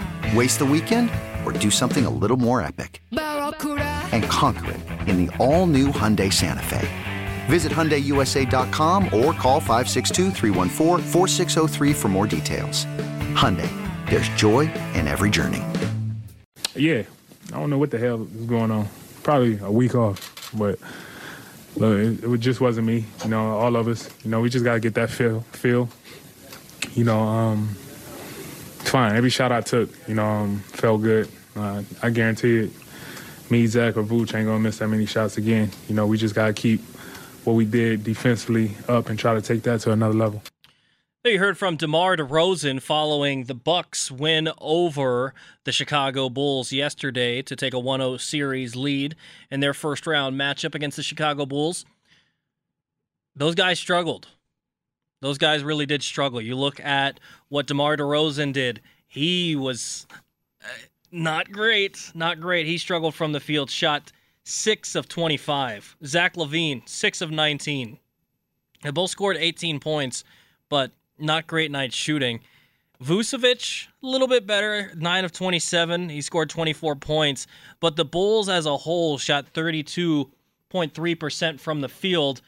Waste 0.33 0.59
the 0.59 0.65
weekend 0.65 1.09
or 1.45 1.51
do 1.51 1.69
something 1.69 2.05
a 2.05 2.09
little 2.09 2.37
more 2.37 2.61
epic? 2.61 3.01
And 3.11 4.23
conquer 4.25 4.71
it 4.71 4.79
in 5.09 5.25
the 5.25 5.37
all 5.37 5.67
new 5.67 5.87
Hyundai 5.89 6.31
Santa 6.31 6.63
Fe. 6.63 6.87
Visit 7.47 7.73
HyundaiUSA.com 7.73 9.05
or 9.05 9.33
call 9.33 9.59
562 9.59 10.31
for 11.93 12.07
more 12.07 12.27
details. 12.27 12.85
Hyundai, 13.35 13.69
there's 14.09 14.29
joy 14.29 14.71
in 14.93 15.07
every 15.07 15.29
journey. 15.29 15.63
Yeah, 16.75 17.03
I 17.49 17.59
don't 17.59 17.69
know 17.69 17.77
what 17.77 17.91
the 17.91 17.97
hell 17.97 18.21
is 18.23 18.45
going 18.45 18.71
on. 18.71 18.87
Probably 19.23 19.59
a 19.61 19.71
week 19.71 19.95
off, 19.95 20.49
but 20.53 20.79
look, 21.75 21.99
it, 21.99 22.23
it 22.23 22.37
just 22.39 22.61
wasn't 22.61 22.87
me. 22.87 23.03
You 23.23 23.31
know, 23.31 23.57
all 23.57 23.75
of 23.75 23.89
us. 23.89 24.09
You 24.23 24.31
know, 24.31 24.39
we 24.39 24.49
just 24.49 24.63
gotta 24.63 24.79
get 24.79 24.93
that 24.93 25.09
feel. 25.09 25.41
Feel. 25.51 25.89
You 26.93 27.03
know, 27.03 27.19
um, 27.19 27.75
fine. 28.89 29.15
Every 29.15 29.29
shot 29.29 29.51
I 29.51 29.61
took, 29.61 29.89
you 30.07 30.15
know, 30.15 30.25
um, 30.25 30.59
felt 30.59 31.01
good. 31.01 31.29
Uh, 31.55 31.83
I 32.01 32.09
guarantee 32.09 32.59
it. 32.59 32.71
Me, 33.49 33.67
Zach, 33.67 33.97
or 33.97 34.03
Vooch 34.03 34.33
ain't 34.33 34.47
gonna 34.47 34.59
miss 34.59 34.77
that 34.77 34.87
many 34.87 35.05
shots 35.05 35.37
again. 35.37 35.69
You 35.89 35.95
know, 35.95 36.07
we 36.07 36.17
just 36.17 36.33
gotta 36.33 36.53
keep 36.53 36.81
what 37.43 37.53
we 37.53 37.65
did 37.65 38.03
defensively 38.03 38.75
up 38.87 39.09
and 39.09 39.19
try 39.19 39.33
to 39.33 39.41
take 39.41 39.63
that 39.63 39.81
to 39.81 39.91
another 39.91 40.13
level. 40.13 40.41
You 41.23 41.37
heard 41.37 41.55
from 41.57 41.75
DeMar 41.75 42.17
DeRozan 42.17 42.81
following 42.81 43.43
the 43.43 43.53
Bucks 43.53 44.09
win 44.09 44.49
over 44.57 45.35
the 45.65 45.71
Chicago 45.71 46.29
Bulls 46.29 46.71
yesterday 46.71 47.43
to 47.43 47.55
take 47.55 47.75
a 47.75 47.77
1-0 47.77 48.19
series 48.19 48.75
lead 48.75 49.15
in 49.51 49.59
their 49.59 49.75
first 49.75 50.07
round 50.07 50.35
matchup 50.35 50.73
against 50.73 50.97
the 50.97 51.03
Chicago 51.03 51.45
Bulls. 51.45 51.85
Those 53.35 53.53
guys 53.53 53.79
struggled. 53.79 54.29
Those 55.21 55.37
guys 55.37 55.63
really 55.63 55.85
did 55.85 56.03
struggle. 56.03 56.41
You 56.41 56.55
look 56.55 56.79
at 56.79 57.19
what 57.49 57.67
DeMar 57.67 57.97
DeRozan 57.97 58.53
did. 58.53 58.81
He 59.07 59.55
was 59.55 60.07
uh, 60.63 60.67
not 61.11 61.51
great, 61.51 62.11
not 62.15 62.41
great. 62.41 62.65
He 62.65 62.77
struggled 62.77 63.13
from 63.13 63.31
the 63.31 63.39
field, 63.39 63.69
shot 63.69 64.11
6 64.43 64.95
of 64.95 65.07
25. 65.07 65.95
Zach 66.05 66.35
LaVine, 66.35 66.87
6 66.87 67.21
of 67.21 67.31
19. 67.31 67.99
They 68.83 68.91
both 68.91 69.11
scored 69.11 69.37
18 69.37 69.79
points, 69.79 70.23
but 70.69 70.91
not 71.19 71.45
great 71.45 71.69
night 71.69 71.93
shooting. 71.93 72.39
Vucevic, 73.01 73.87
a 74.03 74.07
little 74.07 74.27
bit 74.27 74.47
better, 74.47 74.91
9 74.95 75.25
of 75.25 75.31
27. 75.31 76.09
He 76.09 76.21
scored 76.21 76.49
24 76.49 76.95
points, 76.95 77.45
but 77.79 77.95
the 77.95 78.05
Bulls 78.05 78.49
as 78.49 78.65
a 78.65 78.77
whole 78.77 79.19
shot 79.19 79.53
32.3% 79.53 81.59
from 81.59 81.81
the 81.81 81.89
field. 81.89 82.41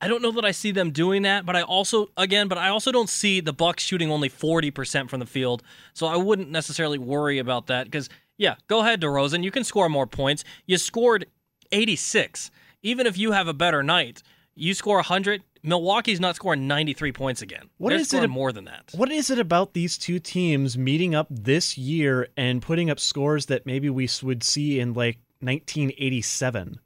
I 0.00 0.08
don't 0.08 0.22
know 0.22 0.30
that 0.32 0.44
I 0.44 0.52
see 0.52 0.70
them 0.70 0.90
doing 0.90 1.22
that, 1.22 1.44
but 1.44 1.56
I 1.56 1.62
also 1.62 2.10
again, 2.16 2.48
but 2.48 2.58
I 2.58 2.68
also 2.68 2.92
don't 2.92 3.08
see 3.08 3.40
the 3.40 3.52
Bucks 3.52 3.82
shooting 3.82 4.10
only 4.10 4.30
40% 4.30 5.10
from 5.10 5.20
the 5.20 5.26
field. 5.26 5.62
So 5.92 6.06
I 6.06 6.16
wouldn't 6.16 6.50
necessarily 6.50 6.98
worry 6.98 7.38
about 7.38 7.66
that 7.66 7.90
cuz 7.90 8.08
yeah, 8.36 8.54
go 8.68 8.80
ahead 8.80 9.00
DeRozan, 9.00 9.42
you 9.42 9.50
can 9.50 9.64
score 9.64 9.88
more 9.88 10.06
points. 10.06 10.44
You 10.66 10.78
scored 10.78 11.26
86. 11.72 12.50
Even 12.82 13.06
if 13.06 13.18
you 13.18 13.32
have 13.32 13.48
a 13.48 13.52
better 13.52 13.82
night, 13.82 14.22
you 14.54 14.74
score 14.74 14.96
100, 14.96 15.42
Milwaukee's 15.62 16.20
not 16.20 16.36
scoring 16.36 16.66
93 16.66 17.12
points 17.12 17.42
again. 17.42 17.68
What 17.78 17.90
They're 17.90 17.98
is 17.98 18.12
it, 18.14 18.28
more 18.28 18.52
than 18.52 18.64
that. 18.64 18.90
What 18.94 19.10
is 19.10 19.30
it 19.30 19.38
about 19.38 19.74
these 19.74 19.98
two 19.98 20.18
teams 20.18 20.78
meeting 20.78 21.14
up 21.14 21.26
this 21.30 21.76
year 21.76 22.28
and 22.36 22.62
putting 22.62 22.90
up 22.90 23.00
scores 23.00 23.46
that 23.46 23.66
maybe 23.66 23.90
we 23.90 24.08
would 24.22 24.42
see 24.42 24.80
in 24.80 24.94
like 24.94 25.18
1987? 25.40 26.78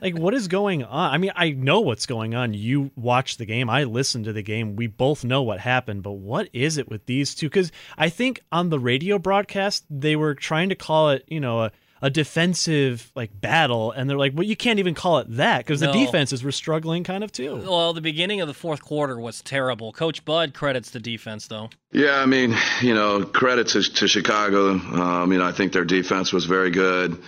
Like 0.00 0.16
what 0.18 0.34
is 0.34 0.48
going 0.48 0.84
on? 0.84 1.14
I 1.14 1.18
mean, 1.18 1.32
I 1.34 1.50
know 1.50 1.80
what's 1.80 2.06
going 2.06 2.34
on. 2.34 2.54
You 2.54 2.90
watch 2.96 3.36
the 3.36 3.46
game, 3.46 3.70
I 3.70 3.84
listen 3.84 4.24
to 4.24 4.32
the 4.32 4.42
game. 4.42 4.76
We 4.76 4.86
both 4.86 5.24
know 5.24 5.42
what 5.42 5.60
happened, 5.60 6.02
but 6.02 6.12
what 6.12 6.48
is 6.52 6.76
it 6.78 6.88
with 6.90 7.06
these 7.06 7.34
two 7.34 7.48
cuz 7.50 7.72
I 7.96 8.08
think 8.08 8.40
on 8.50 8.70
the 8.70 8.78
radio 8.78 9.18
broadcast 9.18 9.84
they 9.90 10.16
were 10.16 10.34
trying 10.34 10.68
to 10.70 10.74
call 10.74 11.10
it, 11.10 11.24
you 11.28 11.40
know, 11.40 11.62
a 11.64 11.72
a 12.04 12.10
defensive 12.10 13.12
like 13.14 13.30
battle 13.40 13.92
and 13.92 14.10
they're 14.10 14.18
like 14.18 14.32
well 14.34 14.42
you 14.42 14.56
can't 14.56 14.80
even 14.80 14.92
call 14.92 15.18
it 15.20 15.26
that 15.36 15.58
because 15.58 15.80
No. 15.80 15.92
the 15.92 16.04
defenses 16.04 16.42
were 16.42 16.50
struggling 16.50 17.04
kind 17.04 17.22
of 17.22 17.30
too 17.30 17.54
Well, 17.64 17.92
the 17.92 18.00
beginning 18.00 18.40
of 18.40 18.48
the 18.48 18.54
fourth 18.54 18.82
quarter 18.82 19.20
was 19.20 19.40
terrible. 19.40 19.92
Coach 19.92 20.24
Bud 20.24 20.52
credits 20.52 20.90
the 20.90 20.98
defense 20.98 21.46
though. 21.46 21.70
Yeah, 21.92 22.16
I 22.20 22.26
mean, 22.26 22.56
you 22.80 22.92
know, 22.92 23.22
credit 23.24 23.68
to, 23.68 23.82
to 23.82 24.08
Chicago. 24.08 24.70
Um, 24.70 25.30
you 25.30 25.38
know, 25.38 25.44
I 25.44 25.52
think 25.52 25.72
their 25.72 25.84
defense 25.84 26.32
was 26.32 26.44
very 26.44 26.70
good. 26.72 27.22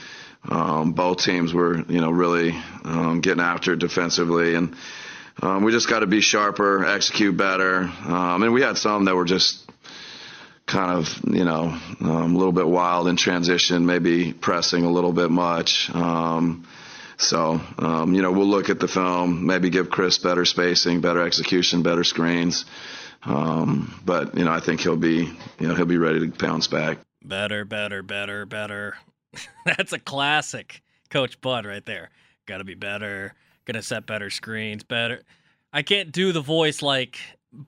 Um, 0.49 0.93
both 0.93 1.23
teams 1.23 1.55
were, 1.55 1.79
you 1.89 2.01
know, 2.01 2.11
really 2.11 2.53
um, 2.85 3.21
getting 3.21 3.43
after 3.43 3.77
defensively, 3.77 4.55
and 4.55 4.77
um, 5.43 5.65
we 5.65 5.73
just 5.73 5.89
got 5.89 6.01
to 6.01 6.07
be 6.07 6.21
sharper, 6.21 6.85
execute 6.85 7.37
better. 7.37 7.81
Um, 7.81 8.43
and 8.43 8.53
we 8.53 8.63
had 8.63 8.77
some 8.77 9.07
that 9.07 9.15
were 9.15 9.25
just 9.25 9.69
kind 10.67 10.99
of, 10.99 11.35
you 11.35 11.45
know, 11.45 11.79
um, 12.01 12.35
a 12.35 12.39
little 12.39 12.53
bit 12.53 12.67
wild 12.67 13.09
in 13.09 13.17
transition, 13.17 13.87
maybe 13.87 14.33
pressing 14.33 14.85
a 14.85 14.91
little 14.91 15.13
bit 15.13 15.31
much. 15.31 15.91
Um, 15.95 16.67
so, 17.17 17.61
um, 17.79 18.15
you 18.15 18.23
know, 18.23 18.33
we'll 18.33 18.47
look 18.47 18.71
at 18.71 18.81
the 18.81 18.89
film, 18.89 19.47
maybe 19.47 19.71
give 19.71 19.91
Chris 19.91 20.19
better 20.19 20.45
spacing, 20.45 21.01
better 21.01 21.23
execution, 21.23 21.83
better 21.83 22.05
screens. 22.05 22.65
But 23.25 24.37
you 24.37 24.45
know, 24.45 24.53
I 24.53 24.61
think 24.61 24.81
he'll 24.81 24.97
be, 24.97 25.33
you 25.59 25.69
know, 25.69 25.75
he'll 25.75 25.87
be 25.87 25.97
ready 25.97 26.21
to 26.21 26.27
bounce 26.29 26.67
back. 26.67 26.99
Better, 27.23 27.65
better, 27.65 28.03
better, 28.03 28.45
better. 28.45 28.97
That's 29.65 29.93
a 29.93 29.99
classic 29.99 30.83
Coach 31.11 31.41
Bud 31.41 31.67
right 31.67 31.85
there. 31.85 32.11
Got 32.47 32.59
to 32.59 32.65
be 32.65 32.75
better. 32.75 33.35
Gonna 33.65 33.83
set 33.83 34.07
better 34.07 34.29
screens. 34.31 34.83
Better. 34.83 35.23
I 35.73 35.83
can't 35.83 36.13
do 36.13 36.33
the 36.33 36.43
voice 36.43 36.83
like 36.83 37.19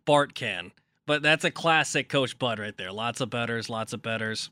Bart 0.05 0.35
can, 0.35 0.73
but 1.07 1.23
that's 1.23 1.45
a 1.45 1.51
classic 1.51 2.09
Coach 2.09 2.39
Bud 2.39 2.59
right 2.59 2.77
there. 2.77 2.93
Lots 2.93 3.21
of 3.21 3.31
betters, 3.31 3.71
lots 3.71 3.93
of 3.93 4.03
betters. 4.03 4.51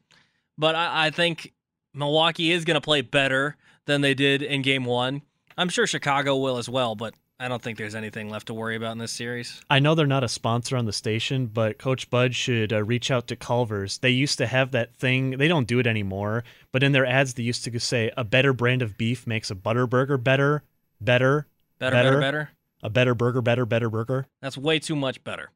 But 0.57 0.75
I, 0.75 1.07
I 1.07 1.11
think 1.11 1.53
Milwaukee 1.93 2.51
is 2.51 2.65
gonna 2.65 2.81
play 2.81 3.03
better 3.03 3.57
than 3.85 4.01
they 4.01 4.15
did 4.15 4.43
in 4.43 4.63
Game 4.63 4.85
One. 4.85 5.23
I'm 5.59 5.69
sure 5.69 5.87
Chicago 5.87 6.37
will 6.37 6.57
as 6.57 6.69
well, 6.69 6.95
but 6.95 7.15
I 7.39 7.49
don't 7.49 7.61
think 7.61 7.79
there's 7.79 7.97
anything 7.97 8.31
left 8.31 8.47
to 8.47 8.55
worry 8.55 8.77
about 8.77 8.93
in 8.93 8.99
this 8.99 9.11
series. 9.11 9.61
I 9.69 9.81
know 9.81 9.95
they're 9.95 10.07
not 10.07 10.23
a 10.23 10.29
sponsor 10.29 10.77
on 10.77 10.85
the 10.85 10.93
station, 10.93 11.47
but 11.47 11.79
Coach 11.79 12.09
Bud 12.09 12.35
should 12.35 12.73
uh, 12.73 12.85
reach 12.85 13.11
out 13.11 13.27
to 13.27 13.37
Culver's. 13.37 13.99
They 13.99 14.11
used 14.11 14.39
to 14.39 14.47
have 14.47 14.71
that 14.71 14.95
thing. 14.95 15.33
They 15.33 15.49
don't 15.49 15.67
do 15.67 15.81
it 15.81 15.87
anymore, 15.87 16.45
but 16.71 16.85
in 16.85 16.93
their 16.93 17.05
ads, 17.05 17.35
they 17.35 17.43
used 17.43 17.65
to 17.65 17.81
say 17.81 18.13
a 18.17 18.23
better 18.23 18.53
brand 18.53 18.83
of 18.83 18.97
beef 18.97 19.27
makes 19.27 19.51
a 19.51 19.55
butter 19.57 19.87
burger 19.87 20.17
better, 20.17 20.63
better, 21.01 21.49
Better, 21.81 21.97
better, 21.97 22.21
better. 22.21 22.51
A 22.83 22.91
better 22.91 23.15
burger, 23.15 23.43
better, 23.43 23.67
better 23.67 23.91
burger. 23.91 24.27
That's 24.41 24.57
way 24.57 24.79
too 24.79 24.95
much 24.95 25.23
better. 25.25 25.51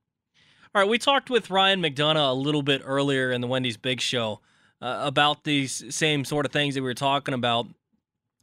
All 0.75 0.83
right, 0.83 0.89
we 0.89 0.99
talked 0.99 1.31
with 1.31 1.49
Ryan 1.49 1.81
McDonough 1.81 2.31
a 2.31 2.35
little 2.35 2.63
bit 2.63 2.83
earlier 2.85 3.31
in 3.31 3.41
the 3.41 3.47
Wendy's 3.47 3.77
Big 3.77 4.01
Show 4.01 4.41
uh, 4.83 5.03
about 5.05 5.45
these 5.45 5.95
same 5.95 6.25
sort 6.25 6.45
of 6.45 6.53
things 6.53 6.75
that 6.75 6.83
we 6.83 6.89
were 6.89 6.95
talking 6.95 7.35
about 7.35 7.69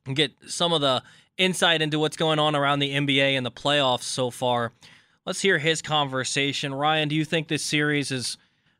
and 0.06 0.16
get 0.16 0.32
some 0.48 0.72
of 0.72 0.82
the 0.82 1.04
insight 1.38 1.82
into 1.82 2.00
what's 2.00 2.18
going 2.18 2.40
on 2.40 2.56
around 2.56 2.80
the 2.80 2.94
NBA 2.94 3.38
and 3.38 3.46
the 3.46 3.52
playoffs 3.52 4.04
so 4.04 4.30
far. 4.30 4.72
Let's 5.26 5.42
hear 5.42 5.58
his 5.58 5.82
conversation. 5.82 6.74
Ryan, 6.74 7.10
do 7.10 7.16
you 7.16 7.26
think 7.26 7.48
this 7.48 7.64
series 7.64 8.12
is 8.12 8.38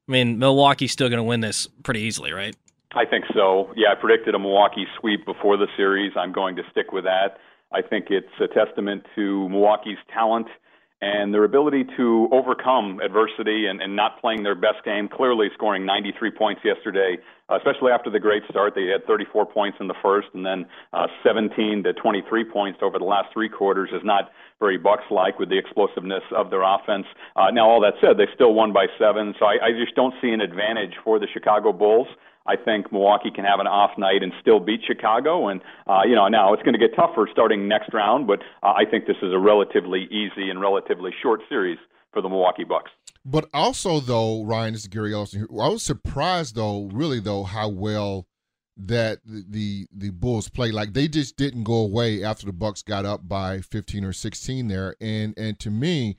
I 0.08 0.12
mean, 0.12 0.38
Milwaukee's 0.38 0.92
still 0.92 1.10
going 1.10 1.18
to 1.18 1.24
win 1.24 1.42
this 1.42 1.68
pretty 1.84 2.02
easily, 2.02 2.32
right? 2.32 2.56
I 2.94 3.06
think 3.06 3.26
so. 3.34 3.74
Yeah, 3.76 3.92
I 3.92 3.96
predicted 3.96 4.36
a 4.36 4.40
Milwaukee 4.40 4.86
sweep 5.00 5.26
before 5.26 5.58
the 5.58 5.68
series. 5.76 6.14
I'm 6.16 6.32
going 6.32 6.56
to 6.58 6.64
stick 6.72 6.92
with 6.92 7.04
that. 7.06 7.38
I 7.72 7.82
think 7.82 8.08
it's 8.10 8.28
a 8.40 8.48
testament 8.48 9.06
to 9.16 9.50
Milwaukee's 9.50 9.98
talent 10.14 10.48
and 11.02 11.34
their 11.34 11.44
ability 11.44 11.86
to 11.98 12.30
overcome 12.32 13.00
adversity 13.04 13.68
and, 13.68 13.82
and 13.82 13.96
not 13.96 14.20
playing 14.22 14.44
their 14.44 14.56
best 14.56 14.84
game. 14.86 15.10
Clearly, 15.10 15.48
scoring 15.54 15.86
93 15.86 16.32
points 16.32 16.62
yesterday, 16.64 17.18
especially 17.50 17.92
after 17.92 18.10
the 18.10 18.20
great 18.20 18.44
start. 18.50 18.74
They 18.76 18.88
had 18.88 19.06
34 19.06 19.46
points 19.46 19.78
in 19.82 19.88
the 19.88 19.96
first, 20.02 20.30
and 20.34 20.46
then 20.46 20.66
uh, 20.94 21.08
17 21.24 21.84
to 21.84 21.94
23 21.94 22.46
points 22.46 22.80
over 22.82 22.98
the 22.98 23.06
last 23.06 23.34
three 23.34 23.50
quarters 23.50 23.90
is 23.94 24.02
not 24.04 24.32
very 24.60 24.78
Bucks-like 24.78 25.38
with 25.38 25.50
the 25.50 25.58
explosiveness 25.58 26.24
of 26.36 26.50
their 26.50 26.64
offense. 26.64 27.06
Uh, 27.36 27.52
now, 27.52 27.68
all 27.70 27.82
that 27.82 27.96
said, 28.00 28.18
they 28.18 28.28
still 28.34 28.54
won 28.54 28.72
by 28.72 28.88
seven, 28.98 29.36
so 29.38 29.46
I, 29.46 29.58
I 29.62 29.72
just 29.72 29.96
don't 29.96 30.14
see 30.22 30.30
an 30.30 30.40
advantage 30.40 30.94
for 31.04 31.20
the 31.20 31.28
Chicago 31.32 31.74
Bulls. 31.74 32.08
I 32.46 32.56
think 32.56 32.92
Milwaukee 32.92 33.32
can 33.32 33.44
have 33.44 33.60
an 33.60 33.68
off 33.68 33.98
night 33.98 34.22
and 34.22 34.32
still 34.40 34.60
beat 34.60 34.82
Chicago. 34.86 35.48
And, 35.48 35.62
uh, 35.88 36.02
you 36.06 36.16
know, 36.16 36.28
now 36.28 36.54
it's 36.54 36.64
going 36.64 36.74
to 36.74 36.80
get 36.80 36.96
tougher 36.96 37.28
starting 37.32 37.68
next 37.68 37.94
round, 37.94 38.28
but 38.28 38.40
uh, 38.62 38.74
I 38.74 38.86
think 38.90 39.08
this 39.08 39.18
is 39.22 39.34
a 39.34 39.40
relatively 39.40 40.04
easy 40.12 40.50
and 40.50 40.62
relatively 40.62 41.12
short 41.22 41.42
series 41.50 41.80
for 42.14 42.22
the 42.22 42.30
Milwaukee 42.30 42.64
Bucks. 42.64 42.92
But 43.26 43.50
also, 43.54 44.00
though, 44.00 44.44
Ryan, 44.44 44.74
this 44.74 44.84
is 44.84 44.88
Gary 44.88 45.12
Ellerson. 45.12 45.44
I 45.50 45.70
was 45.70 45.82
surprised, 45.82 46.56
though, 46.56 46.90
really, 46.94 47.20
though, 47.20 47.44
how 47.44 47.70
well 47.70 48.28
that 48.78 49.20
the, 49.26 49.88
the 49.92 50.12
Bulls 50.12 50.50
played. 50.50 50.74
Like 50.74 50.94
they 50.94 51.08
just 51.08 51.38
didn't 51.38 51.64
go 51.64 51.76
away 51.76 52.24
after 52.24 52.46
the 52.46 52.54
Bucks 52.54 52.84
got 52.84 53.06
up 53.06 53.28
by 53.28 53.62
15 53.62 54.04
or 54.04 54.14
16 54.14 54.68
there. 54.68 54.96
And 55.00 55.34
and 55.38 55.58
to 55.60 55.72
me, 55.72 56.18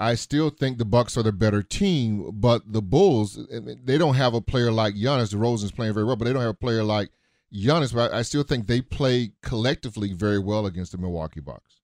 I 0.00 0.14
still 0.14 0.50
think 0.50 0.78
the 0.78 0.84
Bucks 0.84 1.16
are 1.16 1.24
the 1.24 1.32
better 1.32 1.62
team, 1.62 2.30
but 2.32 2.72
the 2.72 2.82
Bulls 2.82 3.38
they 3.50 3.98
don't 3.98 4.14
have 4.14 4.34
a 4.34 4.40
player 4.40 4.70
like 4.70 4.94
Giannis. 4.94 5.34
DeRozan's 5.34 5.72
playing 5.72 5.94
very 5.94 6.06
well, 6.06 6.16
but 6.16 6.24
they 6.24 6.32
don't 6.32 6.42
have 6.42 6.50
a 6.50 6.54
player 6.54 6.84
like 6.84 7.10
Giannis. 7.52 7.92
But 7.92 8.12
I 8.12 8.22
still 8.22 8.44
think 8.44 8.66
they 8.66 8.80
play 8.80 9.32
collectively 9.42 10.12
very 10.12 10.38
well 10.38 10.66
against 10.66 10.92
the 10.92 10.98
Milwaukee 10.98 11.40
Bucks. 11.40 11.80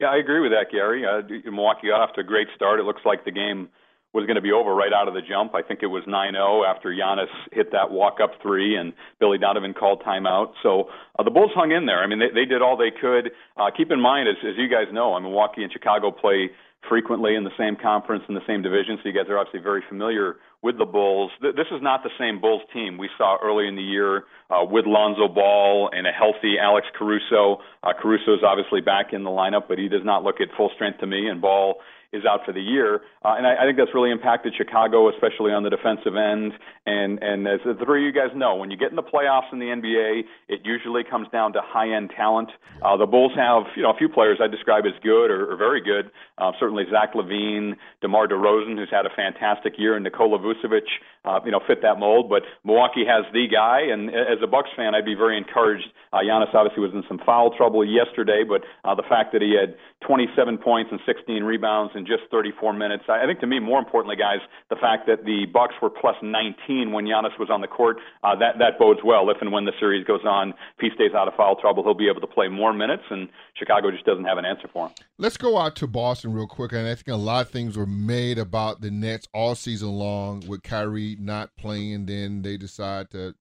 Yeah, 0.00 0.08
I 0.08 0.16
agree 0.16 0.40
with 0.40 0.52
that, 0.52 0.72
Gary. 0.72 1.04
Uh, 1.06 1.22
Milwaukee 1.50 1.88
got 1.88 2.00
off 2.00 2.14
to 2.14 2.22
a 2.22 2.24
great 2.24 2.48
start. 2.56 2.80
It 2.80 2.84
looks 2.84 3.02
like 3.04 3.24
the 3.24 3.30
game 3.30 3.68
was 4.12 4.26
going 4.26 4.36
to 4.36 4.42
be 4.42 4.52
over 4.52 4.74
right 4.74 4.92
out 4.92 5.08
of 5.08 5.14
the 5.14 5.22
jump. 5.22 5.54
I 5.54 5.62
think 5.62 5.82
it 5.82 5.86
was 5.86 6.04
9-0 6.04 6.36
after 6.68 6.90
Giannis 6.90 7.32
hit 7.50 7.72
that 7.72 7.90
walk-up 7.90 8.32
three 8.42 8.76
and 8.76 8.92
Billy 9.18 9.38
Donovan 9.38 9.72
called 9.72 10.02
timeout. 10.06 10.52
So 10.62 10.90
uh, 11.18 11.22
the 11.22 11.30
Bulls 11.30 11.52
hung 11.54 11.72
in 11.72 11.86
there. 11.86 12.02
I 12.02 12.06
mean, 12.06 12.18
they, 12.18 12.28
they 12.34 12.44
did 12.44 12.60
all 12.60 12.76
they 12.76 12.92
could. 12.92 13.32
Uh, 13.56 13.70
keep 13.74 13.90
in 13.90 14.00
mind, 14.00 14.28
as, 14.28 14.36
as 14.46 14.54
you 14.58 14.68
guys 14.68 14.92
know, 14.92 15.14
I 15.14 15.20
mean, 15.20 15.30
Milwaukee 15.30 15.62
and 15.62 15.72
Chicago 15.72 16.10
play 16.10 16.50
frequently 16.88 17.34
in 17.36 17.44
the 17.44 17.54
same 17.56 17.76
conference 17.76 18.24
in 18.28 18.34
the 18.34 18.44
same 18.46 18.60
division, 18.60 18.98
so 19.02 19.08
you 19.08 19.14
guys 19.14 19.30
are 19.30 19.38
obviously 19.38 19.60
very 19.60 19.82
familiar 19.88 20.36
with 20.62 20.78
the 20.78 20.84
Bulls. 20.84 21.30
Th- 21.40 21.54
this 21.54 21.66
is 21.70 21.80
not 21.80 22.02
the 22.02 22.10
same 22.18 22.40
Bulls 22.40 22.62
team 22.72 22.98
we 22.98 23.08
saw 23.16 23.38
early 23.42 23.68
in 23.68 23.76
the 23.76 23.82
year 23.82 24.24
uh, 24.50 24.64
with 24.64 24.84
Lonzo 24.86 25.28
Ball 25.28 25.90
and 25.92 26.06
a 26.06 26.10
healthy 26.10 26.58
Alex 26.60 26.86
Caruso. 26.98 27.62
Uh, 27.82 27.92
Caruso 28.00 28.34
is 28.34 28.40
obviously 28.44 28.80
back 28.80 29.12
in 29.12 29.22
the 29.22 29.30
lineup, 29.30 29.68
but 29.68 29.78
he 29.78 29.88
does 29.88 30.04
not 30.04 30.24
look 30.24 30.40
at 30.40 30.48
full 30.56 30.70
strength 30.74 30.98
to 31.00 31.06
me, 31.06 31.28
and 31.28 31.40
Ball 31.40 31.76
is 32.12 32.24
out 32.28 32.40
for 32.44 32.52
the 32.52 32.60
year. 32.60 33.00
Uh, 33.24 33.34
and 33.36 33.46
I, 33.46 33.62
I 33.62 33.64
think 33.66 33.78
that's 33.78 33.94
really 33.94 34.10
impacted 34.10 34.54
Chicago, 34.56 35.08
especially 35.08 35.52
on 35.52 35.62
the 35.62 35.70
defensive 35.70 36.16
end. 36.16 36.52
And, 36.84 37.22
and 37.22 37.46
as 37.46 37.60
the 37.64 37.74
three 37.84 38.06
of 38.06 38.14
you 38.14 38.20
guys 38.20 38.36
know, 38.36 38.56
when 38.56 38.70
you 38.70 38.76
get 38.76 38.90
in 38.90 38.96
the 38.96 39.02
playoffs 39.02 39.52
in 39.52 39.58
the 39.58 39.66
NBA, 39.66 40.22
it 40.48 40.60
usually 40.64 41.04
comes 41.04 41.28
down 41.32 41.52
to 41.54 41.60
high 41.62 41.94
end 41.94 42.12
talent. 42.14 42.50
Uh, 42.82 42.96
the 42.96 43.06
Bulls 43.06 43.32
have, 43.36 43.64
you 43.76 43.82
know, 43.82 43.90
a 43.90 43.96
few 43.96 44.08
players 44.08 44.38
I 44.42 44.48
describe 44.48 44.84
as 44.84 44.98
good 45.02 45.30
or, 45.30 45.52
or 45.52 45.56
very 45.56 45.80
good. 45.80 46.10
Uh, 46.38 46.52
certainly 46.58 46.84
Zach 46.90 47.14
LaVine, 47.14 47.76
DeMar 48.00 48.28
DeRozan, 48.28 48.76
who's 48.76 48.90
had 48.90 49.06
a 49.06 49.14
fantastic 49.14 49.74
year, 49.78 49.94
and 49.94 50.04
Nikola 50.04 50.38
Vucevic, 50.38 50.88
uh, 51.24 51.40
you 51.44 51.52
know, 51.52 51.60
fit 51.66 51.82
that 51.82 51.98
mold. 51.98 52.28
But 52.28 52.42
Milwaukee 52.64 53.04
has 53.06 53.24
the 53.32 53.46
guy. 53.46 53.80
And 53.90 54.10
as 54.10 54.38
a 54.42 54.46
Bucks 54.46 54.70
fan, 54.76 54.94
I'd 54.94 55.04
be 55.04 55.14
very 55.14 55.38
encouraged. 55.38 55.86
Uh, 56.12 56.18
Giannis 56.18 56.54
obviously 56.54 56.82
was 56.82 56.92
in 56.92 57.04
some 57.08 57.20
foul 57.24 57.56
trouble 57.56 57.84
yesterday, 57.84 58.42
but 58.46 58.62
uh, 58.84 58.94
the 58.94 59.02
fact 59.08 59.32
that 59.32 59.40
he 59.40 59.56
had 59.58 59.76
27 60.06 60.58
points 60.58 60.90
and 60.90 61.00
16 61.06 61.42
rebounds 61.42 61.92
in 61.94 62.06
just 62.06 62.22
34 62.30 62.72
minutes. 62.72 63.04
I 63.08 63.26
think 63.26 63.40
to 63.40 63.46
me, 63.46 63.58
more 63.58 63.78
importantly, 63.78 64.16
guys, 64.16 64.38
the 64.70 64.76
fact 64.76 65.06
that 65.06 65.24
the 65.24 65.46
Bucks 65.52 65.74
were 65.80 65.90
plus 65.90 66.16
19 66.22 66.92
when 66.92 67.04
Giannis 67.04 67.38
was 67.38 67.48
on 67.50 67.60
the 67.60 67.66
court, 67.66 67.98
uh, 68.22 68.34
that 68.36 68.58
that 68.58 68.78
bodes 68.78 69.00
well. 69.04 69.28
If 69.30 69.38
and 69.40 69.52
when 69.52 69.64
the 69.64 69.72
series 69.78 70.06
goes 70.06 70.24
on, 70.24 70.50
if 70.50 70.80
he 70.80 70.90
stays 70.94 71.12
out 71.16 71.28
of 71.28 71.34
foul 71.34 71.56
trouble, 71.56 71.82
he'll 71.82 71.94
be 71.94 72.08
able 72.08 72.20
to 72.20 72.26
play 72.26 72.48
more 72.48 72.72
minutes, 72.72 73.04
and 73.10 73.28
Chicago 73.54 73.90
just 73.90 74.04
doesn't 74.04 74.24
have 74.24 74.38
an 74.38 74.44
answer 74.44 74.68
for 74.72 74.88
him. 74.88 74.94
Let's 75.18 75.36
go 75.36 75.58
out 75.58 75.76
to 75.76 75.86
Boston 75.86 76.32
real 76.32 76.46
quick, 76.46 76.72
and 76.72 76.86
I 76.86 76.94
think 76.94 77.08
a 77.08 77.16
lot 77.16 77.46
of 77.46 77.50
things 77.50 77.76
were 77.76 77.86
made 77.86 78.38
about 78.38 78.80
the 78.80 78.90
Nets 78.90 79.26
all 79.32 79.54
season 79.54 79.90
long 79.90 80.44
with 80.46 80.62
Kyrie 80.62 81.16
not 81.20 81.56
playing. 81.56 82.06
Then 82.06 82.42
they 82.42 82.56
decide 82.56 83.10
to 83.10 83.34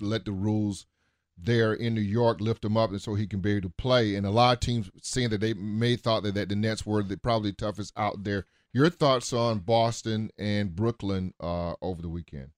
let 0.00 0.24
the 0.24 0.32
rules 0.32 0.86
there 1.36 1.74
in 1.74 1.94
New 1.94 2.00
York 2.00 2.40
lift 2.40 2.64
him 2.64 2.76
up 2.76 2.90
and 2.90 3.02
so 3.02 3.14
he 3.14 3.26
can 3.26 3.40
be 3.40 3.52
able 3.52 3.68
to 3.68 3.74
play. 3.76 4.14
And 4.14 4.26
a 4.26 4.30
lot 4.30 4.54
of 4.54 4.60
teams 4.60 4.90
saying 5.02 5.30
that 5.30 5.40
they 5.40 5.54
may 5.54 5.96
thought 5.96 6.22
that, 6.22 6.34
that 6.34 6.48
the 6.48 6.56
Nets 6.56 6.86
were 6.86 7.02
the 7.02 7.16
probably 7.16 7.52
toughest 7.52 7.92
out 7.96 8.24
there. 8.24 8.46
Your 8.72 8.90
thoughts 8.90 9.32
on 9.32 9.60
Boston 9.60 10.30
and 10.38 10.74
Brooklyn 10.74 11.32
uh, 11.40 11.74
over 11.80 12.02
the 12.02 12.08
weekend? 12.08 12.50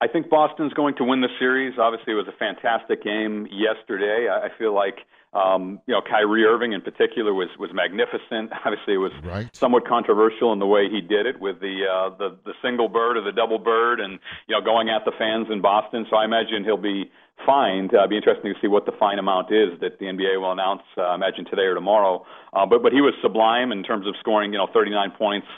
I 0.00 0.08
think 0.08 0.28
Boston's 0.28 0.74
going 0.74 0.94
to 0.96 1.04
win 1.04 1.22
the 1.22 1.32
series. 1.38 1.78
Obviously, 1.78 2.12
it 2.12 2.16
was 2.16 2.28
a 2.28 2.36
fantastic 2.38 3.02
game 3.02 3.48
yesterday. 3.50 4.28
I 4.28 4.48
feel 4.58 4.74
like 4.74 4.98
um, 5.36 5.80
you 5.86 5.92
know, 5.92 6.00
Kyrie 6.00 6.44
Irving 6.44 6.72
in 6.72 6.80
particular 6.80 7.34
was 7.34 7.48
was 7.58 7.70
magnificent. 7.74 8.52
Obviously, 8.64 8.94
it 8.94 9.02
was 9.02 9.12
right. 9.24 9.54
somewhat 9.54 9.86
controversial 9.86 10.52
in 10.52 10.58
the 10.58 10.66
way 10.66 10.88
he 10.88 11.00
did 11.00 11.26
it 11.26 11.40
with 11.40 11.60
the 11.60 11.84
uh, 11.84 12.16
the 12.16 12.36
the 12.44 12.52
single 12.62 12.88
bird 12.88 13.16
or 13.16 13.22
the 13.22 13.32
double 13.32 13.58
bird, 13.58 14.00
and 14.00 14.18
you 14.48 14.54
know, 14.54 14.64
going 14.64 14.88
at 14.88 15.04
the 15.04 15.12
fans 15.18 15.48
in 15.50 15.60
Boston. 15.60 16.06
So 16.08 16.16
I 16.16 16.24
imagine 16.24 16.64
he'll 16.64 16.80
be 16.80 17.10
fined. 17.44 17.92
Uh, 17.94 18.06
be 18.06 18.16
interesting 18.16 18.54
to 18.54 18.58
see 18.60 18.68
what 18.68 18.86
the 18.86 18.92
fine 18.98 19.18
amount 19.18 19.52
is 19.52 19.78
that 19.80 19.98
the 19.98 20.06
NBA 20.06 20.40
will 20.40 20.52
announce. 20.52 20.82
Uh, 20.96 21.02
I 21.02 21.14
imagine 21.14 21.44
today 21.44 21.68
or 21.68 21.74
tomorrow. 21.74 22.24
Uh, 22.54 22.64
but 22.64 22.82
but 22.82 22.92
he 22.92 23.02
was 23.02 23.12
sublime 23.20 23.72
in 23.72 23.82
terms 23.82 24.06
of 24.06 24.14
scoring. 24.20 24.52
You 24.52 24.58
know, 24.58 24.68
39 24.72 25.10
points, 25.18 25.48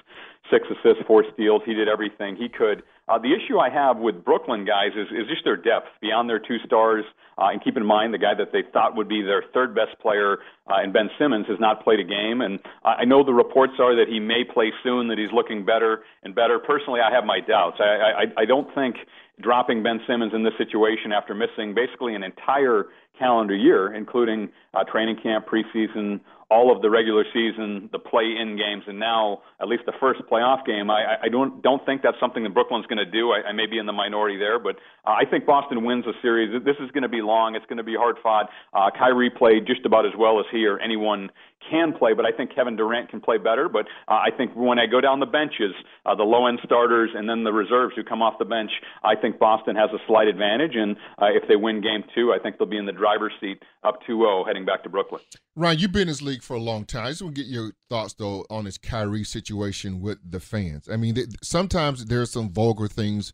six 0.51 0.67
assists, 0.71 1.03
four 1.07 1.25
steals. 1.33 1.63
He 1.65 1.75
did 1.75 1.89
everything 1.89 2.37
he 2.37 2.49
could. 2.49 2.83
Uh, 3.09 3.19
the 3.19 3.33
issue 3.33 3.59
I 3.59 3.71
have 3.71 3.97
with 3.97 4.25
Brooklyn 4.25 4.67
guys 4.67 4.93
is, 4.95 5.09
is 5.09 5.27
just 5.29 5.45
their 5.45 5.57
depth 5.57 5.89
beyond 6.01 6.29
their 6.29 6.39
two 6.39 6.59
stars. 6.67 7.05
Uh, 7.39 7.49
and 7.53 7.63
keep 7.63 7.77
in 7.77 7.87
mind 7.87 8.13
the 8.13 8.19
guy 8.19 8.35
that 8.35 8.53
they 8.53 8.63
thought 8.73 8.97
would 8.97 9.09
be 9.09 9.23
their 9.23 9.45
third 9.55 9.75
best 9.75 9.99
player, 10.01 10.39
uh, 10.67 10.83
and 10.83 10.93
Ben 10.93 11.09
Simmons, 11.19 11.47
has 11.49 11.59
not 11.61 11.85
played 11.85 12.01
a 12.01 12.05
game. 12.05 12.41
And 12.41 12.59
I 12.85 13.05
know 13.05 13.25
the 13.25 13.33
reports 13.33 13.75
are 13.79 13.95
that 13.95 14.09
he 14.09 14.21
may 14.21 14.43
play 14.45 14.73
soon, 14.83 15.09
that 15.09 15.19
he's 15.19 15.33
looking 15.33 15.65
better 15.65 16.03
and 16.23 16.35
better. 16.35 16.59
Personally, 16.59 17.01
I 17.01 17.15
have 17.15 17.25
my 17.25 17.41
doubts. 17.41 17.79
I, 17.81 18.25
I, 18.25 18.43
I 18.43 18.45
don't 18.45 18.73
think 18.75 18.97
dropping 19.41 19.83
Ben 19.83 20.01
Simmons 20.07 20.33
in 20.35 20.43
this 20.43 20.55
situation 20.59 21.13
after 21.13 21.35
missing 21.35 21.75
basically 21.75 22.15
an 22.15 22.25
entire 22.25 22.87
calendar 23.19 23.55
year, 23.55 23.95
including 23.95 24.49
uh, 24.75 24.85
training 24.85 25.17
camp, 25.23 25.47
preseason, 25.47 26.21
all 26.51 26.75
of 26.75 26.81
the 26.81 26.89
regular 26.89 27.25
season, 27.33 27.91
the 27.93 27.99
play-in 27.99 28.57
games, 28.57 28.85
and 28.87 28.99
now 28.99 29.43
at 29.61 29.69
least 29.69 29.83
the 29.85 29.93
first 30.01 30.21
playoff 30.31 30.65
game. 30.65 30.91
I, 30.91 31.17
I 31.25 31.29
don't 31.29 31.63
don't 31.63 31.85
think 31.85 32.01
that's 32.03 32.19
something 32.19 32.43
that 32.45 32.55
Brooklyn's 32.55 32.87
going 32.87 33.05
to 33.05 33.11
do. 33.11 33.33
I, 33.33 33.49
I 33.49 33.53
may 33.53 33.67
be 33.67 33.79
in 33.79 33.87
the 33.87 33.93
minority 33.93 34.39
there, 34.39 34.59
but 34.59 34.77
uh, 35.07 35.11
I 35.11 35.25
think 35.29 35.45
Boston 35.45 35.85
wins 35.85 36.05
the 36.05 36.15
series. 36.23 36.51
This 36.65 36.77
is 36.81 36.91
going 36.93 37.03
to 37.03 37.09
be 37.09 37.21
long. 37.21 37.55
It's 37.55 37.67
going 37.67 37.79
to 37.79 37.85
be 37.85 37.95
hard 37.95 38.17
fought. 38.23 38.49
Uh, 38.73 38.91
Kyrie 38.97 39.31
played 39.31 39.67
just 39.67 39.85
about 39.85 40.07
as 40.07 40.13
well 40.19 40.41
as 40.41 40.47
he 40.51 40.67
or 40.67 40.79
anyone 40.79 41.31
can 41.71 41.93
play, 41.93 42.15
but 42.15 42.25
I 42.25 42.33
think 42.33 42.55
Kevin 42.55 42.77
Durant 42.77 43.11
can 43.11 43.21
play 43.21 43.39
better. 43.39 43.69
But 43.69 43.87
uh, 44.09 44.15
I 44.15 44.31
think 44.37 44.53
when 44.55 44.79
I 44.79 44.87
go 44.87 45.01
down 45.01 45.21
the 45.21 45.27
benches, 45.27 45.75
uh, 46.07 46.15
the 46.15 46.23
low 46.23 46.47
end 46.47 46.61
starters 46.65 47.11
and 47.15 47.29
then 47.29 47.45
the 47.45 47.53
reserves 47.53 47.95
who 47.97 48.05
come 48.05 48.23
off 48.23 48.39
the 48.39 48.45
bench, 48.45 48.71
I 49.05 49.15
think 49.15 49.39
Boston 49.39 49.77
has 49.77 49.91
a 49.93 49.99
slight 50.07 50.29
advantage. 50.29 50.75
And 50.75 50.97
uh, 51.21 51.27
if 51.31 51.49
they 51.49 51.57
win 51.57 51.81
game 51.81 52.05
two, 52.15 52.33
I 52.33 52.39
think 52.43 52.59
they'll 52.59 52.69
be 52.69 52.79
in 52.79 52.87
the 52.87 52.93
driver's 52.93 53.33
seat 53.41 53.63
up 53.85 54.01
2 54.07 54.19
0 54.19 54.45
heading 54.45 54.65
back 54.65 54.83
to 54.85 54.89
Brooklyn. 54.89 55.21
Ryan, 55.57 55.79
you've 55.79 55.93
been 55.93 56.03
in 56.03 56.09
this 56.09 56.23
league 56.23 56.43
for 56.43 56.55
a 56.55 56.61
long 56.61 56.85
time. 56.85 57.07
I 57.07 57.11
just 57.11 57.23
want 57.23 57.35
to 57.35 57.43
get 57.43 57.51
your 57.51 57.73
thoughts, 57.89 58.15
though, 58.15 58.45
on 58.51 58.65
this 58.65 58.79
Kyrie 58.79 59.25
situation 59.25 60.01
with 60.01 60.19
the 60.29 60.41
fans. 60.41 60.89
I 60.89 60.97
mean, 60.97 61.15
th- 61.15 61.29
sometimes 61.43 62.07
there's 62.07 62.31
some 62.31 62.51
vulgar 62.51 62.89
things 62.89 63.33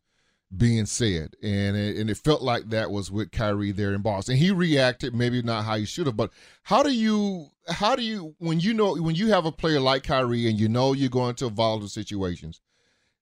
being 0.56 0.86
said, 0.86 1.36
and 1.42 1.76
it, 1.76 1.96
and 1.96 2.10
it 2.10 2.16
felt 2.16 2.42
like 2.42 2.70
that 2.70 2.90
was 2.90 3.10
with 3.10 3.30
Kyrie 3.32 3.72
there 3.72 3.94
in 3.94 4.02
Boston. 4.02 4.36
He 4.36 4.50
reacted 4.50 5.14
maybe 5.14 5.42
not 5.42 5.64
how 5.64 5.76
he 5.76 5.84
should 5.84 6.06
have, 6.06 6.16
but 6.16 6.30
how 6.64 6.82
do 6.82 6.92
you 6.92 7.50
how 7.68 7.96
do 7.96 8.02
you 8.02 8.34
when 8.38 8.60
you 8.60 8.74
know 8.74 8.94
when 8.96 9.14
you 9.14 9.28
have 9.28 9.46
a 9.46 9.52
player 9.52 9.80
like 9.80 10.02
Kyrie 10.02 10.48
and 10.48 10.58
you 10.58 10.68
know 10.68 10.92
you're 10.92 11.08
going 11.08 11.34
to 11.36 11.48
volatile 11.48 11.88
situations, 11.88 12.60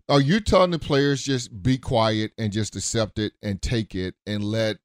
are 0.08 0.20
you 0.20 0.40
telling 0.40 0.70
the 0.70 0.78
players 0.78 1.22
just 1.22 1.62
be 1.62 1.78
quiet 1.78 2.32
and 2.36 2.52
just 2.52 2.76
accept 2.76 3.18
it 3.18 3.32
and 3.42 3.62
take 3.62 3.94
it 3.94 4.14
and 4.26 4.44
let 4.44 4.78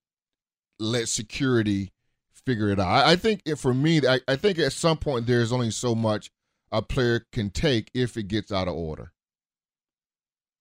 let 0.79 1.09
security 1.09 1.91
figure 2.45 2.69
it 2.69 2.79
out? 2.79 2.87
I, 2.87 3.11
I 3.11 3.15
think 3.15 3.41
it, 3.45 3.55
for 3.55 3.73
me, 3.73 4.01
I, 4.07 4.19
I 4.27 4.35
think 4.35 4.59
at 4.59 4.73
some 4.73 4.97
point 4.97 5.27
there's 5.27 5.51
only 5.51 5.71
so 5.71 5.95
much 5.95 6.31
a 6.71 6.81
player 6.81 7.25
can 7.31 7.49
take 7.49 7.89
if 7.93 8.17
it 8.17 8.27
gets 8.27 8.51
out 8.51 8.67
of 8.67 8.75
order. 8.75 9.11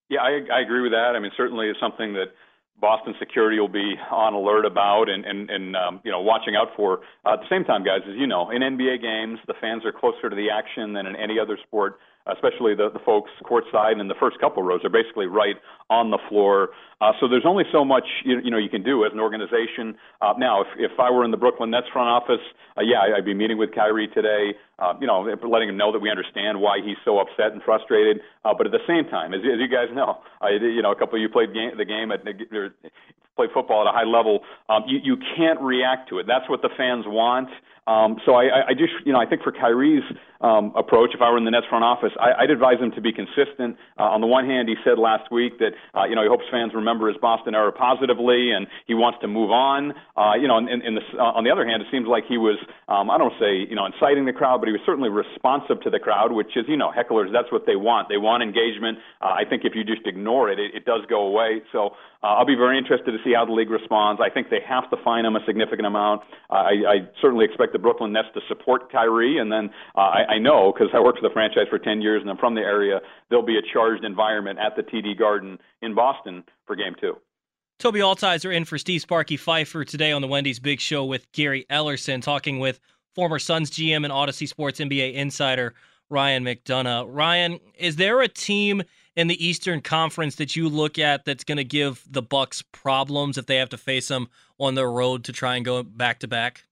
Yeah, 0.08 0.20
I, 0.20 0.40
I 0.52 0.60
agree 0.60 0.82
with 0.82 0.92
that. 0.92 1.14
I 1.16 1.18
mean, 1.18 1.32
certainly 1.36 1.68
it's 1.68 1.80
something 1.80 2.12
that 2.14 2.26
Boston 2.80 3.14
security 3.18 3.58
will 3.58 3.68
be 3.68 3.94
on 4.10 4.34
alert 4.34 4.66
about 4.66 5.08
and 5.08 5.24
and 5.24 5.50
and 5.50 5.76
um, 5.76 6.00
you 6.04 6.10
know 6.10 6.20
watching 6.20 6.54
out 6.56 6.68
for. 6.76 7.00
Uh, 7.24 7.34
at 7.34 7.40
the 7.40 7.48
same 7.50 7.64
time, 7.64 7.82
guys, 7.84 8.00
as 8.08 8.14
you 8.16 8.26
know, 8.26 8.50
in 8.50 8.62
NBA 8.62 9.02
games, 9.02 9.38
the 9.46 9.54
fans 9.60 9.84
are 9.84 9.92
closer 9.92 10.28
to 10.28 10.36
the 10.36 10.50
action 10.50 10.92
than 10.92 11.06
in 11.06 11.16
any 11.16 11.38
other 11.38 11.58
sport 11.66 11.98
especially 12.32 12.74
the, 12.74 12.90
the 12.92 12.98
folks 13.04 13.30
courtside 13.44 14.00
and 14.00 14.10
the 14.10 14.18
first 14.18 14.38
couple 14.40 14.62
rows 14.62 14.80
are 14.84 14.90
basically 14.90 15.26
right 15.26 15.56
on 15.90 16.10
the 16.10 16.18
floor. 16.28 16.70
Uh, 17.00 17.12
so 17.20 17.28
there's 17.28 17.44
only 17.46 17.64
so 17.70 17.84
much 17.84 18.04
you, 18.24 18.40
you 18.42 18.50
know 18.50 18.58
you 18.58 18.68
can 18.68 18.82
do 18.82 19.04
as 19.04 19.12
an 19.12 19.20
organization. 19.20 19.94
Uh, 20.20 20.32
now, 20.38 20.62
if 20.62 20.68
if 20.78 20.98
I 20.98 21.10
were 21.10 21.24
in 21.24 21.30
the 21.30 21.36
Brooklyn 21.36 21.70
Nets 21.70 21.86
front 21.92 22.08
office, 22.08 22.44
uh, 22.76 22.82
yeah, 22.82 23.14
I'd 23.16 23.24
be 23.24 23.34
meeting 23.34 23.58
with 23.58 23.74
Kyrie 23.74 24.08
today. 24.08 24.54
Uh, 24.78 24.94
you 25.00 25.06
know, 25.06 25.20
letting 25.48 25.68
him 25.68 25.76
know 25.76 25.92
that 25.92 26.00
we 26.00 26.10
understand 26.10 26.60
why 26.60 26.78
he's 26.84 26.96
so 27.04 27.18
upset 27.18 27.52
and 27.52 27.62
frustrated. 27.62 28.20
Uh, 28.44 28.52
but 28.56 28.66
at 28.66 28.72
the 28.72 28.84
same 28.86 29.08
time, 29.08 29.32
as, 29.32 29.40
as 29.40 29.60
you 29.60 29.68
guys 29.68 29.88
know, 29.94 30.18
I, 30.40 30.50
you 30.50 30.82
know, 30.82 30.92
a 30.92 30.96
couple 30.96 31.16
of 31.16 31.22
you 31.22 31.28
played 31.28 31.54
game, 31.54 31.72
the 31.76 31.84
game 31.84 32.10
at 32.10 32.24
played 33.36 33.50
football 33.52 33.86
at 33.86 33.88
a 33.88 33.92
high 33.92 34.08
level. 34.08 34.40
Um, 34.68 34.84
you 34.86 34.98
you 35.02 35.16
can't 35.36 35.60
react 35.60 36.08
to 36.08 36.18
it. 36.18 36.26
That's 36.26 36.48
what 36.48 36.62
the 36.62 36.70
fans 36.76 37.04
want. 37.06 37.50
Um, 37.86 38.16
so 38.26 38.34
I, 38.34 38.70
I 38.70 38.72
just, 38.72 38.94
you 39.04 39.12
know, 39.12 39.20
I 39.20 39.26
think 39.26 39.42
for 39.42 39.52
Kyrie's 39.52 40.02
um, 40.40 40.72
approach, 40.76 41.10
if 41.14 41.20
I 41.20 41.30
were 41.30 41.38
in 41.38 41.44
the 41.44 41.50
Nets 41.50 41.66
front 41.68 41.84
office, 41.84 42.12
I, 42.20 42.44
I'd 42.44 42.50
advise 42.50 42.78
him 42.78 42.92
to 42.92 43.00
be 43.00 43.12
consistent. 43.12 43.76
Uh, 43.98 44.14
on 44.14 44.20
the 44.20 44.26
one 44.26 44.46
hand, 44.46 44.68
he 44.68 44.76
said 44.84 44.98
last 44.98 45.30
week 45.32 45.58
that, 45.58 45.72
uh, 45.94 46.04
you 46.04 46.14
know, 46.14 46.22
he 46.22 46.28
hopes 46.28 46.44
fans 46.50 46.72
remember 46.74 47.08
his 47.08 47.16
Boston 47.18 47.54
era 47.54 47.72
positively, 47.72 48.52
and 48.52 48.66
he 48.86 48.94
wants 48.94 49.18
to 49.22 49.28
move 49.28 49.50
on. 49.50 49.92
Uh, 50.16 50.34
you 50.34 50.48
know, 50.48 50.56
uh, 50.56 51.36
on 51.36 51.44
the 51.44 51.50
other 51.50 51.66
hand, 51.66 51.82
it 51.82 51.88
seems 51.90 52.06
like 52.06 52.24
he 52.28 52.38
was, 52.38 52.58
um, 52.88 53.10
I 53.10 53.18
don't 53.18 53.34
say, 53.40 53.64
you 53.68 53.74
know, 53.74 53.86
inciting 53.86 54.26
the 54.26 54.32
crowd, 54.32 54.60
but 54.60 54.68
he 54.68 54.72
was 54.72 54.82
certainly 54.84 55.08
responsive 55.08 55.80
to 55.82 55.90
the 55.90 55.98
crowd, 55.98 56.32
which 56.32 56.56
is, 56.56 56.64
you 56.68 56.76
know, 56.76 56.92
hecklers. 56.92 57.32
That's 57.32 57.50
what 57.50 57.66
they 57.66 57.76
want. 57.76 58.08
They 58.08 58.18
want 58.18 58.42
engagement. 58.42 58.98
Uh, 59.20 59.36
I 59.36 59.44
think 59.48 59.64
if 59.64 59.74
you 59.74 59.84
just 59.84 60.06
ignore 60.06 60.50
it, 60.50 60.58
it, 60.58 60.74
it 60.74 60.84
does 60.84 61.02
go 61.08 61.26
away. 61.26 61.62
So 61.72 61.96
uh, 62.22 62.36
I'll 62.38 62.46
be 62.46 62.56
very 62.56 62.78
interested 62.78 63.12
to 63.12 63.18
see 63.24 63.32
how 63.34 63.44
the 63.44 63.52
league 63.52 63.70
responds. 63.70 64.20
I 64.20 64.30
think 64.30 64.50
they 64.50 64.60
have 64.66 64.90
to 64.90 64.96
fine 65.04 65.24
him 65.24 65.36
a 65.36 65.44
significant 65.46 65.86
amount. 65.86 66.22
I, 66.50 66.74
I 66.86 66.96
certainly 67.20 67.44
expect 67.44 67.72
the 67.72 67.78
Brooklyn 67.78 68.12
Nets 68.12 68.28
to 68.34 68.40
support 68.48 68.90
Kyrie, 68.90 69.38
and 69.38 69.50
then 69.50 69.70
uh, 69.94 70.25
I, 70.28 70.38
know 70.38 70.72
because 70.72 70.88
I 70.94 71.00
worked 71.00 71.18
for 71.18 71.28
the 71.28 71.32
franchise 71.32 71.66
for 71.70 71.78
10 71.78 72.00
years 72.00 72.22
and 72.22 72.30
I'm 72.30 72.36
from 72.36 72.54
the 72.54 72.60
area, 72.60 73.00
there'll 73.28 73.44
be 73.44 73.58
a 73.58 73.62
charged 73.72 74.04
environment 74.04 74.58
at 74.58 74.76
the 74.76 74.82
TD 74.82 75.18
Garden 75.18 75.58
in 75.82 75.94
Boston 75.94 76.44
for 76.66 76.76
Game 76.76 76.94
Two. 77.00 77.14
Toby 77.78 78.00
Altizer 78.00 78.54
in 78.54 78.64
for 78.64 78.78
Steve 78.78 79.02
Sparky 79.02 79.36
Pfeiffer 79.36 79.84
today 79.84 80.10
on 80.10 80.22
the 80.22 80.28
Wendy's 80.28 80.58
Big 80.58 80.80
Show 80.80 81.04
with 81.04 81.30
Gary 81.32 81.66
Ellerson, 81.70 82.22
talking 82.22 82.58
with 82.58 82.80
former 83.14 83.38
Suns 83.38 83.70
GM 83.70 84.04
and 84.04 84.12
Audacy 84.12 84.48
Sports 84.48 84.80
NBA 84.80 85.14
insider 85.14 85.74
Ryan 86.08 86.44
McDonough. 86.44 87.06
Ryan, 87.08 87.60
is 87.78 87.96
there 87.96 88.20
a 88.20 88.28
team 88.28 88.82
in 89.16 89.26
the 89.26 89.44
Eastern 89.44 89.80
Conference 89.80 90.36
that 90.36 90.56
you 90.56 90.68
look 90.68 90.98
at 90.98 91.24
that's 91.24 91.44
going 91.44 91.58
to 91.58 91.64
give 91.64 92.04
the 92.08 92.22
Bucks 92.22 92.62
problems 92.62 93.36
if 93.36 93.46
they 93.46 93.56
have 93.56 93.70
to 93.70 93.78
face 93.78 94.08
them 94.08 94.28
on 94.58 94.74
their 94.74 94.90
road 94.90 95.24
to 95.24 95.32
try 95.32 95.56
and 95.56 95.64
go 95.64 95.82
back 95.82 96.20
to 96.20 96.28
back? 96.28 96.64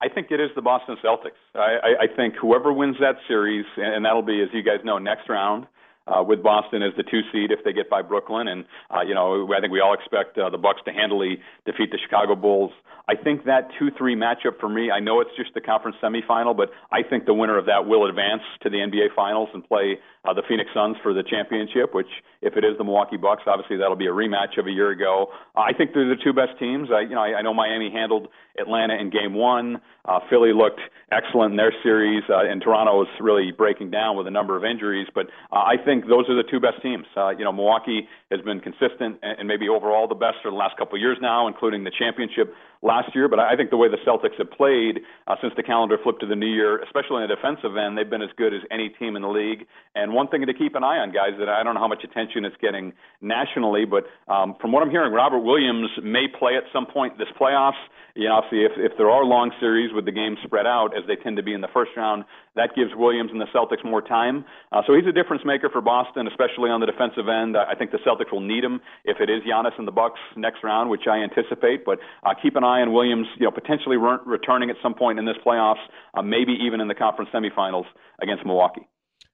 I 0.00 0.08
think 0.08 0.30
it 0.30 0.40
is 0.40 0.50
the 0.54 0.62
Boston 0.62 0.96
Celtics. 1.04 1.40
I, 1.54 1.58
I, 1.58 1.90
I 2.02 2.06
think 2.14 2.34
whoever 2.40 2.72
wins 2.72 2.96
that 3.00 3.16
series, 3.26 3.66
and 3.76 4.04
that'll 4.04 4.22
be, 4.22 4.40
as 4.42 4.48
you 4.52 4.62
guys 4.62 4.84
know, 4.84 4.98
next 4.98 5.28
round 5.28 5.66
uh, 6.08 6.22
with 6.22 6.42
Boston 6.42 6.82
as 6.82 6.92
the 6.96 7.02
two 7.02 7.20
seed 7.32 7.50
if 7.50 7.60
they 7.64 7.72
get 7.72 7.90
by 7.90 8.02
Brooklyn, 8.02 8.48
and 8.48 8.64
uh, 8.90 9.02
you 9.02 9.14
know 9.14 9.48
I 9.52 9.60
think 9.60 9.72
we 9.72 9.80
all 9.80 9.94
expect 9.94 10.38
uh, 10.38 10.50
the 10.50 10.58
Bucks 10.58 10.80
to 10.86 10.92
handily 10.92 11.38
defeat 11.66 11.90
the 11.90 11.98
Chicago 11.98 12.34
Bulls. 12.34 12.72
I 13.08 13.14
think 13.14 13.44
that 13.44 13.70
two-three 13.78 14.16
matchup 14.16 14.60
for 14.60 14.68
me. 14.68 14.90
I 14.90 15.00
know 15.00 15.20
it's 15.20 15.30
just 15.36 15.54
the 15.54 15.60
conference 15.60 15.96
semifinal, 16.02 16.56
but 16.56 16.70
I 16.92 17.02
think 17.02 17.24
the 17.24 17.34
winner 17.34 17.56
of 17.56 17.66
that 17.66 17.86
will 17.86 18.06
advance 18.06 18.42
to 18.62 18.70
the 18.70 18.76
NBA 18.76 19.14
Finals 19.16 19.48
and 19.54 19.66
play 19.66 19.98
uh, 20.24 20.32
the 20.32 20.42
Phoenix 20.48 20.70
Suns 20.74 20.96
for 21.02 21.12
the 21.12 21.22
championship. 21.22 21.94
Which, 21.94 22.08
if 22.42 22.56
it 22.56 22.64
is 22.64 22.78
the 22.78 22.84
Milwaukee 22.84 23.16
Bucks, 23.16 23.42
obviously 23.46 23.76
that'll 23.76 23.96
be 23.96 24.06
a 24.06 24.14
rematch 24.14 24.58
of 24.58 24.66
a 24.66 24.70
year 24.70 24.90
ago. 24.90 25.28
Uh, 25.56 25.60
I 25.60 25.72
think 25.72 25.92
they're 25.94 26.08
the 26.08 26.22
two 26.22 26.32
best 26.32 26.58
teams. 26.58 26.88
I, 26.92 27.02
you 27.02 27.14
know, 27.14 27.22
I, 27.22 27.38
I 27.38 27.42
know 27.42 27.54
Miami 27.54 27.90
handled 27.90 28.28
Atlanta 28.58 28.94
in 28.94 29.10
Game 29.10 29.34
One. 29.34 29.80
Uh, 30.04 30.20
Philly 30.30 30.52
looked 30.52 30.80
excellent 31.12 31.52
in 31.52 31.56
their 31.56 31.72
series, 31.82 32.22
uh, 32.28 32.48
and 32.48 32.62
Toronto 32.62 32.98
was 32.98 33.08
really 33.20 33.52
breaking 33.52 33.90
down 33.90 34.16
with 34.16 34.26
a 34.26 34.30
number 34.30 34.56
of 34.56 34.64
injuries. 34.64 35.06
But 35.14 35.26
uh, 35.52 35.56
I 35.56 35.76
think 35.84 36.08
those 36.08 36.28
are 36.28 36.36
the 36.36 36.48
two 36.48 36.60
best 36.60 36.80
teams. 36.82 37.06
Uh, 37.16 37.30
you 37.30 37.44
know, 37.44 37.52
Milwaukee 37.52 38.08
has 38.30 38.40
been 38.40 38.60
consistent 38.60 39.18
and, 39.22 39.38
and 39.40 39.48
maybe 39.48 39.68
overall 39.68 40.08
the 40.08 40.14
best 40.14 40.36
for 40.42 40.50
the 40.50 40.56
last 40.56 40.76
couple 40.76 40.96
of 40.96 41.00
years 41.00 41.18
now, 41.20 41.46
including 41.46 41.84
the 41.84 41.92
championship 41.96 42.54
last 42.82 43.14
year. 43.14 43.28
But 43.28 43.40
I 43.40 43.56
think 43.56 43.70
the 43.70 43.76
way 43.76 43.88
the 43.88 43.98
Celtics 44.06 44.38
have 44.38 44.50
played 44.50 45.00
uh, 45.26 45.36
since 45.40 45.52
the 45.56 45.62
calendar 45.62 45.98
flipped 46.02 46.20
to 46.20 46.26
the 46.26 46.36
new 46.36 46.46
year, 46.46 46.82
especially 46.82 47.22
in 47.22 47.28
the 47.28 47.34
defensive 47.34 47.76
end, 47.76 47.96
they've 47.96 48.08
been 48.08 48.22
as 48.22 48.30
good 48.36 48.54
as 48.54 48.60
any 48.70 48.88
team 48.88 49.16
in 49.16 49.22
the 49.22 49.28
league. 49.28 49.66
And 49.94 50.12
one 50.12 50.28
thing 50.28 50.44
to 50.46 50.54
keep 50.54 50.74
an 50.74 50.84
eye 50.84 50.98
on, 50.98 51.12
guys, 51.12 51.38
that 51.38 51.48
I 51.48 51.62
don't 51.62 51.74
know 51.74 51.80
how 51.80 51.88
much 51.88 52.04
attention 52.04 52.44
it's 52.44 52.56
getting 52.60 52.92
nationally, 53.20 53.84
but 53.84 54.04
um, 54.32 54.56
from 54.60 54.72
what 54.72 54.82
I'm 54.82 54.90
hearing, 54.90 55.12
Robert 55.12 55.40
Williams 55.40 55.90
may 56.02 56.26
play 56.28 56.56
at 56.56 56.64
some 56.72 56.86
point 56.86 57.18
this 57.18 57.28
playoffs. 57.40 57.80
You 58.14 58.28
know, 58.28 58.34
obviously, 58.34 58.64
if, 58.64 58.72
if 58.76 58.98
there 58.98 59.10
are 59.10 59.24
long 59.24 59.52
series 59.60 59.92
with 59.92 60.04
the 60.04 60.12
games 60.12 60.38
spread 60.44 60.66
out, 60.66 60.96
as 60.96 61.04
they 61.06 61.16
tend 61.16 61.36
to 61.36 61.42
be 61.42 61.52
in 61.52 61.60
the 61.60 61.68
first 61.72 61.92
round, 61.96 62.24
that 62.58 62.74
gives 62.74 62.90
Williams 62.94 63.30
and 63.30 63.40
the 63.40 63.46
Celtics 63.54 63.84
more 63.84 64.02
time. 64.02 64.44
Uh, 64.72 64.82
so 64.86 64.94
he's 64.94 65.06
a 65.06 65.12
difference 65.12 65.42
maker 65.46 65.70
for 65.70 65.80
Boston, 65.80 66.26
especially 66.26 66.70
on 66.70 66.80
the 66.80 66.86
defensive 66.86 67.28
end. 67.28 67.56
I 67.56 67.74
think 67.74 67.92
the 67.92 68.02
Celtics 68.02 68.32
will 68.32 68.42
need 68.42 68.64
him 68.64 68.80
if 69.04 69.20
it 69.20 69.30
is 69.30 69.42
Giannis 69.46 69.78
and 69.78 69.86
the 69.86 69.92
Bucks 69.92 70.18
next 70.36 70.64
round, 70.64 70.90
which 70.90 71.06
I 71.08 71.18
anticipate. 71.18 71.84
But 71.84 71.98
uh, 72.26 72.34
keep 72.40 72.56
an 72.56 72.64
eye 72.64 72.82
on 72.82 72.92
Williams, 72.92 73.26
you 73.38 73.46
know, 73.46 73.52
potentially 73.52 73.96
re- 73.96 74.18
returning 74.26 74.70
at 74.70 74.76
some 74.82 74.94
point 74.94 75.18
in 75.18 75.24
this 75.24 75.36
playoffs, 75.46 75.82
uh, 76.14 76.22
maybe 76.22 76.52
even 76.60 76.80
in 76.80 76.88
the 76.88 76.94
conference 76.94 77.30
semifinals 77.32 77.86
against 78.20 78.44
Milwaukee. 78.44 78.88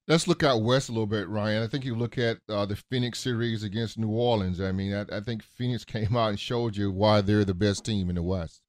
Let's 0.07 0.29
look 0.29 0.43
out 0.43 0.63
west 0.63 0.91
a 0.91 0.93
little 0.93 1.07
bit, 1.07 1.29
Ryan. 1.29 1.63
I 1.63 1.67
think 1.67 1.87
you 1.87 1.95
look 1.95 2.19
at 2.19 2.37
uh, 2.49 2.67
the 2.67 2.77
Phoenix 2.77 3.19
series 3.19 3.63
against 3.63 3.99
New 3.99 4.11
Orleans. 4.11 4.61
I 4.61 4.71
mean, 4.71 4.93
I, 4.93 5.17
I 5.17 5.21
think 5.21 5.43
Phoenix 5.43 5.85
came 5.85 6.15
out 6.15 6.29
and 6.29 6.39
showed 6.39 6.77
you 6.77 6.93
why 6.93 7.23
they're 7.23 7.45
the 7.45 7.55
best 7.55 7.87
team 7.87 8.11
in 8.11 8.17
the 8.17 8.23
West. 8.23 8.61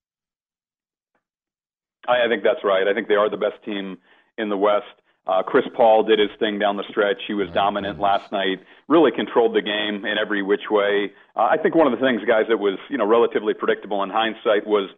I, 2.07 2.25
I 2.25 2.27
think 2.29 2.43
that's 2.43 2.63
right. 2.63 2.87
I 2.87 2.93
think 2.93 3.07
they 3.07 3.15
are 3.15 3.29
the 3.29 3.37
best 3.37 3.63
team 3.65 3.97
in 4.37 4.49
the 4.49 4.57
West. 4.57 4.85
Uh, 5.27 5.41
Chris 5.41 5.65
Paul 5.75 6.03
did 6.03 6.19
his 6.19 6.29
thing 6.37 6.59
down 6.59 6.77
the 6.77 6.83
stretch. 6.87 7.17
He 7.27 7.33
was 7.33 7.49
dominant 7.49 7.99
last 7.99 8.31
night. 8.31 8.59
Really 8.87 9.11
controlled 9.11 9.55
the 9.55 9.61
game 9.61 10.05
in 10.05 10.17
every 10.19 10.43
which 10.43 10.69
way. 10.69 11.11
Uh, 11.35 11.47
I 11.51 11.57
think 11.57 11.73
one 11.73 11.91
of 11.91 11.99
the 11.99 12.05
things, 12.05 12.21
guys, 12.27 12.45
that 12.49 12.57
was 12.57 12.77
you 12.89 12.97
know 12.97 13.07
relatively 13.07 13.53
predictable 13.55 14.03
in 14.03 14.09
hindsight 14.11 14.67
was 14.67 14.89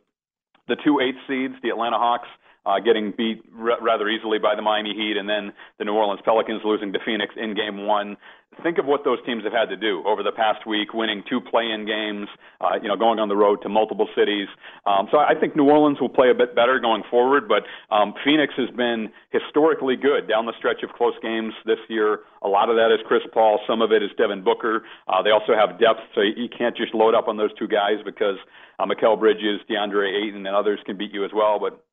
the 0.67 0.75
two 0.83 0.99
eight 0.99 1.15
seeds, 1.27 1.55
the 1.63 1.69
Atlanta 1.69 1.97
Hawks, 1.97 2.27
uh, 2.67 2.79
getting 2.83 3.13
beat 3.15 3.41
r- 3.57 3.81
rather 3.81 4.09
easily 4.09 4.37
by 4.37 4.55
the 4.55 4.61
Miami 4.61 4.93
Heat, 4.93 5.15
and 5.15 5.29
then 5.29 5.53
the 5.79 5.85
New 5.85 5.93
Orleans 5.93 6.19
Pelicans 6.25 6.61
losing 6.65 6.91
to 6.91 6.99
Phoenix 7.05 7.33
in 7.37 7.55
Game 7.55 7.87
One 7.87 8.17
think 8.63 8.77
of 8.77 8.85
what 8.85 9.03
those 9.03 9.19
teams 9.25 9.43
have 9.43 9.53
had 9.53 9.69
to 9.69 9.77
do 9.77 10.03
over 10.05 10.23
the 10.23 10.31
past 10.31 10.65
week, 10.65 10.93
winning 10.93 11.23
two 11.29 11.41
play-in 11.41 11.85
games, 11.85 12.27
uh, 12.61 12.75
you 12.81 12.87
know, 12.87 12.95
going 12.95 13.19
on 13.19 13.29
the 13.29 13.35
road 13.35 13.61
to 13.63 13.69
multiple 13.69 14.07
cities. 14.15 14.47
Um, 14.85 15.07
so 15.11 15.17
I 15.17 15.33
think 15.39 15.55
New 15.55 15.69
Orleans 15.69 15.99
will 16.01 16.09
play 16.09 16.29
a 16.29 16.33
bit 16.33 16.55
better 16.55 16.79
going 16.79 17.03
forward, 17.09 17.47
but 17.47 17.63
um, 17.93 18.13
Phoenix 18.23 18.53
has 18.57 18.69
been 18.75 19.09
historically 19.29 19.95
good 19.95 20.27
down 20.27 20.45
the 20.45 20.53
stretch 20.57 20.83
of 20.83 20.91
close 20.91 21.13
games 21.21 21.53
this 21.65 21.79
year. 21.87 22.21
A 22.41 22.47
lot 22.47 22.69
of 22.69 22.75
that 22.75 22.91
is 22.93 22.99
Chris 23.05 23.23
Paul. 23.33 23.59
Some 23.67 23.81
of 23.81 23.91
it 23.91 24.01
is 24.01 24.09
Devin 24.17 24.43
Booker. 24.43 24.83
Uh, 25.07 25.21
they 25.21 25.31
also 25.31 25.53
have 25.53 25.79
depth, 25.79 26.01
so 26.15 26.21
you 26.21 26.49
can't 26.49 26.75
just 26.75 26.93
load 26.93 27.15
up 27.15 27.27
on 27.27 27.37
those 27.37 27.53
two 27.57 27.67
guys 27.67 27.97
because 28.05 28.37
uh, 28.79 28.85
Mikal 28.85 29.19
Bridges, 29.19 29.61
DeAndre 29.69 30.09
Ayton, 30.13 30.45
and 30.45 30.55
others 30.55 30.79
can 30.85 30.97
beat 30.97 31.13
you 31.13 31.25
as 31.25 31.31
well. 31.33 31.59
But 31.59 31.83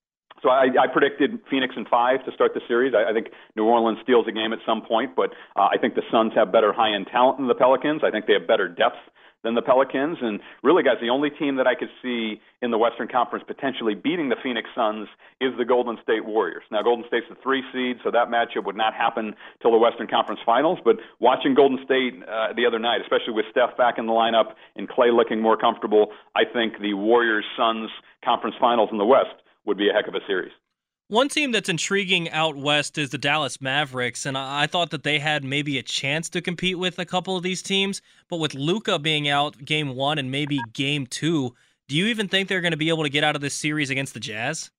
so 0.45 0.51
I, 0.51 0.68
I 0.78 0.86
predicted 0.86 1.40
Phoenix 1.51 1.74
in 1.76 1.86
five 1.86 2.24
to 2.26 2.32
start 2.32 2.53
the 2.55 2.61
series. 2.68 2.92
I, 2.95 3.11
I 3.11 3.12
think 3.12 3.28
New 3.57 3.64
Orleans 3.64 3.99
steals 4.03 4.26
a 4.28 4.32
game 4.32 4.53
at 4.53 4.61
some 4.66 4.82
point, 4.82 5.16
but 5.16 5.30
uh, 5.57 5.68
I 5.72 5.78
think 5.80 5.95
the 5.97 6.05
Suns 6.12 6.32
have 6.36 6.53
better 6.53 6.72
high-end 6.72 7.09
talent 7.11 7.38
than 7.38 7.49
the 7.49 7.55
Pelicans. 7.55 8.03
I 8.05 8.11
think 8.11 8.26
they 8.26 8.34
have 8.34 8.47
better 8.47 8.68
depth 8.68 9.01
than 9.42 9.55
the 9.55 9.62
Pelicans. 9.62 10.18
And 10.20 10.40
really, 10.62 10.82
guys, 10.82 10.97
the 11.01 11.11
only 11.11 11.30
team 11.30 11.57
that 11.57 11.66
I 11.66 11.74
could 11.74 11.90
see 12.03 12.40
in 12.62 12.70
the 12.70 12.78
Western 12.78 13.07
Conference 13.09 13.45
potentially 13.47 13.95
beating 13.95 14.30
the 14.30 14.36
Phoenix 14.42 14.68
Suns 14.74 15.07
is 15.40 15.53
the 15.59 15.64
Golden 15.64 15.99
State 16.03 16.24
Warriors. 16.24 16.64
Now, 16.72 16.82
Golden 16.82 17.05
State's 17.07 17.26
the 17.28 17.36
three 17.42 17.62
seed, 17.72 17.99
so 18.03 18.11
that 18.11 18.28
matchup 18.28 18.64
would 18.64 18.76
not 18.76 18.95
happen 18.95 19.34
till 19.61 19.70
the 19.70 19.78
Western 19.78 20.09
Conference 20.09 20.40
Finals. 20.45 20.78
But 20.84 20.97
watching 21.20 21.55
Golden 21.55 21.78
State 21.84 22.24
uh, 22.24 22.55
the 22.57 22.66
other 22.66 22.78
night, 22.78 23.01
especially 23.03 23.34
with 23.34 23.45
Steph 23.51 23.76
back 23.76 23.99
in 23.99 24.07
the 24.07 24.12
lineup 24.12 24.57
and 24.76 24.88
Clay 24.88 25.11
looking 25.12 25.40
more 25.40 25.57
comfortable, 25.57 26.09
I 26.34 26.42
think 26.51 26.80
the 26.80 26.95
Warriors 26.95 27.45
Suns 27.57 27.90
Conference 28.24 28.57
Finals 28.59 28.88
in 28.90 28.99
the 28.99 29.05
West 29.05 29.43
would 29.66 29.78
be 29.78 29.88
a 29.88 29.92
heck 29.92 30.08
of 30.08 30.14
a 30.14 30.20
series. 30.26 30.52
One 31.08 31.28
team 31.28 31.52
that's 31.52 31.68
intriguing 31.68 32.30
out 32.30 32.56
west 32.56 32.96
is 32.96 33.10
the 33.10 33.18
Dallas 33.18 33.60
Mavericks, 33.60 34.24
and 34.24 34.38
I 34.38 34.66
thought 34.66 34.90
that 34.90 35.02
they 35.02 35.18
had 35.18 35.44
maybe 35.44 35.76
a 35.76 35.82
chance 35.82 36.30
to 36.30 36.40
compete 36.40 36.78
with 36.78 36.98
a 36.98 37.04
couple 37.04 37.36
of 37.36 37.42
these 37.42 37.62
teams. 37.62 38.00
But 38.30 38.38
with 38.38 38.54
Luka 38.54 38.98
being 38.98 39.28
out 39.28 39.62
game 39.62 39.94
one 39.94 40.18
and 40.18 40.30
maybe 40.30 40.58
game 40.72 41.06
two, 41.06 41.54
do 41.88 41.96
you 41.96 42.06
even 42.06 42.26
think 42.26 42.48
they're 42.48 42.62
going 42.62 42.72
to 42.72 42.78
be 42.78 42.88
able 42.88 43.02
to 43.02 43.10
get 43.10 43.22
out 43.22 43.36
of 43.36 43.42
this 43.42 43.54
series 43.54 43.90
against 43.90 44.14
the 44.14 44.20
Jazz? 44.20 44.70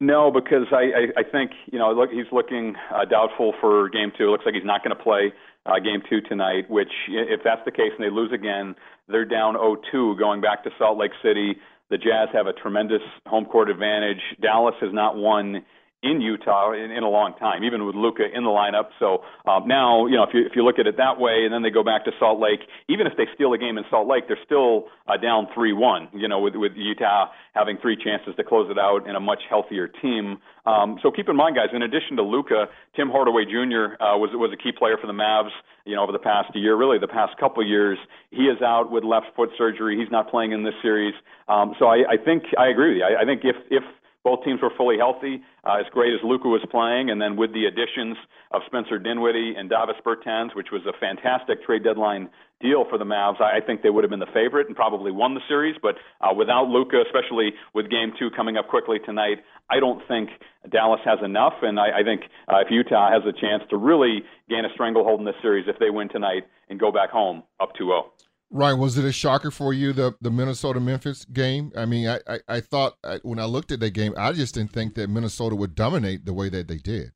No, 0.00 0.32
because 0.32 0.66
I, 0.72 0.82
I, 1.16 1.20
I 1.20 1.22
think 1.22 1.52
you 1.70 1.78
know 1.78 1.92
look 1.92 2.10
he's 2.10 2.32
looking 2.32 2.74
uh, 2.92 3.04
doubtful 3.04 3.54
for 3.60 3.88
game 3.90 4.10
two. 4.16 4.24
It 4.24 4.30
looks 4.30 4.46
like 4.46 4.54
he's 4.54 4.64
not 4.64 4.82
going 4.82 4.96
to 4.96 5.02
play 5.02 5.32
uh, 5.66 5.78
game 5.78 6.02
two 6.08 6.22
tonight. 6.22 6.68
Which, 6.68 6.92
if 7.08 7.40
that's 7.44 7.60
the 7.64 7.70
case 7.70 7.92
and 7.96 8.04
they 8.04 8.10
lose 8.10 8.32
again, 8.32 8.74
they're 9.08 9.26
down 9.26 9.54
0-2 9.54 10.18
going 10.18 10.40
back 10.40 10.64
to 10.64 10.70
Salt 10.78 10.98
Lake 10.98 11.12
City. 11.22 11.56
The 11.90 11.98
Jazz 11.98 12.28
have 12.32 12.46
a 12.46 12.52
tremendous 12.52 13.02
home 13.26 13.46
court 13.46 13.68
advantage. 13.68 14.20
Dallas 14.40 14.76
has 14.80 14.92
not 14.92 15.16
won 15.16 15.64
in 16.02 16.20
Utah 16.20 16.72
in, 16.72 16.90
in 16.90 17.02
a 17.02 17.08
long 17.08 17.34
time, 17.38 17.62
even 17.62 17.84
with 17.84 17.94
Luka 17.94 18.24
in 18.24 18.44
the 18.44 18.50
lineup. 18.50 18.88
So 18.98 19.20
um, 19.44 19.68
now, 19.68 20.06
you 20.06 20.16
know, 20.16 20.24
if 20.24 20.30
you 20.32 20.46
if 20.46 20.56
you 20.56 20.64
look 20.64 20.78
at 20.78 20.86
it 20.86 20.96
that 20.96 21.20
way, 21.20 21.44
and 21.44 21.52
then 21.52 21.62
they 21.62 21.70
go 21.70 21.84
back 21.84 22.04
to 22.06 22.12
Salt 22.18 22.40
Lake, 22.40 22.60
even 22.88 23.06
if 23.06 23.12
they 23.16 23.28
steal 23.34 23.52
a 23.52 23.58
game 23.58 23.76
in 23.76 23.84
Salt 23.90 24.08
Lake, 24.08 24.24
they're 24.26 24.40
still 24.44 24.88
uh, 25.08 25.16
down 25.16 25.48
three 25.54 25.72
one. 25.72 26.08
You 26.14 26.28
know, 26.28 26.40
with 26.40 26.54
with 26.56 26.72
Utah 26.74 27.28
having 27.54 27.76
three 27.82 27.96
chances 27.96 28.34
to 28.36 28.44
close 28.44 28.70
it 28.70 28.78
out 28.78 29.06
and 29.06 29.16
a 29.16 29.20
much 29.20 29.42
healthier 29.48 29.88
team. 29.88 30.38
Um, 30.64 30.98
so 31.02 31.10
keep 31.10 31.28
in 31.28 31.36
mind, 31.36 31.56
guys. 31.56 31.68
In 31.74 31.82
addition 31.82 32.16
to 32.16 32.22
Luka, 32.22 32.66
Tim 32.96 33.10
Hardaway 33.10 33.44
Jr. 33.44 34.00
Uh, 34.00 34.16
was 34.16 34.30
was 34.32 34.52
a 34.52 34.56
key 34.56 34.72
player 34.72 34.96
for 34.98 35.06
the 35.06 35.16
Mavs. 35.16 35.52
You 35.84 35.96
know, 35.96 36.02
over 36.02 36.12
the 36.12 36.18
past 36.18 36.54
year, 36.54 36.76
really 36.76 36.98
the 36.98 37.08
past 37.08 37.36
couple 37.38 37.66
years, 37.66 37.98
he 38.30 38.44
is 38.44 38.62
out 38.62 38.90
with 38.90 39.04
left 39.04 39.26
foot 39.36 39.50
surgery. 39.58 39.98
He's 39.98 40.10
not 40.10 40.30
playing 40.30 40.52
in 40.52 40.64
this 40.64 40.74
series. 40.82 41.14
Um, 41.48 41.74
so 41.78 41.86
I, 41.86 42.04
I 42.12 42.16
think 42.16 42.44
I 42.58 42.68
agree 42.68 42.94
with 42.94 42.98
you. 42.98 43.04
I, 43.04 43.22
I 43.22 43.24
think 43.24 43.42
if 43.44 43.56
if 43.70 43.84
both 44.22 44.44
teams 44.44 44.60
were 44.60 44.72
fully 44.76 44.98
healthy, 44.98 45.42
uh, 45.64 45.76
as 45.80 45.86
great 45.92 46.12
as 46.12 46.20
Luka 46.22 46.48
was 46.48 46.62
playing, 46.70 47.10
and 47.10 47.20
then 47.20 47.36
with 47.36 47.52
the 47.52 47.64
additions 47.64 48.16
of 48.50 48.62
Spencer 48.66 48.98
Dinwiddie 48.98 49.54
and 49.56 49.70
Davis 49.70 49.96
Bertans, 50.04 50.54
which 50.54 50.68
was 50.70 50.82
a 50.86 50.92
fantastic 50.98 51.64
trade 51.64 51.84
deadline 51.84 52.28
deal 52.60 52.84
for 52.88 52.98
the 52.98 53.04
Mavs, 53.04 53.40
I, 53.40 53.60
think 53.60 53.82
they 53.82 53.88
would 53.88 54.04
have 54.04 54.10
been 54.10 54.20
the 54.20 54.34
favorite 54.34 54.66
and 54.66 54.76
probably 54.76 55.10
won 55.10 55.34
the 55.34 55.40
series. 55.48 55.76
But 55.80 55.96
uh, 56.20 56.34
without 56.34 56.68
Luka, 56.68 57.02
especially 57.06 57.54
with 57.74 57.90
Game 57.90 58.12
Two 58.18 58.30
coming 58.30 58.56
up 58.56 58.68
quickly 58.68 58.98
tonight, 58.98 59.38
I 59.70 59.80
don't 59.80 60.06
think 60.06 60.30
Dallas 60.70 61.00
has 61.04 61.18
enough, 61.24 61.54
and 61.62 61.80
I, 61.80 62.00
I 62.00 62.02
think 62.02 62.22
uh, 62.52 62.58
if 62.60 62.70
Utah 62.70 63.10
has 63.10 63.22
a 63.24 63.32
chance 63.32 63.62
to 63.70 63.76
really 63.76 64.24
gain 64.48 64.64
a 64.64 64.72
stranglehold 64.74 65.20
in 65.20 65.26
this 65.26 65.40
series 65.40 65.66
if 65.68 65.78
they 65.78 65.90
win 65.90 66.08
tonight 66.08 66.44
and 66.68 66.78
go 66.78 66.92
back 66.92 67.10
home 67.10 67.42
up 67.60 67.72
2-0. 67.80 68.04
Ryan, 68.50 68.78
was 68.80 68.98
it 68.98 69.04
a 69.04 69.12
shocker 69.12 69.50
for 69.50 69.72
you 69.72 69.92
the 69.92 70.14
the 70.20 70.30
Minnesota 70.30 70.80
Memphis 70.80 71.24
game? 71.24 71.70
I 71.76 71.86
mean, 71.86 72.08
I 72.08 72.18
I, 72.26 72.38
I 72.48 72.60
thought 72.60 72.94
I, 73.04 73.18
when 73.22 73.38
I 73.38 73.44
looked 73.44 73.70
at 73.70 73.80
that 73.80 73.90
game, 73.90 74.12
I 74.16 74.32
just 74.32 74.54
didn't 74.54 74.72
think 74.72 74.94
that 74.94 75.08
Minnesota 75.08 75.54
would 75.54 75.74
dominate 75.74 76.26
the 76.26 76.32
way 76.32 76.48
that 76.48 76.66
they 76.66 76.78
did. 76.78 77.12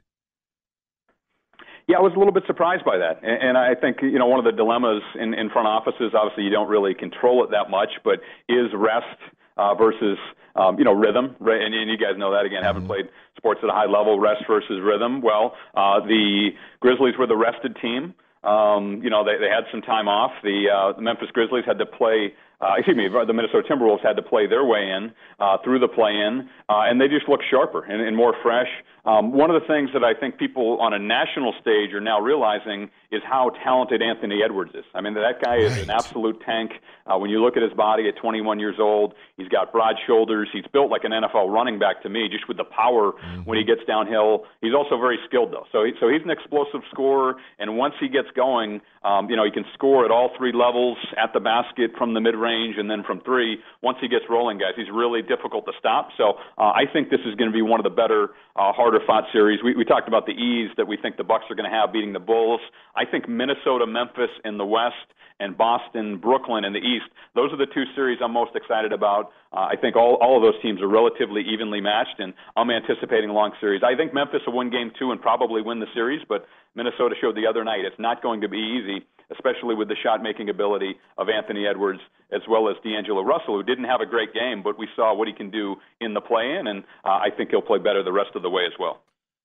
Yeah, 1.87 1.99
I 1.99 2.01
was 2.01 2.13
a 2.15 2.19
little 2.19 2.33
bit 2.33 2.45
surprised 2.47 2.85
by 2.85 2.97
that, 2.97 3.21
and, 3.23 3.43
and 3.43 3.59
I 3.59 3.75
think 3.75 3.99
you 4.01 4.19
know 4.19 4.27
one 4.27 4.39
of 4.39 4.45
the 4.45 4.53
dilemmas 4.53 5.03
in, 5.21 5.35
in 5.35 5.51
front 5.51 5.67
offices. 5.67 6.13
Obviously, 6.15 6.45
you 6.45 6.51
don't 6.51 6.69
really 6.69 6.95
control 6.95 7.45
it 7.45 7.51
that 7.51 7.69
much, 7.69 7.91
but 8.05 8.21
is 8.49 8.71
rest 8.73 9.19
uh, 9.57 9.75
versus 9.75 10.17
um, 10.55 10.79
you 10.79 10.85
know 10.85 10.95
rhythm, 10.95 11.37
right? 11.41 11.61
and, 11.61 11.75
and 11.75 11.91
you 11.91 11.99
guys 11.99 12.17
know 12.17 12.31
that 12.33 12.47
again, 12.47 12.63
mm-hmm. 12.63 12.67
having 12.67 12.87
played 12.87 13.09
sports 13.37 13.61
at 13.63 13.69
a 13.69 13.73
high 13.73 13.91
level, 13.91 14.21
rest 14.21 14.45
versus 14.47 14.81
rhythm. 14.81 15.21
Well, 15.21 15.55
uh, 15.75 16.01
the 16.01 16.51
Grizzlies 16.81 17.19
were 17.19 17.27
the 17.27 17.37
rested 17.37 17.77
team. 17.83 18.15
Um, 18.45 19.01
you 19.03 19.11
know, 19.11 19.25
they, 19.25 19.39
they 19.39 19.49
had 19.49 19.65
some 19.71 19.81
time 19.83 20.09
off. 20.09 20.33
The, 20.43 20.69
uh, 20.69 20.93
the 20.97 21.03
Memphis 21.03 21.29
Grizzlies 21.33 21.65
had 21.67 21.79
to 21.79 21.87
play 21.87 22.35
uh, 22.61 22.75
excuse 22.79 22.97
me, 22.97 23.09
the 23.09 23.33
Minnesota 23.33 23.67
Timberwolves 23.69 24.03
had 24.03 24.17
to 24.17 24.23
play 24.23 24.47
their 24.47 24.65
way 24.65 24.89
in 24.89 25.13
uh, 25.39 25.59
through 25.63 25.81
the 25.81 25.89
play-in, 25.89 26.49
uh, 26.69 26.89
and 26.89 27.01
they 27.01 27.09
just 27.09 27.29
looked 27.29 27.45
sharper 27.51 27.85
and, 27.85 28.01
and 28.01 28.17
more 28.17 28.35
fresh. 28.43 28.69
Um, 29.05 29.33
one 29.33 29.51
of 29.51 29.61
the 29.61 29.67
things 29.69 29.91
that 29.93 30.03
I 30.03 30.15
think 30.19 30.39
people 30.39 30.81
on 30.81 30.95
a 30.95 30.99
national 30.99 31.53
stage 31.61 31.93
are 31.93 32.01
now 32.01 32.21
realizing 32.21 32.91
is 33.13 33.23
how 33.23 33.51
talented 33.63 34.01
Anthony 34.01 34.41
Edwards 34.43 34.73
is. 34.75 34.85
I 34.95 35.03
mean, 35.03 35.15
that 35.15 35.43
guy 35.43 35.57
is 35.57 35.77
an 35.83 35.91
absolute 35.91 36.41
tank. 36.41 36.73
Uh, 37.07 37.19
when 37.19 37.31
you 37.31 37.43
look 37.43 37.57
at 37.57 37.63
his 37.63 37.73
body 37.75 38.09
at 38.09 38.17
21 38.17 38.59
years 38.59 38.77
old, 38.79 39.15
he's 39.37 39.49
got 39.49 39.73
broad 39.73 39.97
shoulders. 40.07 40.49
He's 40.53 40.65
built 40.73 40.91
like 40.91 41.05
an 41.05 41.13
NFL 41.13 41.53
running 41.53 41.79
back 41.79 42.03
to 42.03 42.09
me, 42.09 42.29
just 42.31 42.49
with 42.49 42.57
the 42.57 42.65
power 42.65 43.13
mm-hmm. 43.13 43.43
when 43.43 43.59
he 43.59 43.65
gets 43.65 43.83
downhill. 43.87 44.45
He's 44.63 44.75
also 44.75 44.97
very 44.97 45.19
skilled 45.29 45.53
though, 45.53 45.67
so 45.71 45.85
he, 45.85 45.93
so 46.01 46.09
he's 46.09 46.23
an 46.25 46.31
explosive 46.31 46.81
scorer. 46.91 47.37
And 47.59 47.77
once 47.77 47.95
he 48.01 48.09
gets 48.09 48.29
going, 48.35 48.81
um, 49.05 49.29
you 49.29 49.37
know, 49.37 49.45
he 49.45 49.51
can 49.51 49.65
score 49.75 50.07
at 50.07 50.11
all 50.11 50.31
three 50.39 50.53
levels, 50.53 50.97
at 51.23 51.35
the 51.35 51.41
basket, 51.41 51.93
from 51.99 52.15
the 52.15 52.21
mid 52.21 52.35
range, 52.35 52.77
and 52.79 52.91
then 52.91 53.05
from 53.05 53.21
three. 53.21 53.59
Once 53.83 53.99
he 54.01 54.09
gets 54.09 54.25
rolling, 54.31 54.57
guys, 54.57 54.73
he's 54.77 54.91
really 54.91 55.21
difficult 55.21 55.67
to 55.67 55.73
stop. 55.79 56.09
So 56.17 56.41
uh, 56.57 56.73
I 56.73 56.85
think 56.91 57.11
this 57.11 57.21
is 57.27 57.35
going 57.35 57.51
to 57.51 57.55
be 57.55 57.63
one 57.63 57.81
of 57.81 57.85
the 57.85 57.95
better, 57.95 58.31
uh, 58.57 58.73
harder 58.73 58.94
fought 59.07 59.25
series. 59.33 59.61
We, 59.63 59.75
we 59.75 59.85
talked 59.85 60.09
about 60.09 60.27
the 60.27 60.33
ease 60.33 60.71
that 60.77 60.87
we 60.87 60.97
think 60.97 61.17
the 61.17 61.25
Bucks 61.25 61.45
are 61.51 61.55
going 61.55 61.71
to 61.71 61.77
have 61.77 61.93
beating 61.93 62.13
the 62.13 62.21
Bulls. 62.21 62.61
I 62.95 63.05
think 63.05 63.29
Minnesota, 63.29 63.87
Memphis 63.87 64.31
in 64.45 64.59
the 64.59 64.65
West, 64.67 64.95
and 65.41 65.57
Boston, 65.59 66.19
Brooklyn 66.19 66.65
in 66.65 66.73
the 66.73 66.79
East. 66.79 67.07
Those 67.35 67.53
are 67.53 67.57
the 67.57 67.67
two 67.67 67.85
series 67.95 68.19
I'm 68.23 68.33
most 68.33 68.55
excited 68.55 68.93
about. 68.93 69.33
Uh, 69.53 69.67
I 69.67 69.75
think 69.81 69.97
all, 69.97 70.17
all 70.23 70.37
of 70.37 70.43
those 70.43 70.61
teams 70.63 70.81
are 70.81 70.89
relatively 70.89 71.43
evenly 71.43 71.81
matched, 71.81 72.19
and 72.19 72.33
I'm 72.57 72.71
anticipating 72.71 73.31
long 73.31 73.53
series. 73.61 73.83
I 73.83 73.97
think 73.97 74.15
Memphis 74.15 74.43
will 74.47 74.57
win 74.57 74.71
game 74.71 74.93
two 74.99 75.11
and 75.11 75.21
probably 75.21 75.61
win 75.61 75.81
the 75.81 75.91
series, 75.93 76.23
but 76.29 76.47
Minnesota 76.77 77.15
showed 77.21 77.35
the 77.37 77.47
other 77.47 77.65
night 77.65 77.85
it's 77.85 77.99
not 77.99 78.23
going 78.23 78.41
to 78.43 78.49
be 78.49 78.59
easy, 78.59 79.07
especially 79.31 79.75
with 79.75 79.89
the 79.89 79.97
shot 80.03 80.23
making 80.23 80.49
ability 80.49 80.95
of 81.19 81.29
Anthony 81.29 81.67
Edwards 81.67 82.01
as 82.33 82.43
well 82.49 82.69
as 82.69 82.77
D'Angelo 82.83 83.23
Russell, 83.23 83.57
who 83.57 83.63
didn't 83.63 83.85
have 83.85 84.01
a 84.01 84.07
great 84.07 84.35
game, 84.35 84.63
but 84.63 84.79
we 84.79 84.89
saw 84.97 85.15
what 85.15 85.29
he 85.29 85.35
can 85.35 85.51
do 85.51 85.77
in 86.01 86.15
the 86.15 86.21
play 86.21 86.57
in, 86.59 86.67
and 86.67 86.85
uh, 87.05 87.09
I 87.09 87.29
think 87.37 87.51
he'll 87.51 87.63
play 87.63 87.79
better 87.79 88.03
the 88.03 88.13
rest 88.13 88.31
of 88.35 88.43
the 88.43 88.51
way 88.51 88.65
as 88.67 88.73
well. 88.79 89.03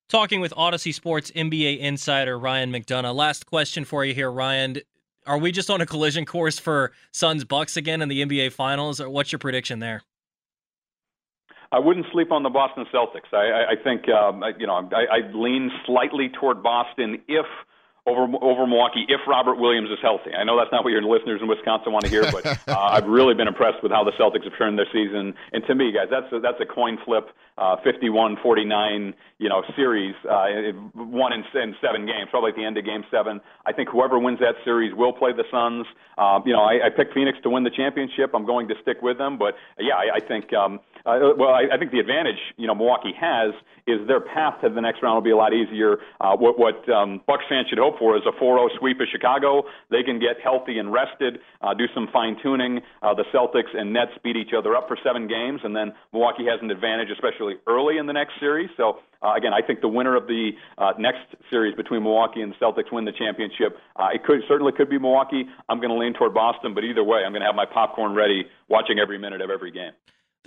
Talking 0.08 0.42
with 0.42 0.54
Audacy 0.56 0.94
Sports 0.94 1.30
NBA 1.32 1.80
insider 1.80 2.40
Ryan 2.40 2.72
McDonough. 2.72 3.14
Last 3.14 3.46
question 3.46 3.86
for 3.86 4.04
you 4.04 4.14
here, 4.14 4.32
Ryan. 4.32 4.78
Are 5.28 5.38
we 5.38 5.52
just 5.52 5.70
on 5.70 5.82
a 5.82 5.86
collision 5.86 6.26
course 6.26 6.58
for 6.58 6.92
Suns 7.12 7.44
Bucks 7.44 7.78
again 7.78 8.02
in 8.02 8.10
the 8.10 8.26
NBA 8.26 8.52
Finals, 8.52 9.00
or 9.00 9.10
what's 9.10 9.32
your 9.32 9.38
prediction 9.40 9.80
there? 9.80 10.02
I 11.72 11.78
wouldn't 11.78 12.08
sleep 12.12 12.32
on 12.32 12.42
the 12.42 12.50
Boston 12.50 12.86
Celtics. 12.92 13.32
I, 13.32 13.38
I, 13.38 13.72
I 13.72 13.76
think 13.84 14.10
um, 14.10 14.44
I, 14.44 14.54
you 14.58 14.66
know 14.66 14.90
I, 14.92 15.18
I 15.18 15.32
lean 15.32 15.70
slightly 15.86 16.30
toward 16.30 16.64
Boston 16.64 17.22
if 17.28 17.46
over 18.10 18.26
over 18.42 18.66
Milwaukee 18.66 19.06
if 19.08 19.22
Robert 19.28 19.56
Williams 19.56 19.90
is 19.90 20.00
healthy. 20.02 20.34
I 20.34 20.44
know 20.44 20.58
that's 20.58 20.72
not 20.72 20.84
what 20.84 20.90
your 20.90 21.02
listeners 21.02 21.42
in 21.42 21.48
Wisconsin 21.48 21.94
want 21.94 22.06
to 22.06 22.12
hear, 22.12 22.26
but 22.32 22.46
uh, 22.68 22.98
I've 22.98 23.08
really 23.08 23.34
been 23.34 23.48
impressed 23.48 23.84
with 23.84 23.92
how 23.92 24.04
the 24.04 24.12
Celtics 24.20 24.44
have 24.44 24.58
turned 24.58 24.78
their 24.78 24.90
season. 24.92 25.34
And 25.54 25.64
to 25.68 25.76
me, 25.76 25.92
guys, 25.92 26.08
that's 26.10 26.32
a, 26.34 26.40
that's 26.40 26.60
a 26.60 26.66
coin 26.66 26.98
flip, 27.06 27.30
uh, 27.58 27.78
51-49, 27.86 29.14
you 29.38 29.50
know, 29.50 29.64
series, 29.76 30.16
uh, 30.30 30.48
one 30.94 31.34
in, 31.34 31.44
in 31.56 31.76
seven 31.82 32.06
games, 32.06 32.28
probably 32.32 32.52
at 32.52 32.56
the 32.56 32.66
end 32.66 32.78
of 32.78 32.86
Game 32.86 33.04
Seven. 33.12 33.42
I 33.66 33.74
think 33.74 33.90
whoever 33.90 34.18
wins 34.18 34.40
that 34.40 34.56
series 34.66 34.94
will 34.96 35.14
play 35.14 35.32
the 35.32 35.46
Suns. 35.52 35.86
Uh, 36.18 36.40
you 36.46 36.54
know, 36.54 36.62
I, 36.62 36.88
I 36.88 36.90
picked 36.90 37.14
Phoenix 37.14 37.38
to 37.44 37.50
win 37.50 37.64
the 37.64 37.72
championship. 37.72 38.32
I'm 38.34 38.46
going 38.46 38.68
to 38.70 38.76
stick 38.82 39.02
with 39.02 39.18
them, 39.18 39.38
but 39.38 39.56
yeah, 39.78 39.96
I, 39.96 40.18
I 40.18 40.20
think. 40.20 40.54
Um, 40.54 40.80
uh, 41.06 41.34
well, 41.38 41.50
I, 41.50 41.68
I 41.74 41.78
think 41.78 41.92
the 41.92 42.00
advantage 42.00 42.40
you 42.58 42.68
know 42.68 42.76
Milwaukee 42.76 43.14
has 43.20 43.54
is 43.88 44.08
their 44.08 44.20
path 44.20 44.62
to 44.62 44.70
the 44.70 44.82
next 44.82 45.02
round 45.02 45.16
will 45.16 45.22
be 45.22 45.32
a 45.32 45.38
lot 45.38 45.54
easier. 45.54 45.98
Uh, 46.22 46.36
what 46.36 46.60
what 46.60 46.88
um, 46.90 47.22
Bucks 47.28 47.44
fans 47.50 47.68
should 47.70 47.80
hope 47.80 47.98
for 47.98 48.16
is 48.16 48.24
a 48.28 48.32
4-0 48.42 48.70
sweep 48.78 49.00
of 49.00 49.08
Chicago. 49.12 49.64
They 49.90 50.04
can 50.04 50.20
get 50.20 50.40
healthy 50.44 50.78
and 50.78 50.92
rested, 50.92 51.40
uh, 51.62 51.74
do 51.74 51.86
some 51.94 52.08
fine 52.14 52.38
tuning. 52.42 52.82
Uh, 53.02 53.14
the 53.14 53.26
Celtics 53.34 53.76
and 53.76 53.94
Nets 53.94 54.12
beat 54.24 54.36
each 54.36 54.54
other 54.58 54.76
up 54.76 54.88
for 54.88 54.98
seven 55.04 55.28
games, 55.28 55.62
and 55.64 55.76
then 55.76 55.94
Milwaukee 56.14 56.46
has 56.46 56.60
an 56.62 56.72
advantage, 56.72 57.10
especially 57.12 57.56
early 57.68 57.98
in 57.98 58.06
the 58.06 58.14
next 58.14 58.34
series. 58.40 58.70
So 58.78 59.00
uh, 59.22 59.34
again, 59.36 59.54
I 59.54 59.66
think 59.66 59.82
the 59.82 59.90
winner 59.90 60.16
of 60.16 60.28
the 60.28 60.52
uh, 60.78 60.94
next 60.98 61.36
series 61.50 61.76
between 61.76 62.04
Milwaukee 62.04 62.42
and 62.42 62.54
the 62.54 62.58
Celtics 62.58 62.92
win 62.92 63.06
the 63.06 63.12
championship. 63.12 63.78
It 64.14 64.24
could 64.24 64.42
certainly 64.48 64.72
could 64.72 64.90
be 64.90 64.98
Milwaukee. 64.98 65.46
I'm 65.68 65.80
going 65.80 65.90
to 65.92 65.98
lean 65.98 66.14
toward 66.14 66.34
Boston, 66.34 66.74
but 66.74 66.84
either 66.84 67.04
way, 67.04 67.22
I'm 67.26 67.32
going 67.32 67.42
to 67.42 67.48
have 67.48 67.56
my 67.56 67.66
popcorn 67.66 68.14
ready, 68.14 68.46
watching 68.70 69.00
every 69.00 69.18
minute 69.18 69.42
of 69.42 69.50
every 69.50 69.72
game. 69.72 69.92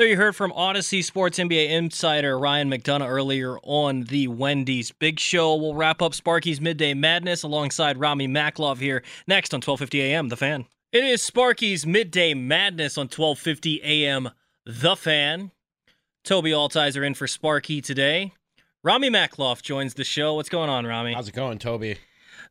There 0.03 0.09
you 0.09 0.17
heard 0.17 0.35
from 0.35 0.51
Audacy 0.51 1.05
Sports 1.05 1.39
NBA 1.39 1.71
insider 1.71 2.37
Ryan 2.37 2.69
McDonough 2.69 3.09
earlier 3.09 3.59
on 3.63 4.03
the 4.03 4.27
Wendy's 4.27 4.91
Big 4.91 5.21
Show. 5.21 5.55
We'll 5.55 5.77
wrap 5.77 6.03
up 6.03 6.13
Sparky's 6.13 6.61
Midday 6.61 6.93
Madness 6.93 7.45
alongside 7.45 8.01
Rami 8.01 8.27
Maklov 8.27 8.79
here 8.79 9.05
next 9.29 9.55
on 9.55 9.59
1250 9.59 10.01
AM, 10.01 10.29
The 10.29 10.37
Fan. 10.37 10.65
It 10.91 11.05
is 11.05 11.23
Sparky's 11.23 11.87
Midday 11.87 12.35
Madness 12.35 12.99
on 12.99 13.05
1250 13.05 13.81
AM, 13.85 14.31
The 14.67 14.97
Fan. 14.97 15.53
Toby 16.25 16.51
Altizer 16.51 17.07
in 17.07 17.15
for 17.15 17.29
Sparky 17.29 17.81
today. 17.81 18.33
Rami 18.83 19.09
Maklov 19.09 19.63
joins 19.63 19.95
the 19.95 20.03
show. 20.03 20.35
What's 20.35 20.49
going 20.49 20.69
on, 20.69 20.85
Rami? 20.85 21.13
How's 21.13 21.29
it 21.29 21.35
going, 21.37 21.61
Toby? 21.61 21.99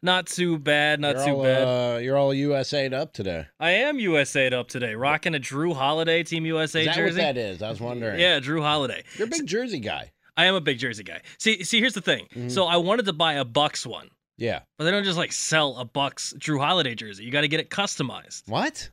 Not 0.04 0.26
too 0.26 0.58
bad, 0.58 0.99
not 0.99 1.18
you're 1.18 1.26
too 1.26 1.36
all, 1.36 1.43
bad. 1.43 1.64
Uh, 1.64 1.97
you're 1.99 2.18
all 2.18 2.34
USA'd 2.34 2.93
up 2.93 3.14
today. 3.14 3.45
I 3.60 3.72
am 3.72 3.99
USA'd 3.99 4.52
up 4.54 4.68
today, 4.68 4.95
rocking 4.95 5.36
a 5.36 5.39
Jrue 5.39 5.76
Holiday 5.76 6.24
Team 6.24 6.45
USA 6.47 6.82
is 6.82 6.86
that 6.88 6.95
jersey. 6.95 7.20
What 7.20 7.36
that 7.36 7.38
is? 7.38 7.62
I 7.62 7.70
was 7.70 7.80
wondering. 7.80 8.20
Yeah, 8.20 8.39
Jrue 8.39 8.64
Holiday. 8.64 9.04
You're 9.18 9.28
a 9.28 9.30
big 9.30 9.45
jersey 9.45 9.80
guy. 9.80 10.12
I 10.36 10.45
am 10.45 10.56
a 10.56 10.62
big 10.62 10.80
jersey 10.80 11.04
guy. 11.04 11.22
See, 11.38 11.64
see, 11.64 11.80
here's 11.80 11.93
the 11.93 12.02
thing. 12.02 12.26
Mm-hmm. 12.34 12.49
So 12.49 12.66
I 12.66 12.78
wanted 12.78 13.06
to 13.06 13.14
buy 13.14 13.34
a 13.34 13.45
Bucks 13.45 13.86
one. 13.86 14.10
Yeah, 14.38 14.62
but 14.80 14.86
they 14.86 14.91
don't 14.91 15.04
just 15.04 15.20
like 15.20 15.32
sell 15.32 15.78
a 15.78 15.86
Bucks 15.86 16.34
Jrue 16.39 16.60
Holiday 16.60 16.95
jersey. 16.95 17.24
You 17.24 17.32
got 17.32 17.41
to 17.41 17.47
get 17.47 17.60
it 17.60 17.70
customized. 17.70 18.49
What? 18.49 18.89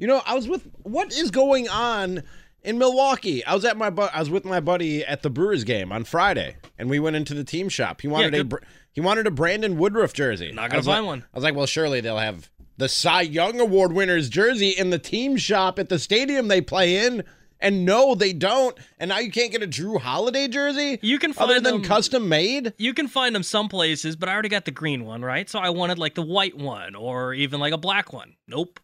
You 0.00 0.08
know, 0.08 0.22
I 0.26 0.34
was 0.34 0.48
with. 0.48 0.68
What 0.82 1.12
is 1.12 1.30
going 1.30 1.68
on? 1.68 2.24
in 2.64 2.76
Milwaukee. 2.76 3.44
I 3.44 3.54
was 3.54 3.64
at 3.64 3.76
my 3.76 3.88
bu- 3.88 4.10
I 4.12 4.18
was 4.18 4.30
with 4.30 4.44
my 4.44 4.60
buddy 4.60 5.04
at 5.04 5.22
the 5.22 5.30
Brewers 5.30 5.64
game 5.64 5.92
on 5.92 6.04
Friday, 6.04 6.56
and 6.76 6.90
we 6.90 6.98
went 6.98 7.16
into 7.16 7.32
the 7.32 7.44
team 7.44 7.68
shop. 7.68 8.00
He 8.00 8.08
wanted 8.08 8.34
yeah, 8.34 8.40
a 8.40 8.60
he 8.98 9.00
wanted 9.00 9.28
a 9.28 9.30
Brandon 9.30 9.78
Woodruff 9.78 10.12
jersey. 10.12 10.50
Not 10.50 10.70
gonna 10.70 10.82
find 10.82 11.04
like, 11.04 11.08
one. 11.08 11.24
I 11.32 11.36
was 11.36 11.44
like, 11.44 11.54
well, 11.54 11.66
surely 11.66 12.00
they'll 12.00 12.18
have 12.18 12.50
the 12.78 12.88
Cy 12.88 13.20
Young 13.20 13.60
Award 13.60 13.92
winner's 13.92 14.28
jersey 14.28 14.70
in 14.70 14.90
the 14.90 14.98
team 14.98 15.36
shop 15.36 15.78
at 15.78 15.88
the 15.88 16.00
stadium 16.00 16.48
they 16.48 16.60
play 16.60 17.06
in. 17.06 17.22
And 17.60 17.84
no, 17.84 18.16
they 18.16 18.32
don't. 18.32 18.76
And 18.98 19.10
now 19.10 19.20
you 19.20 19.30
can't 19.30 19.52
get 19.52 19.62
a 19.62 19.68
Jrue 19.68 20.00
Holiday 20.00 20.48
jersey. 20.48 20.98
You 21.00 21.20
can 21.20 21.32
find 21.32 21.48
other 21.48 21.60
than 21.60 21.74
them, 21.74 21.84
custom 21.84 22.28
made. 22.28 22.72
You 22.76 22.92
can 22.92 23.06
find 23.06 23.36
them 23.36 23.44
some 23.44 23.68
places, 23.68 24.16
but 24.16 24.28
I 24.28 24.32
already 24.32 24.48
got 24.48 24.64
the 24.64 24.72
green 24.72 25.04
one, 25.04 25.22
right? 25.22 25.48
So 25.48 25.60
I 25.60 25.70
wanted 25.70 26.00
like 26.00 26.16
the 26.16 26.22
white 26.22 26.58
one 26.58 26.96
or 26.96 27.34
even 27.34 27.60
like 27.60 27.72
a 27.72 27.78
black 27.78 28.12
one. 28.12 28.34
Nope. 28.48 28.80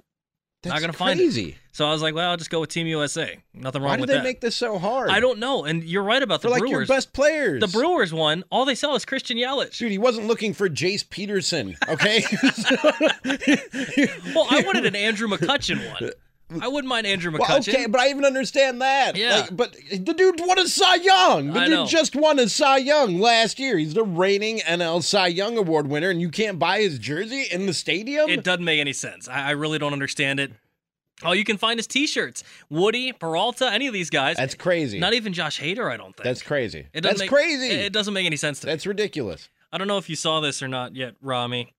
That's 0.64 0.74
not 0.74 0.80
gonna 0.80 1.14
crazy. 1.16 1.42
find 1.42 1.54
it. 1.54 1.58
So 1.72 1.86
I 1.86 1.92
was 1.92 2.02
like, 2.02 2.14
well, 2.14 2.30
I'll 2.30 2.36
just 2.36 2.50
go 2.50 2.60
with 2.60 2.70
Team 2.70 2.86
USA. 2.86 3.38
Nothing 3.52 3.82
wrong 3.82 3.90
Why 3.90 3.96
with 3.96 4.08
that. 4.08 4.12
Why 4.12 4.16
did 4.18 4.22
they 4.22 4.28
make 4.28 4.40
this 4.40 4.54
so 4.56 4.78
hard? 4.78 5.10
I 5.10 5.20
don't 5.20 5.38
know. 5.38 5.64
And 5.64 5.82
you're 5.82 6.04
right 6.04 6.22
about 6.22 6.40
the 6.42 6.48
like 6.48 6.60
Brewers. 6.60 6.72
your 6.72 6.86
best 6.86 7.12
players. 7.12 7.60
The 7.60 7.68
Brewers 7.68 8.12
one, 8.12 8.44
all 8.50 8.64
they 8.64 8.74
sell 8.74 8.94
is 8.94 9.04
Christian 9.04 9.36
Yelich. 9.36 9.76
Dude, 9.76 9.90
he 9.90 9.98
wasn't 9.98 10.26
looking 10.26 10.54
for 10.54 10.68
Jace 10.68 11.08
Peterson, 11.08 11.76
okay? 11.88 12.24
well, 14.34 14.46
I 14.50 14.62
wanted 14.64 14.86
an 14.86 14.96
Andrew 14.96 15.28
McCutchen 15.28 15.78
one. 16.00 16.12
I 16.60 16.68
wouldn't 16.68 16.88
mind 16.88 17.06
Andrew 17.06 17.32
McCutchen. 17.32 17.38
Well, 17.48 17.58
okay, 17.58 17.86
but 17.86 18.00
I 18.00 18.08
even 18.10 18.24
understand 18.24 18.80
that. 18.82 19.16
Yeah. 19.16 19.40
Like, 19.40 19.56
but 19.56 19.76
the 19.90 20.12
dude 20.14 20.40
won 20.40 20.58
a 20.58 20.68
Cy 20.68 20.96
Young. 20.96 21.52
The 21.52 21.60
I 21.60 21.64
dude 21.64 21.70
know. 21.74 21.86
just 21.86 22.14
won 22.14 22.38
a 22.38 22.48
Cy 22.48 22.76
Young 22.78 23.18
last 23.18 23.58
year. 23.58 23.78
He's 23.78 23.94
the 23.94 24.04
reigning 24.04 24.58
NL 24.58 25.02
Cy 25.02 25.28
Young 25.28 25.56
Award 25.56 25.86
winner, 25.88 26.10
and 26.10 26.20
you 26.20 26.28
can't 26.30 26.58
buy 26.58 26.80
his 26.80 26.98
jersey 26.98 27.46
in 27.50 27.66
the 27.66 27.72
stadium? 27.74 28.28
It 28.28 28.44
doesn't 28.44 28.64
make 28.64 28.78
any 28.78 28.92
sense. 28.92 29.26
I, 29.28 29.48
I 29.48 29.50
really 29.52 29.78
don't 29.78 29.92
understand 29.94 30.38
it. 30.38 30.52
All 31.22 31.34
you 31.34 31.44
can 31.44 31.56
find 31.56 31.78
is 31.80 31.86
T-shirts. 31.86 32.42
Woody, 32.68 33.12
Peralta, 33.12 33.72
any 33.72 33.86
of 33.86 33.94
these 33.94 34.10
guys. 34.10 34.36
That's 34.36 34.54
crazy. 34.54 34.98
Not 34.98 35.14
even 35.14 35.32
Josh 35.32 35.60
Hader, 35.60 35.90
I 35.90 35.96
don't 35.96 36.14
think. 36.14 36.24
That's 36.24 36.42
crazy. 36.42 36.88
It 36.92 37.00
That's 37.02 37.20
make- 37.20 37.30
crazy. 37.30 37.68
It, 37.68 37.78
it 37.86 37.92
doesn't 37.92 38.12
make 38.12 38.26
any 38.26 38.36
sense 38.36 38.60
to 38.60 38.66
me. 38.66 38.72
That's 38.72 38.86
ridiculous. 38.86 39.48
I 39.72 39.78
don't 39.78 39.88
know 39.88 39.98
if 39.98 40.10
you 40.10 40.16
saw 40.16 40.40
this 40.40 40.62
or 40.62 40.68
not 40.68 40.94
yet, 40.94 41.14
Rami. 41.22 41.72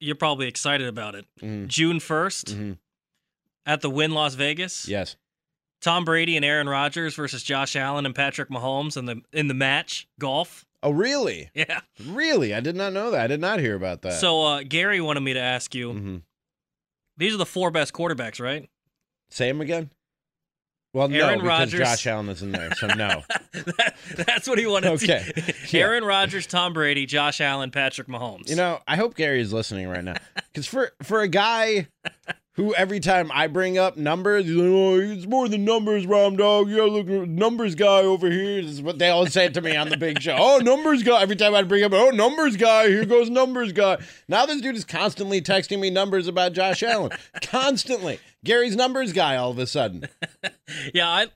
You're 0.00 0.14
probably 0.16 0.46
excited 0.48 0.86
about 0.86 1.14
it. 1.16 1.26
Mhm. 1.42 1.66
June 1.66 1.98
1st 1.98 2.56
Mhm. 2.56 2.78
At 3.66 3.80
the 3.80 3.90
Wynn 3.90 4.12
Las 4.12 4.34
Vegas. 4.34 4.88
Yes. 4.88 5.16
Tom 5.80 6.04
Brady 6.04 6.36
and 6.36 6.44
Aaron 6.44 6.68
Rodgers 6.68 7.14
versus 7.14 7.42
Josh 7.42 7.76
Allen 7.76 8.06
and 8.06 8.14
Patrick 8.14 8.48
Mahomes 8.48 8.96
in 8.96 9.04
the 9.04 9.20
in 9.32 9.48
the 9.48 9.54
match 9.54 10.08
golf. 10.18 10.64
Oh, 10.82 10.90
really? 10.90 11.50
Yeah. 11.54 11.80
Really? 12.04 12.54
I 12.54 12.60
did 12.60 12.76
not 12.76 12.92
know 12.92 13.10
that. 13.10 13.20
I 13.20 13.26
did 13.26 13.40
not 13.40 13.58
hear 13.58 13.74
about 13.74 14.02
that. 14.02 14.14
So 14.14 14.44
uh, 14.44 14.62
Gary 14.62 15.00
wanted 15.00 15.20
me 15.20 15.34
to 15.34 15.40
ask 15.40 15.74
you. 15.74 15.92
Mm-hmm. 15.92 16.16
These 17.16 17.34
are 17.34 17.38
the 17.38 17.46
four 17.46 17.70
best 17.72 17.92
quarterbacks, 17.92 18.40
right? 18.40 18.68
Say 19.30 19.48
him 19.48 19.60
again. 19.60 19.90
Well, 20.94 21.08
no, 21.08 21.18
Aaron 21.18 21.40
because 21.40 21.70
Josh 21.72 22.06
Allen 22.06 22.28
is 22.30 22.42
in 22.42 22.52
there, 22.52 22.74
so 22.74 22.86
no. 22.86 23.22
That's 24.16 24.48
what 24.48 24.58
he 24.58 24.66
wanted. 24.66 24.92
Okay. 24.92 25.30
To. 25.34 25.54
Yeah. 25.70 25.82
Aaron 25.82 26.02
Rodgers, 26.02 26.46
Tom 26.46 26.72
Brady, 26.72 27.04
Josh 27.04 27.42
Allen, 27.42 27.70
Patrick 27.70 28.08
Mahomes. 28.08 28.48
You 28.48 28.56
know, 28.56 28.80
I 28.88 28.96
hope 28.96 29.14
Gary 29.14 29.40
is 29.42 29.52
listening 29.52 29.86
right 29.86 30.02
now. 30.02 30.14
Because 30.34 30.66
for 30.66 30.92
for 31.02 31.20
a 31.20 31.28
guy 31.28 31.88
who 32.58 32.74
every 32.74 32.98
time 32.98 33.30
I 33.32 33.46
bring 33.46 33.78
up 33.78 33.96
numbers, 33.96 34.44
like, 34.48 34.66
oh, 34.66 34.98
it's 34.98 35.26
more 35.26 35.48
than 35.48 35.64
numbers, 35.64 36.06
Rom 36.06 36.34
Dog. 36.34 36.68
You 36.68 36.78
gotta 36.78 36.90
look 36.90 37.06
numbers 37.28 37.76
guy 37.76 38.00
over 38.00 38.28
here. 38.28 38.60
This 38.62 38.72
is 38.72 38.82
what 38.82 38.98
they 38.98 39.10
always 39.10 39.32
say 39.32 39.48
to 39.48 39.60
me 39.60 39.76
on 39.76 39.90
the 39.90 39.96
big 39.96 40.20
show. 40.20 40.34
Oh, 40.36 40.58
numbers 40.58 41.04
guy. 41.04 41.22
Every 41.22 41.36
time 41.36 41.54
I 41.54 41.62
bring 41.62 41.84
up, 41.84 41.92
oh, 41.92 42.10
numbers 42.10 42.56
guy. 42.56 42.88
Here 42.88 43.04
goes 43.04 43.30
numbers 43.30 43.70
guy. 43.70 43.98
Now 44.26 44.44
this 44.44 44.60
dude 44.60 44.74
is 44.74 44.84
constantly 44.84 45.40
texting 45.40 45.78
me 45.78 45.88
numbers 45.88 46.26
about 46.26 46.52
Josh 46.52 46.82
Allen. 46.82 47.12
constantly. 47.42 48.18
Gary's 48.44 48.74
numbers 48.74 49.12
guy 49.12 49.36
all 49.36 49.52
of 49.52 49.58
a 49.60 49.66
sudden. 49.68 50.08
yeah, 50.92 51.08
I, 51.08 51.26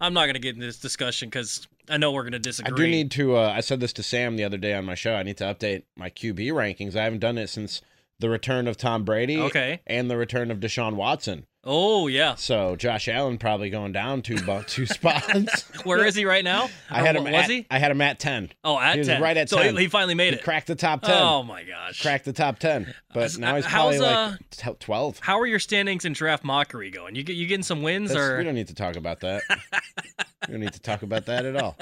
I'm 0.00 0.14
not 0.14 0.24
going 0.24 0.36
to 0.36 0.40
get 0.40 0.54
into 0.54 0.64
this 0.64 0.78
discussion 0.78 1.28
because 1.28 1.68
I 1.90 1.98
know 1.98 2.12
we're 2.12 2.22
going 2.22 2.32
to 2.32 2.38
disagree. 2.38 2.72
I 2.72 2.86
do 2.86 2.90
need 2.90 3.10
to. 3.10 3.36
Uh, 3.36 3.52
I 3.54 3.60
said 3.60 3.80
this 3.80 3.92
to 3.92 4.02
Sam 4.02 4.36
the 4.36 4.44
other 4.44 4.56
day 4.56 4.72
on 4.72 4.86
my 4.86 4.94
show. 4.94 5.16
I 5.16 5.22
need 5.22 5.36
to 5.36 5.44
update 5.44 5.82
my 5.96 6.08
QB 6.08 6.48
rankings. 6.52 6.96
I 6.96 7.04
haven't 7.04 7.20
done 7.20 7.36
it 7.36 7.48
since 7.48 7.82
the 8.22 8.30
return 8.30 8.66
of 8.68 8.78
Tom 8.78 9.04
Brady. 9.04 9.38
Okay. 9.38 9.80
And 9.86 10.10
the 10.10 10.16
return 10.16 10.50
of 10.50 10.58
Deshaun 10.60 10.94
Watson. 10.94 11.46
Oh 11.64 12.06
yeah. 12.08 12.34
So 12.36 12.74
Josh 12.74 13.06
Allen 13.08 13.38
probably 13.38 13.70
going 13.70 13.92
down 13.92 14.22
two 14.22 14.36
bu- 14.40 14.62
two 14.64 14.86
spots. 14.86 15.62
Where 15.84 16.04
is 16.04 16.14
he 16.16 16.24
right 16.24 16.42
now? 16.42 16.68
I 16.90 17.02
had 17.06 17.14
him. 17.14 17.24
was 17.24 17.34
at, 17.34 17.50
he? 17.50 17.66
I 17.70 17.78
had 17.78 17.90
him 17.92 18.00
at 18.00 18.18
ten. 18.18 18.50
Oh, 18.64 18.78
at 18.80 18.94
he 18.94 18.98
was 19.00 19.06
10. 19.08 19.20
right 19.22 19.36
at 19.36 19.48
So 19.48 19.58
he- 19.58 19.64
ten. 19.64 19.76
he 19.76 19.86
finally 19.88 20.14
made 20.14 20.32
He 20.34 20.40
it. 20.40 20.44
Cracked 20.44 20.66
the 20.68 20.74
top 20.74 21.02
ten. 21.02 21.16
Oh 21.22 21.42
my 21.44 21.62
gosh. 21.62 22.00
Cracked 22.02 22.24
the 22.24 22.32
top 22.32 22.58
ten. 22.58 22.92
But 23.14 23.36
now 23.38 23.54
he's 23.56 23.66
probably 23.66 23.98
uh, 23.98 24.32
like 24.64 24.78
twelve. 24.80 25.18
How 25.20 25.38
are 25.38 25.46
your 25.46 25.58
standings 25.60 26.04
in 26.04 26.14
draft 26.14 26.42
mockery 26.42 26.90
going? 26.90 27.14
You 27.14 27.22
get 27.22 27.36
you 27.36 27.46
getting 27.46 27.62
some 27.62 27.82
wins 27.82 28.08
That's- 28.10 28.28
or 28.28 28.38
we 28.38 28.44
don't 28.44 28.54
need 28.54 28.68
to 28.68 28.74
talk 28.74 28.96
about 28.96 29.20
that. 29.20 29.42
we 30.48 30.52
don't 30.52 30.60
need 30.60 30.72
to 30.72 30.80
talk 30.80 31.02
about 31.02 31.26
that 31.26 31.44
at 31.44 31.54
all. 31.56 31.76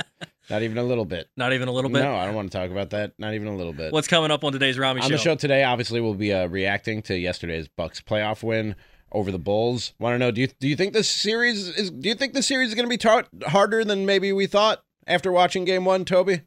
Not 0.50 0.62
even 0.62 0.78
a 0.78 0.82
little 0.82 1.04
bit. 1.04 1.28
Not 1.36 1.52
even 1.52 1.68
a 1.68 1.72
little 1.72 1.90
bit? 1.90 2.02
No, 2.02 2.14
I 2.14 2.26
don't 2.26 2.34
want 2.34 2.50
to 2.50 2.58
talk 2.58 2.70
about 2.70 2.90
that. 2.90 3.12
Not 3.18 3.34
even 3.34 3.48
a 3.48 3.56
little 3.56 3.72
bit. 3.72 3.92
what's 3.92 4.08
coming 4.08 4.30
up 4.30 4.44
on 4.44 4.52
today's 4.52 4.78
Rami 4.78 5.00
on 5.00 5.02
show? 5.02 5.06
On 5.06 5.12
the 5.12 5.18
show 5.18 5.34
today, 5.36 5.64
obviously, 5.64 6.00
we'll 6.00 6.14
be 6.14 6.32
uh, 6.32 6.46
reacting 6.48 7.02
to 7.02 7.16
yesterday's 7.16 7.68
Bucks 7.68 8.00
playoff 8.00 8.42
win 8.42 8.74
over 9.12 9.30
the 9.30 9.38
Bulls. 9.38 9.94
Want 9.98 10.14
to 10.14 10.18
know? 10.18 10.30
Do 10.30 10.40
you 10.40 10.48
do 10.58 10.68
you 10.68 10.76
think 10.76 10.92
this 10.92 11.08
series 11.08 11.68
is? 11.68 11.90
Do 11.90 12.08
you 12.08 12.14
think 12.14 12.34
the 12.34 12.42
series 12.42 12.68
is 12.68 12.74
going 12.74 12.86
to 12.86 12.90
be 12.90 12.98
taught 12.98 13.28
harder 13.46 13.84
than 13.84 14.06
maybe 14.06 14.32
we 14.32 14.46
thought 14.46 14.82
after 15.06 15.32
watching 15.32 15.64
Game 15.64 15.84
One, 15.84 16.04
Toby? 16.04 16.42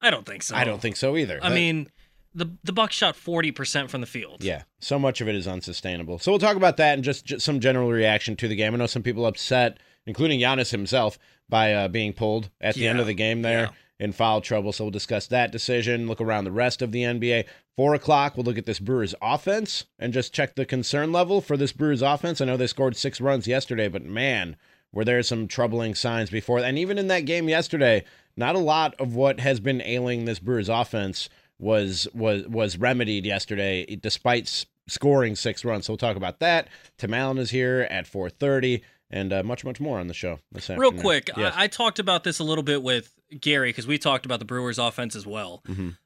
I 0.00 0.10
don't 0.10 0.26
think 0.26 0.42
so. 0.42 0.54
I 0.54 0.64
don't 0.64 0.82
think 0.82 0.96
so 0.96 1.16
either. 1.16 1.38
I 1.42 1.54
mean, 1.54 1.88
the 2.34 2.50
the 2.62 2.72
Bucks 2.72 2.94
shot 2.94 3.16
forty 3.16 3.50
percent 3.50 3.90
from 3.90 4.00
the 4.00 4.06
field. 4.06 4.42
Yeah, 4.42 4.64
so 4.80 4.98
much 4.98 5.20
of 5.20 5.28
it 5.28 5.34
is 5.34 5.46
unsustainable. 5.46 6.18
So 6.18 6.32
we'll 6.32 6.38
talk 6.38 6.56
about 6.56 6.76
that 6.76 6.94
and 6.94 7.04
just, 7.04 7.24
just 7.24 7.44
some 7.44 7.60
general 7.60 7.90
reaction 7.90 8.36
to 8.36 8.48
the 8.48 8.56
game. 8.56 8.74
I 8.74 8.76
know 8.76 8.86
some 8.86 9.02
people 9.02 9.24
upset, 9.24 9.78
including 10.06 10.40
Giannis 10.40 10.70
himself, 10.70 11.18
by 11.48 11.72
uh, 11.72 11.88
being 11.88 12.12
pulled 12.12 12.50
at 12.60 12.74
the 12.74 12.86
end 12.86 13.00
of 13.00 13.06
the 13.06 13.14
game 13.14 13.42
there 13.42 13.70
in 13.98 14.12
foul 14.12 14.40
trouble. 14.40 14.72
So 14.72 14.84
we'll 14.84 14.90
discuss 14.90 15.26
that 15.28 15.52
decision, 15.52 16.06
look 16.06 16.20
around 16.20 16.44
the 16.44 16.52
rest 16.52 16.82
of 16.82 16.92
the 16.92 17.02
NBA. 17.02 17.44
Four 17.76 17.94
o'clock, 17.94 18.36
we'll 18.36 18.44
look 18.44 18.58
at 18.58 18.66
this 18.66 18.78
Brewers 18.78 19.14
offense 19.20 19.84
and 19.98 20.12
just 20.12 20.32
check 20.32 20.54
the 20.54 20.64
concern 20.64 21.12
level 21.12 21.40
for 21.40 21.56
this 21.56 21.72
Brewers 21.72 22.02
offense. 22.02 22.40
I 22.40 22.44
know 22.44 22.56
they 22.56 22.66
scored 22.66 22.96
six 22.96 23.20
runs 23.20 23.46
yesterday, 23.46 23.88
but 23.88 24.04
man, 24.04 24.56
were 24.92 25.04
there 25.04 25.22
some 25.22 25.48
troubling 25.48 25.94
signs 25.94 26.30
before. 26.30 26.60
And 26.60 26.78
even 26.78 26.98
in 26.98 27.08
that 27.08 27.20
game 27.26 27.48
yesterday, 27.48 28.04
not 28.36 28.54
a 28.54 28.60
lot 28.60 28.94
of 29.00 29.14
what 29.14 29.40
has 29.40 29.60
been 29.60 29.82
ailing 29.82 30.24
this 30.24 30.38
Brewers 30.38 30.68
offense 30.68 31.28
was 31.58 32.08
was 32.14 32.46
was 32.48 32.76
remedied 32.76 33.24
yesterday, 33.24 33.86
despite 33.96 34.66
scoring 34.86 35.34
six 35.36 35.64
runs. 35.64 35.86
So 35.86 35.92
we'll 35.92 35.98
talk 35.98 36.16
about 36.16 36.40
that. 36.40 36.68
Tim 36.98 37.14
Allen 37.14 37.38
is 37.38 37.50
here 37.50 37.86
at 37.90 38.06
4:30, 38.06 38.82
and 39.14 39.32
uh, 39.32 39.42
much 39.42 39.64
much 39.64 39.80
more 39.80 39.98
on 39.98 40.08
the 40.08 40.14
show 40.14 40.40
this 40.52 40.68
Real 40.68 40.82
afternoon. 40.84 41.00
quick, 41.00 41.30
Yes. 41.36 41.54
I, 41.56 41.64
I 41.64 41.66
talked 41.68 41.98
about 41.98 42.24
this 42.24 42.38
a 42.40 42.44
little 42.44 42.64
bit 42.64 42.82
with 42.82 43.14
Gary 43.40 43.70
because 43.70 43.86
we 43.86 43.96
talked 43.98 44.26
about 44.26 44.40
the 44.40 44.44
Brewers 44.44 44.78
offense 44.78 45.14
as 45.16 45.26
well. 45.26 45.62
Mhm. 45.66 45.96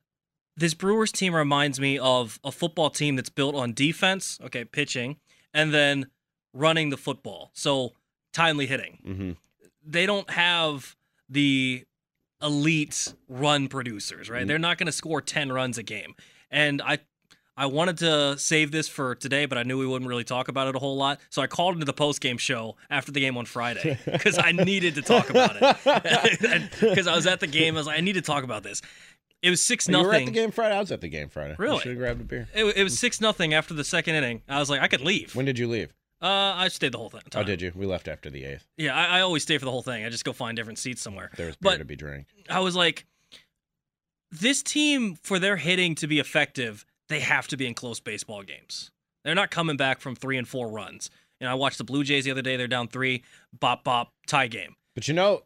This 0.57 0.75
Brewers 0.75 1.11
team 1.13 1.35
reminds 1.35 1.79
me 1.81 1.99
of 1.99 2.39
a 2.45 2.51
football 2.53 2.91
team 2.91 3.17
that's 3.17 3.31
built 3.31 3.55
on 3.55 3.73
defense, 3.73 4.39
okay, 4.45 4.65
pitching, 4.65 5.17
and 5.55 5.73
then 5.73 6.11
running 6.53 6.91
the 6.91 6.97
football. 6.97 7.51
So 7.55 7.95
timely 8.33 8.67
hitting. 8.67 8.99
Mhm. 9.07 9.37
They 9.85 10.05
don't 10.07 10.29
have 10.31 10.97
the 11.29 11.85
elite 12.43 13.15
run 13.29 13.69
producers, 13.69 14.29
right? 14.31 14.45
Mm. 14.45 14.49
They're 14.49 14.59
not 14.59 14.79
going 14.79 14.87
to 14.87 14.93
score 14.93 15.21
10 15.21 15.51
runs 15.53 15.79
a 15.79 15.83
game. 15.83 16.15
And 16.51 16.81
I 16.83 16.99
I 17.59 17.67
wanted 17.67 17.99
to 17.99 18.39
save 18.39 18.71
this 18.71 18.89
for 18.89 19.17
today, 19.17 19.45
but 19.45 19.59
I 19.59 19.65
knew 19.65 19.77
we 19.79 19.87
wouldn't 19.87 20.09
really 20.09 20.23
talk 20.23 20.47
about 20.47 20.69
it 20.69 20.77
a 20.77 20.79
whole 20.79 20.97
lot. 20.97 21.19
So 21.29 21.43
I 21.43 21.49
called 21.49 21.75
into 21.75 21.85
the 21.87 21.93
post 21.93 22.21
game 22.21 22.39
show 22.39 22.77
after 22.89 23.11
the 23.11 23.19
game 23.19 23.37
on 23.37 23.47
Friday 23.47 23.99
because 24.05 24.39
I 24.39 24.53
needed 24.53 24.95
to 24.95 25.03
talk 25.03 25.29
about 25.29 25.57
it. 25.61 26.71
Because 26.81 27.09
I 27.09 27.17
was 27.17 27.27
at 27.27 27.41
the 27.41 27.49
game, 27.49 27.75
I 27.75 27.81
was 27.81 27.87
like, 27.89 27.99
I 27.99 28.01
need 28.01 28.13
to 28.13 28.23
talk 28.23 28.45
about 28.45 28.63
this. 28.63 28.81
It 29.43 29.51
was 29.51 29.61
six 29.61 29.89
Oh, 29.89 29.93
you 29.93 30.07
were 30.07 30.15
at 30.15 30.25
the 30.25 30.31
game 30.31 30.53
Friday. 30.53 30.77
I 30.77 30.81
was 30.81 30.93
at 30.93 31.01
the 31.01 31.09
game 31.09 31.29
Friday. 31.29 31.57
Really? 31.59 31.81
should 31.81 31.91
have 31.91 31.99
grabbed 31.99 32.21
a 32.21 32.25
beer. 32.25 32.49
It, 32.55 32.65
it 32.65 32.85
was 32.85 32.97
six 32.97 33.21
nothing 33.21 33.55
after 33.55 33.75
the 33.75 33.85
second 33.85 34.15
inning. 34.15 34.43
I 34.49 34.61
was 34.61 34.71
like, 34.71 34.81
I 34.81 34.87
could 34.87 35.01
leave. 35.01 35.35
When 35.35 35.45
did 35.45 35.59
you 35.59 35.69
leave? 35.69 35.93
Uh, 36.23 36.27
I 36.57 36.69
stayed 36.69 36.93
the 36.93 36.99
whole 36.99 37.11
thing. 37.11 37.23
Oh, 37.35 37.43
did 37.43 37.61
you? 37.61 37.73
We 37.75 37.87
left 37.87 38.09
after 38.09 38.31
the 38.31 38.45
eighth. 38.45 38.67
Yeah, 38.77 38.97
I, 38.97 39.19
I 39.19 39.21
always 39.21 39.43
stay 39.45 39.59
for 39.59 39.65
the 39.65 39.71
whole 39.71 39.83
thing. 39.83 40.05
I 40.05 40.09
just 40.11 40.25
go 40.25 40.33
find 40.33 40.57
different 40.57 40.79
seats 40.79 41.03
somewhere. 41.03 41.31
There 41.37 41.47
was 41.47 41.57
beer 41.57 41.73
But 41.73 41.79
to 41.79 41.85
be 41.85 41.97
drank. 41.97 42.27
I 42.49 42.61
was 42.61 42.75
like, 42.77 43.05
this 44.31 44.63
team, 44.63 45.15
for 45.15 45.39
their 45.39 45.57
hitting 45.57 45.95
to 45.97 46.07
be 46.07 46.19
effective, 46.19 46.85
they 47.09 47.21
have 47.21 47.49
to 47.49 47.57
be 47.57 47.67
in 47.67 47.75
close 47.75 48.01
baseball 48.01 48.43
games. 48.43 48.91
They're 49.25 49.35
not 49.35 49.51
coming 49.51 49.77
back 49.77 50.01
from 50.01 50.15
three 50.15 50.37
and 50.39 50.47
four 50.47 50.69
runs. 50.69 51.11
And 51.41 51.49
I 51.49 51.55
watched 51.55 51.79
the 51.79 51.85
Blue 51.85 52.05
Jays 52.05 52.25
the 52.25 52.31
other 52.31 52.43
day. 52.43 52.57
They're 52.57 52.67
down 52.67 52.89
three, 52.89 53.23
bop 53.59 53.85
bop, 53.85 54.13
tie 54.27 54.49
game. 54.49 54.77
But 54.95 55.07
you 55.07 55.15
know, 55.15 55.43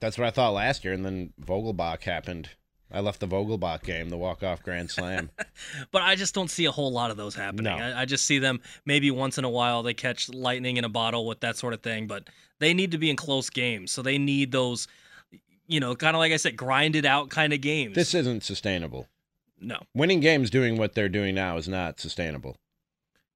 that's 0.00 0.18
what 0.18 0.26
I 0.26 0.30
thought 0.30 0.52
last 0.52 0.84
year, 0.84 0.92
and 0.92 1.04
then 1.04 1.32
Vogelbach 1.40 2.02
happened. 2.02 2.50
I 2.92 3.00
left 3.00 3.18
the 3.20 3.26
Vogelbach 3.26 3.82
game, 3.82 4.10
the 4.10 4.16
walk-off 4.16 4.62
grand 4.62 4.90
slam. 4.90 5.30
But 5.90 6.02
I 6.02 6.14
just 6.14 6.34
don't 6.34 6.50
see 6.50 6.64
a 6.64 6.70
whole 6.70 6.92
lot 6.92 7.10
of 7.10 7.16
those 7.16 7.34
happening. 7.34 7.64
No. 7.64 7.76
I, 7.76 8.02
I 8.02 8.04
just 8.04 8.26
see 8.26 8.38
them 8.38 8.60
maybe 8.84 9.10
once 9.10 9.38
in 9.38 9.44
a 9.44 9.48
while 9.48 9.82
they 9.82 9.94
catch 9.94 10.28
lightning 10.28 10.76
in 10.76 10.84
a 10.84 10.88
bottle 10.88 11.26
with 11.26 11.40
that 11.40 11.56
sort 11.56 11.74
of 11.74 11.82
thing. 11.82 12.06
But 12.06 12.28
they 12.58 12.74
need 12.74 12.90
to 12.92 12.98
be 12.98 13.10
in 13.10 13.16
close 13.16 13.50
games, 13.50 13.90
so 13.90 14.02
they 14.02 14.18
need 14.18 14.52
those, 14.52 14.86
you 15.66 15.80
know, 15.80 15.94
kind 15.94 16.14
of 16.16 16.20
like 16.20 16.32
I 16.32 16.36
said, 16.36 16.56
grinded 16.56 17.06
out 17.06 17.30
kind 17.30 17.52
of 17.52 17.60
games. 17.60 17.94
this 17.94 18.14
isn't 18.14 18.42
sustainable. 18.42 19.08
No. 19.64 19.80
Winning 19.94 20.20
games 20.20 20.50
doing 20.50 20.76
what 20.76 20.94
they're 20.94 21.08
doing 21.08 21.34
now 21.34 21.56
is 21.56 21.68
not 21.68 22.00
sustainable. 22.00 22.56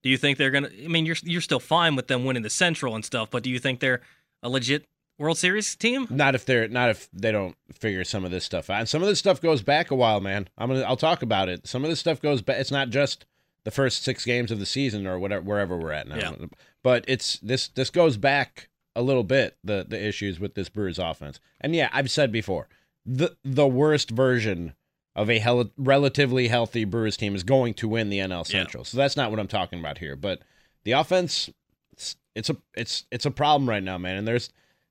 Do 0.03 0.11
you 0.11 0.17
think 0.17 0.39
they're 0.39 0.51
gonna? 0.51 0.71
I 0.85 0.89
mean, 0.89 1.07
you're 1.07 1.17
you're 1.23 1.41
still 1.41 1.61
fine 1.61 1.97
with 1.97 2.07
them 2.07 2.25
winning 2.25 2.43
the 2.43 2.51
Central 2.51 2.95
and 2.95 3.05
stuff, 3.05 3.31
but 3.31 3.43
do 3.43 3.51
you 3.51 3.59
think 3.59 3.81
they're 3.81 4.01
a 4.43 4.49
legit 4.49 4.87
World 5.19 5.39
Series 5.39 5.75
team? 5.75 6.07
Not 6.11 6.35
if 6.35 6.45
they're 6.45 6.69
not 6.69 6.91
if 6.91 7.09
they 7.13 7.33
don't 7.33 7.57
figure 7.73 8.05
some 8.05 8.25
of 8.25 8.31
this 8.31 8.45
stuff 8.45 8.71
out. 8.71 8.81
And 8.81 8.89
some 8.89 9.03
of 9.03 9.09
this 9.09 9.19
stuff 9.19 9.41
goes 9.41 9.63
back 9.63 9.91
a 9.91 9.97
while, 9.97 10.21
man. 10.21 10.49
I'm 10.57 10.69
gonna 10.69 10.83
I'll 10.83 10.97
talk 10.97 11.23
about 11.23 11.49
it. 11.49 11.67
Some 11.67 11.83
of 11.85 11.91
this 11.91 12.01
stuff 12.01 12.23
goes 12.23 12.43
back. 12.43 12.59
It's 12.61 12.71
not 12.71 12.91
just 12.91 13.27
the 13.65 13.71
first 13.71 14.05
six 14.05 14.25
games 14.25 14.51
of 14.51 14.61
the 14.61 14.67
season 14.67 15.07
or 15.07 15.19
whatever 15.19 15.43
wherever 15.43 15.77
we're 15.77 15.93
at 15.93 16.07
now. 16.07 16.17
Yeah. 16.17 16.47
But 16.83 17.05
it's 17.09 17.39
this 17.41 17.69
this 17.69 17.91
goes 17.91 18.17
back 18.17 18.69
a 18.95 19.03
little 19.03 19.25
bit 19.25 19.57
the 19.65 19.85
the 19.89 20.03
issues 20.03 20.39
with 20.39 20.55
this 20.55 20.69
Brewers 20.69 20.99
offense. 20.99 21.41
And 21.61 21.75
yeah, 21.75 21.89
I've 21.93 22.11
said 22.11 22.31
before 22.31 22.69
the 23.05 23.37
the 23.45 23.67
worst 23.67 24.11
version 24.11 24.75
of 25.19 25.29
a 25.29 25.41
hel- 25.41 25.73
relatively 25.77 26.47
healthy 26.47 26.85
Brewers 26.85 27.17
team 27.17 27.35
is 27.35 27.43
going 27.43 27.75
to 27.75 27.89
win 27.89 28.09
the 28.09 28.21
NL 28.21 28.47
Central. 28.47 28.85
So 28.85 28.97
that's 28.97 29.17
not 29.17 29.33
what 29.33 29.41
I'm 29.41 29.49
talking 29.49 29.81
about 29.81 29.99
here. 29.99 30.15
But 30.15 30.43
the 30.85 30.93
offense, 30.93 31.51
it's, 31.93 32.15
it's 32.37 32.49
a 32.49 32.57
it's 32.75 33.05
it's 33.11 33.27
a 33.27 33.33
problem 33.33 33.69
right 33.69 33.83
now, 33.83 33.99
man. 33.99 34.17
And 34.17 34.29
there's 34.29 34.51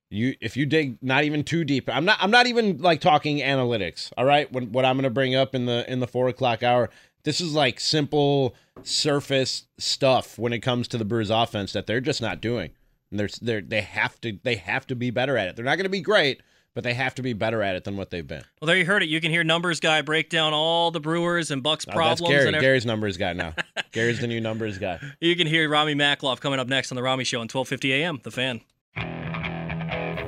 you 0.09 0.35
if 0.41 0.57
you 0.57 0.65
dig 0.65 0.97
not 1.01 1.23
even 1.23 1.45
too 1.45 1.63
deep. 1.63 1.87
I'm 1.87 2.03
not 2.03 2.17
I'm 2.19 2.29
not 2.29 2.45
even 2.45 2.79
like 2.79 2.99
talking 2.99 3.37
analytics. 3.37 4.11
All 4.17 4.25
right, 4.25 4.51
when, 4.51 4.73
what 4.73 4.83
I'm 4.83 4.97
going 4.97 5.03
to 5.03 5.09
bring 5.09 5.33
up 5.33 5.55
in 5.55 5.65
the 5.65 5.89
in 5.89 6.01
the 6.01 6.07
four 6.07 6.27
o'clock 6.27 6.61
hour. 6.61 6.89
This 7.23 7.39
is 7.39 7.53
like 7.53 7.79
simple 7.79 8.53
surface 8.83 9.65
stuff 9.77 10.37
when 10.37 10.51
it 10.51 10.59
comes 10.59 10.89
to 10.89 10.97
the 10.97 11.05
Brewers 11.05 11.29
offense 11.29 11.71
that 11.71 11.87
they're 11.87 12.01
just 12.01 12.21
not 12.21 12.41
doing. 12.41 12.71
And 13.11 13.19
they're, 13.19 13.29
they're 13.41 13.61
they 13.61 13.81
have 13.81 14.19
to 14.21 14.37
they 14.43 14.55
have 14.55 14.87
to 14.87 14.95
be 14.95 15.09
better 15.09 15.37
at 15.37 15.47
it. 15.47 15.55
They're 15.55 15.63
not 15.63 15.77
going 15.77 15.85
to 15.85 15.89
be 15.89 16.01
great, 16.01 16.41
but 16.77 16.83
they 16.83 16.93
have 16.93 17.15
to 17.15 17.23
be 17.23 17.33
better 17.33 17.63
at 17.63 17.75
it 17.75 17.85
than 17.85 17.97
what 17.97 18.11
they've 18.11 18.27
been. 18.27 18.43
Well, 18.61 18.67
there 18.67 18.77
you 18.77 18.85
heard 18.85 19.01
it. 19.01 19.09
You 19.09 19.19
can 19.19 19.31
hear 19.31 19.43
numbers 19.43 19.79
guy 19.79 20.03
break 20.03 20.29
down 20.29 20.53
all 20.53 20.91
the 20.91 20.99
Brewers 20.99 21.49
and 21.49 21.63
Bucks 21.63 21.87
Oh, 21.89 21.91
problems. 21.91 22.19
that's 22.19 22.29
Gary. 22.29 22.45
and 22.45 22.55
every- 22.55 22.67
Gary's 22.67 22.85
numbers 22.85 23.17
guy 23.17 23.33
now. 23.33 23.55
Gary's 23.91 24.19
the 24.19 24.27
new 24.27 24.39
numbers 24.39 24.77
guy. 24.77 24.99
You 25.19 25.35
can 25.35 25.47
hear 25.47 25.67
Rami 25.67 25.95
Makloff 25.95 26.39
coming 26.39 26.59
up 26.59 26.67
next 26.67 26.91
on 26.91 26.95
the 26.95 27.01
Rami 27.01 27.23
Show 27.23 27.41
on 27.41 27.47
12:50 27.47 27.89
a.m. 27.93 28.19
The 28.21 28.29
Fan. 28.29 28.61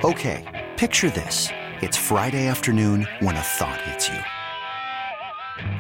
Okay, 0.04 0.68
picture 0.76 1.12
this. 1.12 1.50
It's 1.84 1.96
Friday 1.98 2.48
afternoon 2.48 3.08
when 3.20 3.36
a 3.36 3.42
thought 3.42 3.80
hits 3.82 4.10
you. 4.10 4.18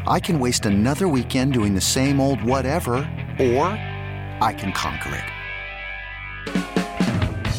I 0.07 0.20
can 0.20 0.39
waste 0.39 0.67
another 0.67 1.07
weekend 1.07 1.53
doing 1.53 1.74
the 1.74 1.82
same 1.82 2.20
old 2.22 2.43
whatever, 2.43 2.93
or 3.39 3.65
I 4.39 4.53
can 4.55 4.72
conquer 4.74 5.15
it. 5.15 5.24